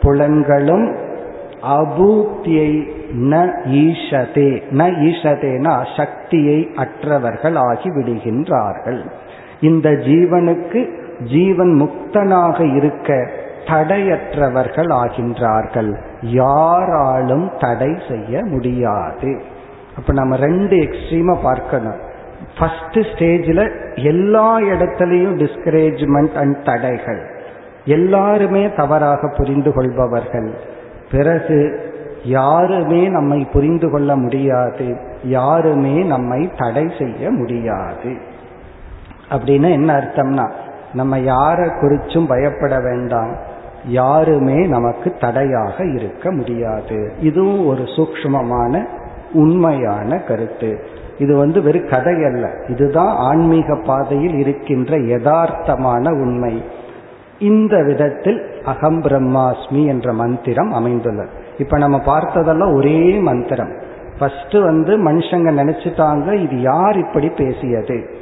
புலன்களும் 0.02 0.86
அபூத்தியை 1.76 2.70
ந 3.30 3.34
ஈஷதே 3.82 4.50
ந 4.70 4.88
ஈஷதேனா 5.08 5.74
சக்தியை 5.96 6.58
அற்றவர்கள் 6.76 7.56
ஆகிவிடுகின்றார்கள் 7.68 9.00
இந்த 9.60 9.88
ஜீவனுக்கு 10.08 10.80
ஜீவன் 11.24 11.72
முக்தனாக 11.82 12.58
இருக்க 12.76 13.10
தடையற்றவர்கள் 13.66 14.86
ஆகின்றார்கள். 14.86 15.96
யாராலும் 16.20 17.50
தடை 17.58 17.98
செய்ய 18.08 18.44
முடியாது. 18.44 19.42
அப்ப 19.96 20.12
நம்ம 20.12 20.36
ரெண்டு 20.36 20.76
எக்ஸ்ட்ரீமா 20.76 21.36
பார்க்கணும். 21.42 22.04
ஃபர்ஸ்ட் 22.58 22.98
ஸ்டேஜில் 22.98 23.70
எல்லா 23.94 24.58
இடத்துலையும் 24.58 25.36
டிஸ்கரேஜ்மெண்ட் 25.36 26.34
அண்ட் 26.34 26.64
தடைகள். 26.64 27.26
எல்லாருமே 27.84 28.72
தவறாக 28.74 29.34
புரிந்து 29.36 29.72
கொள்பவர்கள். 29.72 30.54
பிறகு 31.10 31.80
யாருமே 32.24 33.08
நம்மை 33.08 33.48
புரிந்து 33.52 33.90
கொள்ள 33.90 34.16
முடியாது. 34.16 34.96
யாருமே 35.22 36.02
நம்மை 36.02 36.50
தடை 36.56 36.92
செய்ய 36.98 37.30
முடியாது. 37.30 38.16
அப்படின்னு 39.30 39.70
என்ன 39.70 39.96
அர்த்தம்னா 39.96 40.50
நம்ம 40.92 41.18
யாரை 41.18 41.68
குறிச்சும் 41.68 42.26
பயப்பட 42.28 42.80
வேண்டாம். 42.80 43.54
யாருமே 43.86 44.66
நமக்கு 44.66 45.10
தடையாக 45.20 45.84
இருக்க 45.84 46.32
முடியாது. 46.32 47.12
இதுவும் 47.20 47.66
ஒரு 47.66 47.82
சூக்ஷ்மமான 47.82 48.86
உண்மையான 49.32 50.18
கருத்து. 50.18 50.86
இது 51.18 51.36
வந்து 51.36 51.62
வெறும் 51.62 51.88
கதை 51.88 52.24
அல்ல 52.24 52.50
இதுதான் 52.68 53.16
ஆன்மீக 53.16 53.80
பாதையில் 53.84 54.34
இருக்கின்ற 54.34 54.98
யதார்த்தமான 54.98 56.10
உண்மை. 56.10 56.62
இந்த 57.38 57.82
விதத்தில் 57.82 58.42
அகம் 58.64 59.02
பிரம்மாஸ்மி 59.02 59.86
என்ற 59.86 60.12
மந்திரம் 60.12 60.72
அமைந்துள்ளது. 60.72 61.28
இப்ப 61.58 61.78
நம்ம 61.78 62.00
பார்த்ததெல்லாம் 62.04 62.74
ஒரே 62.74 63.18
மந்திரம். 63.18 63.72
ஃபர்ஸ்ட் 64.18 64.52
வந்து 64.52 65.04
மனுஷங்க 65.04 65.50
நினைச்சிட்டாங்க 65.62 66.32
இது 66.32 66.60
யார் 66.60 66.98
இப்படி 66.98 67.28
பேசியது? 67.28 68.15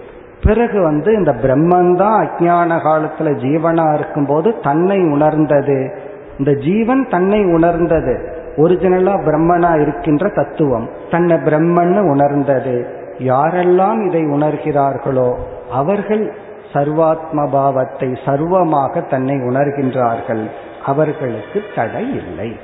பிறகு 0.45 0.83
வந்து 0.83 1.15
இந்த 1.15 1.33
பிரம்மன் 1.33 1.97
தான் 1.97 2.27
அஜான 2.27 2.77
காலத்துல 2.79 3.33
ஜீவனா 3.45 3.95
இருக்கும்போது 3.95 4.55
தன்னை 4.63 4.99
உணர்ந்தது. 4.99 5.99
இந்த 6.39 6.53
ஜீவன் 6.53 7.09
தன்னை 7.09 7.45
உணர்ந்தது. 7.45 8.33
ஒரிஜினலா 8.57 9.15
பிரம்மனா 9.27 9.81
இருக்கின்ற 9.81 10.29
தத்துவம். 10.29 10.89
தன்னை 11.11 11.37
பிரம்மன்னு 11.37 12.11
உணர்ந்தது. 12.11 12.87
யாரெல்லாம் 13.19 14.07
இதை 14.07 14.23
உணர்கிறார்களோ 14.23 15.35
அவர்கள் 15.71 16.35
சர்வாத்ம 16.73 17.51
பாவத்தை 17.51 18.09
சர்வமாக 18.25 19.01
தன்னை 19.01 19.37
உணர்கின்றார்கள். 19.37 20.45
அவர்களுக்கு 20.87 21.61
தடை 21.75 22.15
இல்லை. 22.15 22.57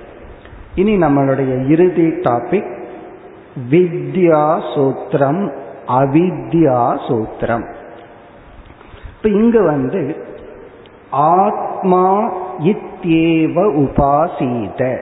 இனி 0.74 0.96
நம்மளுடைய 0.96 1.68
இறுதி 1.68 2.06
டாபிக் 2.06 2.78
வித்யா 3.70 4.60
சூத்திரம் 4.74 5.59
அவித்யா 5.90 6.98
சூத்திரம். 7.08 7.72
இப்ப 9.16 9.28
இங்க 9.28 9.62
வந்து 9.62 10.24
ஆத்மா 11.10 12.32
இத்யேவ 12.58 13.56
உபாசீத. 13.74 14.98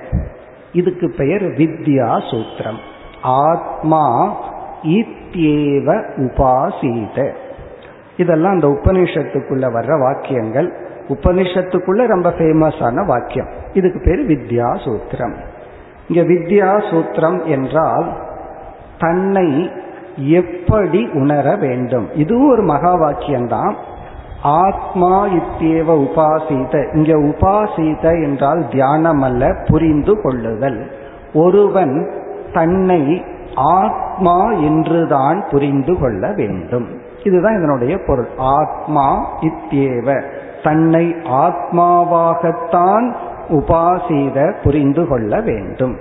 இதுக்கு 0.73 1.15
பெயர் 1.17 1.43
வித்யா 1.43 2.19
சூத்திரம். 2.31 2.79
ஆத்மா 3.23 4.37
இத்யேவ 4.83 6.05
உபாசீத. 6.17 7.31
இதெல்லாம் 8.17 8.53
அந்த 8.53 8.67
உபனிஷத்துக்குள்ள 8.67 9.67
வர்ற 9.73 10.01
வாக்கியங்கள். 10.01 10.73
உபனிஷத்துக்குள்ள 11.09 12.07
ரொம்ப 12.07 12.31
ஃபேமஸான 12.31 13.07
வாக்கியம். 13.07 13.49
இதுக்கு 13.73 14.01
பேர் 14.05 14.27
வித்யா 14.29 14.75
சூத்திரம். 14.77 15.35
இங்க 16.09 16.33
வித்யா 16.33 16.91
சூத்திரம் 16.91 17.45
என்றால் 17.45 18.17
தன்னை 18.99 19.71
எப்படி 20.19 21.09
உணர 21.13 21.57
வேண்டும்? 21.57 22.09
இதுவும் 22.15 22.51
ஒரு 22.51 22.63
மகா 22.63 22.95
வாக்கியம்தான். 22.95 23.75
ஆத்மா 24.43 25.27
இத்தேவ 25.27 26.07
உபாசீத. 26.07 26.97
இங்க 26.97 27.19
உபாசீத 27.19 28.23
என்றால் 28.23 28.69
தியானம் 28.71 29.21
அல்ல 29.21 29.57
புரிந்து 29.67 30.21
கொள்ளுதல். 30.21 30.91
ஒருவன் 31.35 32.11
தன்னை 32.53 33.25
ஆத்மா 33.55 34.51
என்றுதான் 34.51 35.45
புரிந்து 35.51 35.99
கொள்ள 35.99 36.33
வேண்டும். 36.33 36.89
இதுதான் 37.23 37.57
இதனுடைய 37.57 37.99
பொருள். 38.07 38.29
ஆத்மா 38.37 39.27
இத்தேவ. 39.41 40.23
தன்னை 40.63 41.17
ஆத்மாவாகத்தான் 41.25 43.13
உபாசீத 43.49 44.55
புரிந்து 44.63 45.07
கொள்ள 45.07 45.41
வேண்டும். 45.41 45.97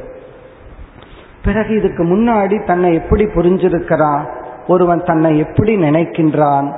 பிறகு 1.48 1.76
இதுக்கு 1.76 2.04
முன்னாடி 2.04 2.66
தன்னை 2.66 2.93
எப்படி 2.93 3.24
புரிஞ்சிருக்கிறான் 3.24 4.24
ஒருவன் 4.68 5.04
தன்னை 5.06 5.38
எப்படி 5.38 5.76
நினைக்கின்றான்? 5.76 6.74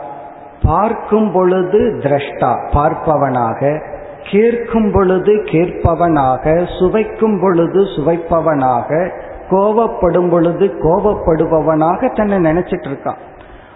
பார்க்கும் 0.63 1.31
பொழுது 1.31 1.79
திரஷ்டா 1.99 2.51
பார்ப்பவனாக 2.73 3.83
கேட்கும் 4.31 4.91
பொழுது 4.91 5.41
கேட்பவனாக 5.45 6.67
சுவைக்கும் 6.79 7.41
பொழுது 7.41 7.81
சுவைப்பவனாக 7.83 9.09
கோபப்படும் 9.49 10.29
பொழுது 10.29 10.65
கோபப்படுபவனாக 10.65 12.15
தன்னை 12.15 12.37
நினைச்சிட்டு 12.37 12.87
இருக்கான் 12.87 13.21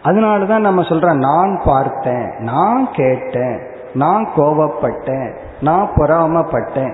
அதனாலதான் 0.03 0.59
நம்ம 0.59 0.81
சொல்றோம் 0.81 1.17
நான் 1.17 1.61
பார்த்தேன் 1.65 2.31
நான் 2.39 2.87
கேட்டேன் 2.91 3.59
நான் 3.93 4.27
கோபப்பட்டேன் 4.37 5.31
நான் 5.61 5.89
பொறாமப்பட்டேன். 5.95 6.93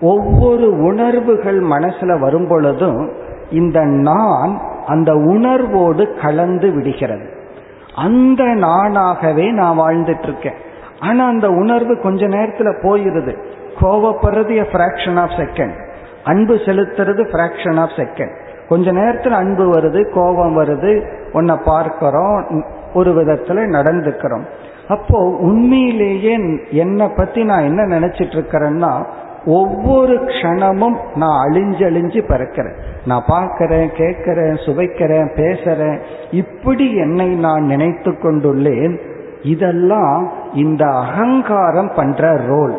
ஒவ்வொரு 0.00 0.82
உணர்வுகள் 0.82 1.62
மனசுல 1.62 2.18
வரும் 2.18 2.48
பொழுதும் 2.48 3.26
இந்த 3.50 3.80
நான் 3.80 4.60
அந்த 4.86 5.14
உணர்வோடு 5.14 6.14
கலந்து 6.14 6.70
விடுகிறது. 6.70 7.30
அந்த 7.96 8.44
நானாகவே 8.44 9.52
நான் 9.52 9.78
வாழ்ந்துட்டு 9.78 10.22
இருக்கேன் 10.22 10.66
ஆனா 11.00 11.26
அந்த 11.26 11.50
உணர்வு 11.50 12.00
கொஞ்ச 12.00 12.26
நேரத்துல 12.26 12.72
போயிருது. 12.82 13.44
கோவப்படுறது 13.80 14.66
ஃபிராக்ஷன் 14.72 15.18
ஆஃப் 15.18 15.30
செகண்ட் 15.30 15.86
அன்பு 16.24 16.54
செலுத்துறது 16.54 17.22
ஃபிராக்ஷன் 17.30 17.80
ஆஃப் 17.80 17.96
செகண்ட் 17.96 18.36
கொஞ்ச 18.68 18.90
நேரத்தில் 18.90 19.32
அன்பு 19.32 19.72
வருது 19.72 20.12
கோபம் 20.14 20.58
வருது 20.58 21.10
உன்னை 21.32 21.56
பார்க்கிறோம் 21.64 22.64
ஒரு 22.94 23.24
விதத்துல 23.24 23.58
நடந்துக்கிறோம். 23.78 24.42
அப்போ 24.88 25.36
உண்மையிலேயே 25.36 26.38
என்னை 26.70 27.08
பத்தி 27.16 27.44
நான் 27.44 27.64
என்ன 27.64 27.98
நினைச்சிட்டு 27.98 28.36
இருக்கிறேன்னா 28.36 29.04
ஒவ்வொரு 29.48 30.14
க்ஷணமும் 30.14 30.96
நான் 31.14 31.46
அழிஞ்சு 31.46 31.82
அழிஞ்சு 31.90 32.20
பிறக்கிறேன். 32.28 32.76
நான் 33.06 33.24
பார்க்கிறேன் 33.26 33.90
கேட்கிறேன் 33.96 34.54
சுவைக்கிறேன் 34.54 35.28
பேசுறேன். 35.36 36.00
இப்படி 36.30 36.94
என்னை 36.94 37.26
நான் 37.26 37.64
நினைத்து 37.64 38.10
கொண்டுள்ளேன். 38.10 38.98
இதெல்லாம் 39.42 40.30
இந்த 40.54 40.86
அகங்காரம் 40.86 41.92
பண்ற 41.96 42.36
ரோல். 42.36 42.76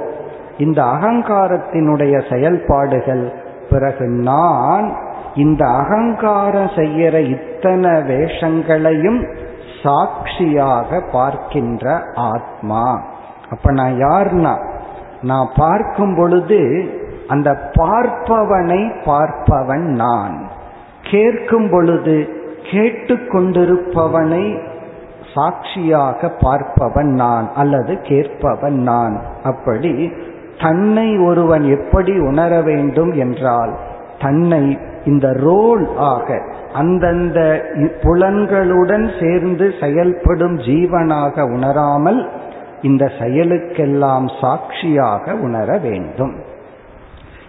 இந்த 0.57 0.83
அகங்காரத்தினுடைய 0.83 2.33
செயல்பாடுகள். 2.33 3.33
பிறகு 3.69 4.05
நான் 4.07 4.97
இந்த 5.35 5.67
அகங்காரம் 5.67 6.69
செய்யற 6.75 7.13
இத்தனை 7.19 7.91
வேஷங்களையும் 7.91 9.35
சாட்சியாக 9.83 11.01
பார்க்கின்ற 11.11 12.01
ஆத்மா. 12.15 13.01
அப்ப 13.49 13.71
நான் 13.71 13.93
யார்னா? 13.93 14.77
நான் 15.21 15.49
பார்க்கும் 15.55 16.15
பொழுது 16.15 16.89
அந்த 17.27 17.71
பார்ப்பவனை 17.77 18.91
பார்ப்பவன் 19.05 19.85
நான். 19.95 20.49
கேட்கும் 21.01 21.69
பொழுது 21.69 22.27
கேட்டுக்கொண்டிருப்பவனை 22.71 24.59
சாட்சியாக 25.33 26.31
பார்ப்பவன் 26.41 27.11
நான் 27.13 27.49
அல்லது 27.55 27.97
கேட்பவன் 28.01 28.79
நான். 28.81 29.19
அப்படி 29.43 30.13
தன்னை 30.57 31.17
ஒருவன் 31.17 31.63
எப்படி 31.63 32.19
உணர 32.19 32.61
வேண்டும் 32.61 33.11
என்றால் 33.11 33.73
தன்னை 34.19 34.77
இந்த 35.05 35.33
ரோல் 35.33 35.95
ஆக 35.95 36.41
அந்தந்த 36.73 37.61
புலன்களுடன் 38.01 39.19
சேர்ந்து 39.19 39.73
செயல்படும் 39.79 40.57
ஜீவனாக 40.57 41.43
உணராமல் 41.43 42.29
இந்த 42.81 43.11
செயலுக்கெல்லாம் 43.19 44.41
சாட்சியாக 44.41 45.35
உணர 45.35 45.77
வேண்டும். 45.77 46.35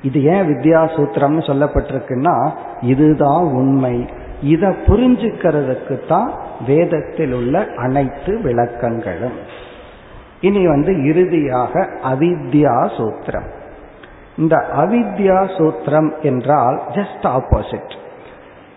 இது 0.03 0.22
ஏன் 0.24 0.47
வித்யா 0.49 0.81
சூத்திரம்னு 0.97 1.43
சொல்லப்பட்டிருக்குன்னா 1.51 2.51
இதுதான் 2.81 3.45
உண்மை. 3.45 4.09
இதை 4.43 4.68
புரிஞ்சுக்கிறதுக்கு 4.87 6.07
தான் 6.09 6.33
வேதத்தில் 6.66 7.33
உள்ள 7.33 7.66
அனைத்து 7.76 8.39
விளக்கங்களும். 8.39 9.39
இனி 10.41 10.66
வந்து 10.66 10.93
இறுதியாக 11.05 11.89
அவித்யா 12.03 12.76
சூத்திரம் 12.97 13.49
இந்த 14.37 14.57
அவித்யா 14.76 15.39
சூத்திரம் 15.57 16.20
என்றால் 16.22 16.83
ஜஸ்ட் 16.93 17.22
ஆப்போசிட் 17.22 17.93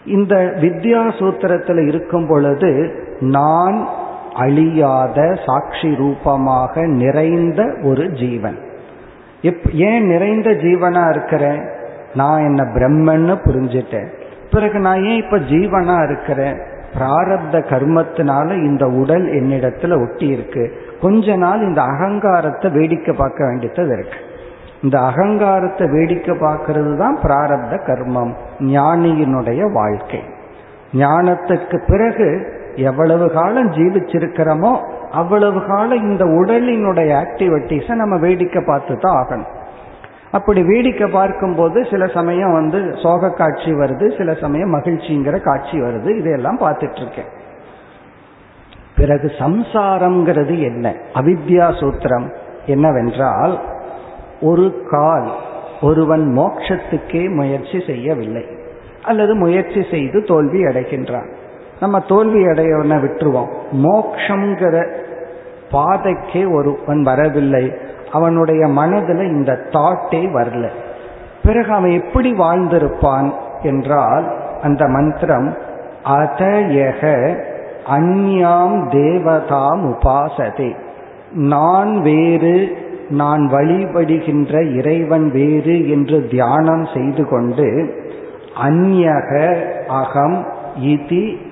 இந்த 0.05 0.35
வித்யா 0.35 1.01
சூத்திரத்தில் 1.19 1.87
இருக்கும் 1.87 2.27
பொழுது 2.27 2.71
நான் 3.19 3.89
அழியாத 4.33 5.37
சாட்சி 5.45 5.95
ரூபமாக 5.95 6.87
நிறைந்த 6.87 7.75
ஒரு 7.83 8.11
ஜீவன். 8.11 8.57
எப் 9.41 9.69
ஏன் 9.73 10.05
நிறைந்த 10.05 10.49
ஜீவனா 10.49 11.09
இருக்கிறேன் 11.09 11.69
நான் 12.13 12.39
என்ன 12.39 12.63
பிரம்மன்னு 12.63 13.35
புரிஞ்சிட்டேன். 13.45 14.07
பிறகு 14.51 14.79
நான் 14.79 15.03
ஏன் 15.03 15.23
இப்ப 15.23 15.37
ஜீவனா 15.37 16.03
இருக்கிறேன் 16.03 16.57
பிராரப்த 16.99 17.59
கர்மத்தினால 17.69 18.51
இந்த 18.51 18.87
உடல் 18.87 19.25
என்னிடத்துல 19.33 20.01
ஒட்டி 20.01 20.27
இருக்கு. 20.27 20.77
கொஞ்ச 21.01 21.35
நாள் 21.35 21.59
இந்த 21.59 21.81
அகங்காரத்தை 21.81 22.71
வேடிக்கை 22.71 23.15
பார்க்க 23.17 23.45
வேண்டியது 23.45 23.85
இருக்கு. 23.85 24.17
இந்த 24.83 24.99
அகங்காரத்தை 24.99 25.87
வேடிக்கை 25.87 26.35
பார்க்கறது 26.35 26.97
தான் 26.97 27.17
பிராரப்த 27.23 27.73
கர்மம் 27.87 28.33
ஞானியினுடைய 28.59 29.71
வாழ்க்கை. 29.71 30.19
ஞானத்துக்கு 30.93 31.83
பிறகு 31.87 32.61
எவ்வளவு 32.75 33.31
காலம் 33.31 33.71
ஜீவிச்சிருக்கிறோமோ 33.71 34.81
அவ்வளவு 35.11 35.65
காலம் 35.65 36.11
இந்த 36.11 36.25
உடலினுடைய 36.25 37.23
ஆக்டிவிட்டிஸை 37.23 37.95
நம்ம 37.95 38.17
வேடிக்கை 38.17 38.63
பார்த்து 38.65 38.97
தான் 38.97 39.25
ஆகணும். 39.25 39.51
அப்படி 40.31 40.63
வேடிக்கை 40.63 41.09
பார்க்கும்போது 41.09 41.85
சில 41.91 42.07
சமயம் 42.07 42.51
வந்து 42.51 42.93
சோக 43.03 43.29
காட்சி 43.29 43.71
வருது 43.71 44.17
சில 44.17 44.33
சமயம் 44.33 44.73
மகிழ்ச்சிங்கிற 44.75 45.41
காட்சி 45.41 45.81
வருது 45.81 46.17
இதையெல்லாம் 46.17 46.59
பார்த்துட்டு 46.59 46.95
இருக்கேன் 46.95 47.25
பிறகு 48.95 49.31
சம்சாரம்ங்கிறது 49.39 50.61
என்ன? 50.61 50.95
அவித்யா 51.13 51.67
சூத்திரம் 51.79 52.33
என்னவென்றால் 52.65 53.59
ஒரு 54.41 54.85
கால் 54.89 55.31
ஒருவன் 55.81 56.37
மோட்சத்துக்கே 56.37 57.35
முயற்சி 57.35 57.83
செய்யவில்லை 57.87 58.45
அல்லது 59.01 59.35
முயற்சி 59.35 59.85
செய்து 59.91 60.23
தோல்வி 60.23 60.63
அடைகின்றான். 60.63 61.29
நம்ம 61.79 61.99
தோல்வி 61.99 62.45
அடையவன 62.45 62.95
விட்டுருவோம். 62.97 63.47
மோக்ஷங்கிற 63.71 64.87
பாதைக்கே 65.71 66.53
ஒருவன் 66.53 67.01
வரவில்லை. 67.01 67.73
அவனுடைய 68.11 68.67
மனதில் 68.67 69.19
இந்த 69.19 69.59
தாட்டே 69.69 70.25
வரல. 70.33 70.69
பிறகு 71.43 71.71
அவன் 71.71 71.89
எப்படி 71.89 72.31
வாழ்ந்திருப்பான் 72.31 73.33
என்றால் 73.61 74.33
அந்த 74.61 74.87
மந்திரம் 74.87 75.57
அதயக 76.05 77.33
அந்யாம் 77.91 78.89
தேவதாம் 78.89 79.93
உபாசதே. 79.93 80.75
நான் 81.31 82.01
வேறு 82.01 82.77
நான் 83.09 83.49
வழிபடுகின்ற 83.51 84.75
இறைவன் 84.75 85.31
வேறு 85.31 85.89
என்று 85.89 86.27
தியானம் 86.27 86.87
செய்து 86.93 87.29
கொண்டு 87.29 87.93
அந்யக 88.63 89.61
அகம் 89.87 90.45
இதி 90.79 91.51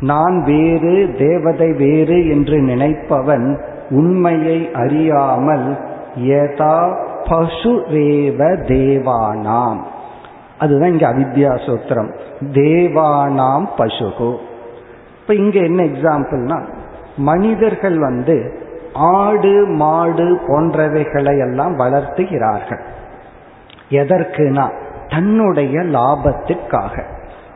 நான் 0.00 0.42
வேறு 0.42 1.14
தேவதை 1.18 1.72
வேறு 1.72 2.28
என்று 2.28 2.58
நினைப்பவன் 2.58 3.60
உண்மையை 3.90 4.70
அறியாமல் 4.72 5.78
யதா 6.16 6.94
பசுரேவ 7.24 8.38
தேவானாம். 8.68 9.78
அதுதான் 10.58 10.90
இங்க 10.90 11.08
அவித்யா 11.08 11.54
சூத்திரம். 11.66 12.14
தேவானாம் 12.52 13.66
பசுகு. 13.78 14.36
இப்ப 15.20 15.34
இங்க 15.34 15.58
என்ன 15.60 15.82
எக்ஸாம்பிள்னா 15.82 16.62
மனிதர்கள் 17.16 17.98
வந்து 17.98 18.66
ஆடு 18.92 19.66
மாடு 19.66 20.40
போன்றவைகளை 20.46 21.38
எல்லாம் 21.38 21.78
வளர்த்துகிறார்கள். 21.78 22.80
எதற்குனா 23.90 24.70
தன்னுடைய 25.08 25.80
லாபத்திற்காக. 25.80 27.02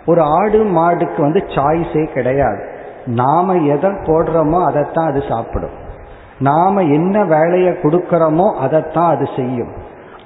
ஒரு 0.07 0.22
ஆடு 0.22 0.64
மாடுக்கு 0.64 1.20
வந்து 1.20 1.42
சாய்ஸே 1.48 2.12
கிடையாது. 2.12 2.64
நாம 3.07 3.55
எதை 3.55 3.90
போடுறோமோ 3.90 4.64
அதைத்தான் 4.64 5.11
அது 5.11 5.22
சாப்பிடும். 5.28 5.76
நாம 6.38 6.82
என்ன 6.82 7.24
வேலையை 7.24 7.72
கொடுக்கறோமோ 7.72 8.55
அதைத்தான் 8.55 9.14
அது 9.14 9.28
செய்யும். 9.36 9.72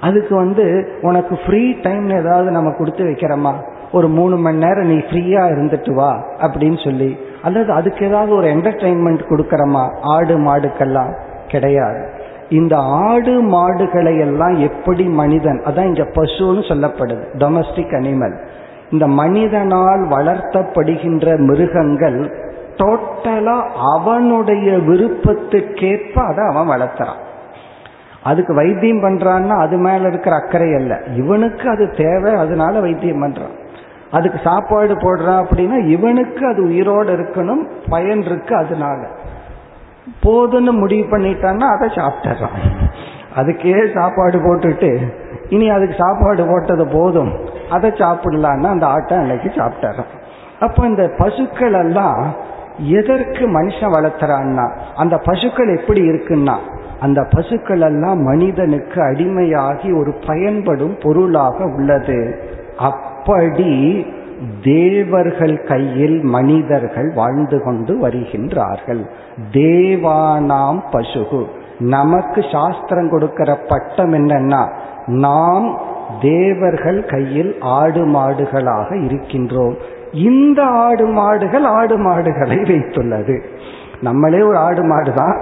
அதுக்கு 0.01 0.35
வந்து 0.35 0.89
உனக்கு 1.01 1.39
ஃப்ரீ 1.45 1.73
டைம் 1.81 2.09
ஏதாவது 2.09 2.51
நம்ம 2.51 2.71
கொடுத்து 2.71 3.03
வைக்கிறோமா? 3.03 3.53
ஒரு 3.91 4.07
மூணு 4.07 4.37
மணி 4.37 4.57
நேரம் 4.57 4.87
நீ 4.87 4.95
ஃப்ரீயா 4.95 5.41
இருந்துட்டு 5.41 5.93
வா 5.93 6.23
அப்படின்னு 6.37 6.83
சொல்லி. 6.83 7.17
அல்லது 7.43 7.71
அதுக்கு 7.71 8.05
ஏதாவது 8.05 8.35
ஒரு 8.35 8.47
என்டர்டைன்மெண்ட் 8.47 9.21
கொடுக்கறமா? 9.29 9.97
ஆடு 10.01 10.37
மாடுக்கெல்லாம் 10.39 11.13
கிடையாது. 11.47 12.15
இந்த 12.49 12.77
ஆடு 12.77 13.41
மாடுகளை 13.41 14.19
எல்லாம் 14.19 14.59
எப்படி 14.59 15.03
மனிதன் 15.03 15.61
அதான் 15.65 15.85
இங்க 15.85 16.03
பசுன்னு 16.03 16.61
சொல்லப்படுது 16.69 17.25
டொமஸ்டிக் 17.37 17.95
அனிமல் 17.95 18.35
இந்த 18.91 19.07
மனிதனால் 19.07 20.07
வளர்த்தப்படுகின்ற 20.07 21.37
மிருகங்கள் 21.37 22.45
டோட்டலா 22.75 23.69
அவனுடைய 23.95 24.77
விருப்பத்துக்கேற்ப 24.77 26.13
அதை 26.13 26.45
அவன் 26.53 26.67
வளர்த்துறான். 26.67 27.25
அதுக்கு 28.23 28.53
வைத்தியம் 28.53 29.03
பண்றான்னா 29.03 29.59
அது 29.59 29.77
மேல 29.77 30.07
இருக்கிற 30.07 30.35
அக்கறை 30.35 30.73
அல்ல. 30.73 31.01
இவனுக்கு 31.15 31.69
அது 31.69 31.91
தேவை 31.97 32.33
அதனால 32.33 32.79
வைத்தியம் 32.79 33.23
பண்றான். 33.23 33.55
அதுக்கு 34.11 34.39
சாப்பாடு 34.43 34.95
போடுறான் 34.95 35.45
அப்படின்னா 35.45 35.87
இவனுக்கு 35.87 36.47
அது 36.47 36.63
உயிரோடு 36.63 37.17
இருக்கணும் 37.17 37.69
பயன் 37.89 38.21
இருக்கு 38.21 38.55
அதனால. 38.55 39.07
போதுன்னு 40.23 40.71
முடிவு 40.71 41.17
பண்ணிட்டான்னா 41.17 41.59
அதை 41.59 41.89
சாப்பிட்டுறான். 41.89 42.85
அதுக்கே 43.37 43.93
சாப்பாடு 43.93 44.37
போட்டுட்டு 44.39 44.99
இனி 45.49 45.69
அதுக்கு 45.69 45.95
சாப்பாடு 45.97 46.45
போட்டது 46.45 46.87
போதும். 46.87 47.31
அதை 47.69 47.89
சாப்பிடலான்னு 47.89 48.65
அந்த 48.65 48.85
ஆட்டை 48.85 49.17
அன்னைக்கு 49.17 49.49
சாப்பிட்டுறான் 49.49 50.11
அப்ப 50.59 50.85
இந்த 50.85 51.11
பசுக்கள் 51.17 51.73
எல்லாம் 51.73 52.33
எதற்கு 52.77 53.61
மனுஷன் 53.61 53.93
வளர்த்துறான்னா 53.93 54.71
அந்த 54.95 55.17
பசுக்கள் 55.17 55.77
எப்படி 55.77 56.01
இருக்குன்னா 56.09 56.57
அந்த 56.99 57.27
பசுக்கள் 57.29 57.81
எல்லாம் 57.81 58.21
மனிதனுக்கு 58.21 59.01
அடிமையாகி 59.01 59.99
ஒரு 59.99 60.13
பயன்படும் 60.27 60.97
பொருளாக 61.01 61.65
உள்ளது. 61.65 62.39
அப்படி 62.77 64.05
தேவர்கள் 64.63 65.63
கையில் 65.63 66.23
மனிதர்கள் 66.23 67.11
வாழ்ந்து 67.15 67.63
கொண்டு 67.63 68.07
வருகின்றார்கள். 68.07 69.03
தேவானாம் 69.51 70.79
பசுகு. 70.91 71.47
நமக்கு 71.79 72.43
சாஸ்திரம் 72.51 73.09
கொடுக்கிற 73.09 73.55
பட்டம் 73.55 74.13
என்னன்னா 74.13 74.71
நாம் 75.05 75.79
தேவர்கள் 76.21 77.05
கையில் 77.05 77.55
ஆடு 77.59 78.05
மாடுகளாக 78.05 78.95
இருக்கின்றோம். 79.07 79.75
இந்த 80.13 80.63
ஆடு 80.63 81.05
மாடுகள் 81.05 81.63
ஆடு 81.63 81.97
மாடுகளை 81.97 82.57
வைத்துள்ளது. 82.57 83.43
நம்மளே 84.01 84.41
ஒரு 84.41 84.57
ஆடு 84.57 84.83
மாடு 84.83 85.13
தான். 85.13 85.41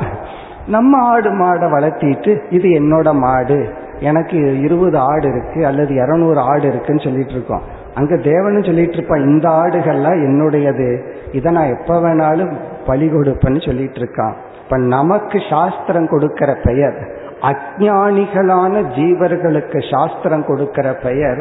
நம்ம 0.68 1.04
ஆடு 1.04 1.32
மாடை 1.32 1.70
வளர்த்திட்டு 1.72 2.42
இது 2.50 2.70
என்னோட 2.70 3.14
மாடு 3.14 3.74
எனக்கு 4.00 4.62
இருபது 4.62 5.00
ஆடு 5.00 5.30
இருக்கு 5.30 5.66
அல்லது 5.66 5.94
இருநூறு 5.94 6.40
ஆடு 6.40 6.68
இருக்குன்னு 6.68 7.02
சொல்லிட்டு 7.02 7.32
இருக்கோம். 7.32 7.62
அங்க 7.96 8.16
தேவனு 8.16 8.66
சொல்லிட்டு 8.66 8.94
இருப்பான் 8.94 9.24
இந்த 9.24 9.50
ஆடுகள்லாம் 9.50 10.20
என்னுடையது. 10.28 11.02
இதை 11.32 11.52
நான் 11.52 11.78
எப்ப 11.80 12.00
வேணாலும் 12.00 12.56
பலி 12.86 13.08
கொடுப்பேன்னு 13.08 13.66
சொல்லிட்டு 13.66 14.00
இருக்கான். 14.00 14.34
இப்ப 14.66 14.78
நமக்கு 14.78 15.41
சாஸ்திரம் 15.49 16.07
கொடுக்கிற 16.07 16.57
பெயர் 16.63 17.24
அஜானிகளான 17.41 18.84
ஜீவர்களுக்கு 18.95 19.95
சாஸ்திரம் 19.95 20.45
கொடுக்கிற 20.45 20.93
பெயர் 20.93 21.38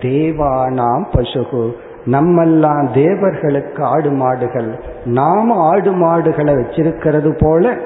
தேவானாம் 0.00 1.04
பசுகு. 1.12 1.72
நம்மெல்லாம் 2.06 2.92
தேவர்களுக்கு 2.94 3.84
ஆடு 3.84 4.10
மாடுகள். 4.10 4.78
நாம் 5.04 5.50
ஆடு 5.50 5.92
மாடுகளை 5.92 6.54
வச்சிருக்கிறது 6.54 7.36
போல 7.38 7.76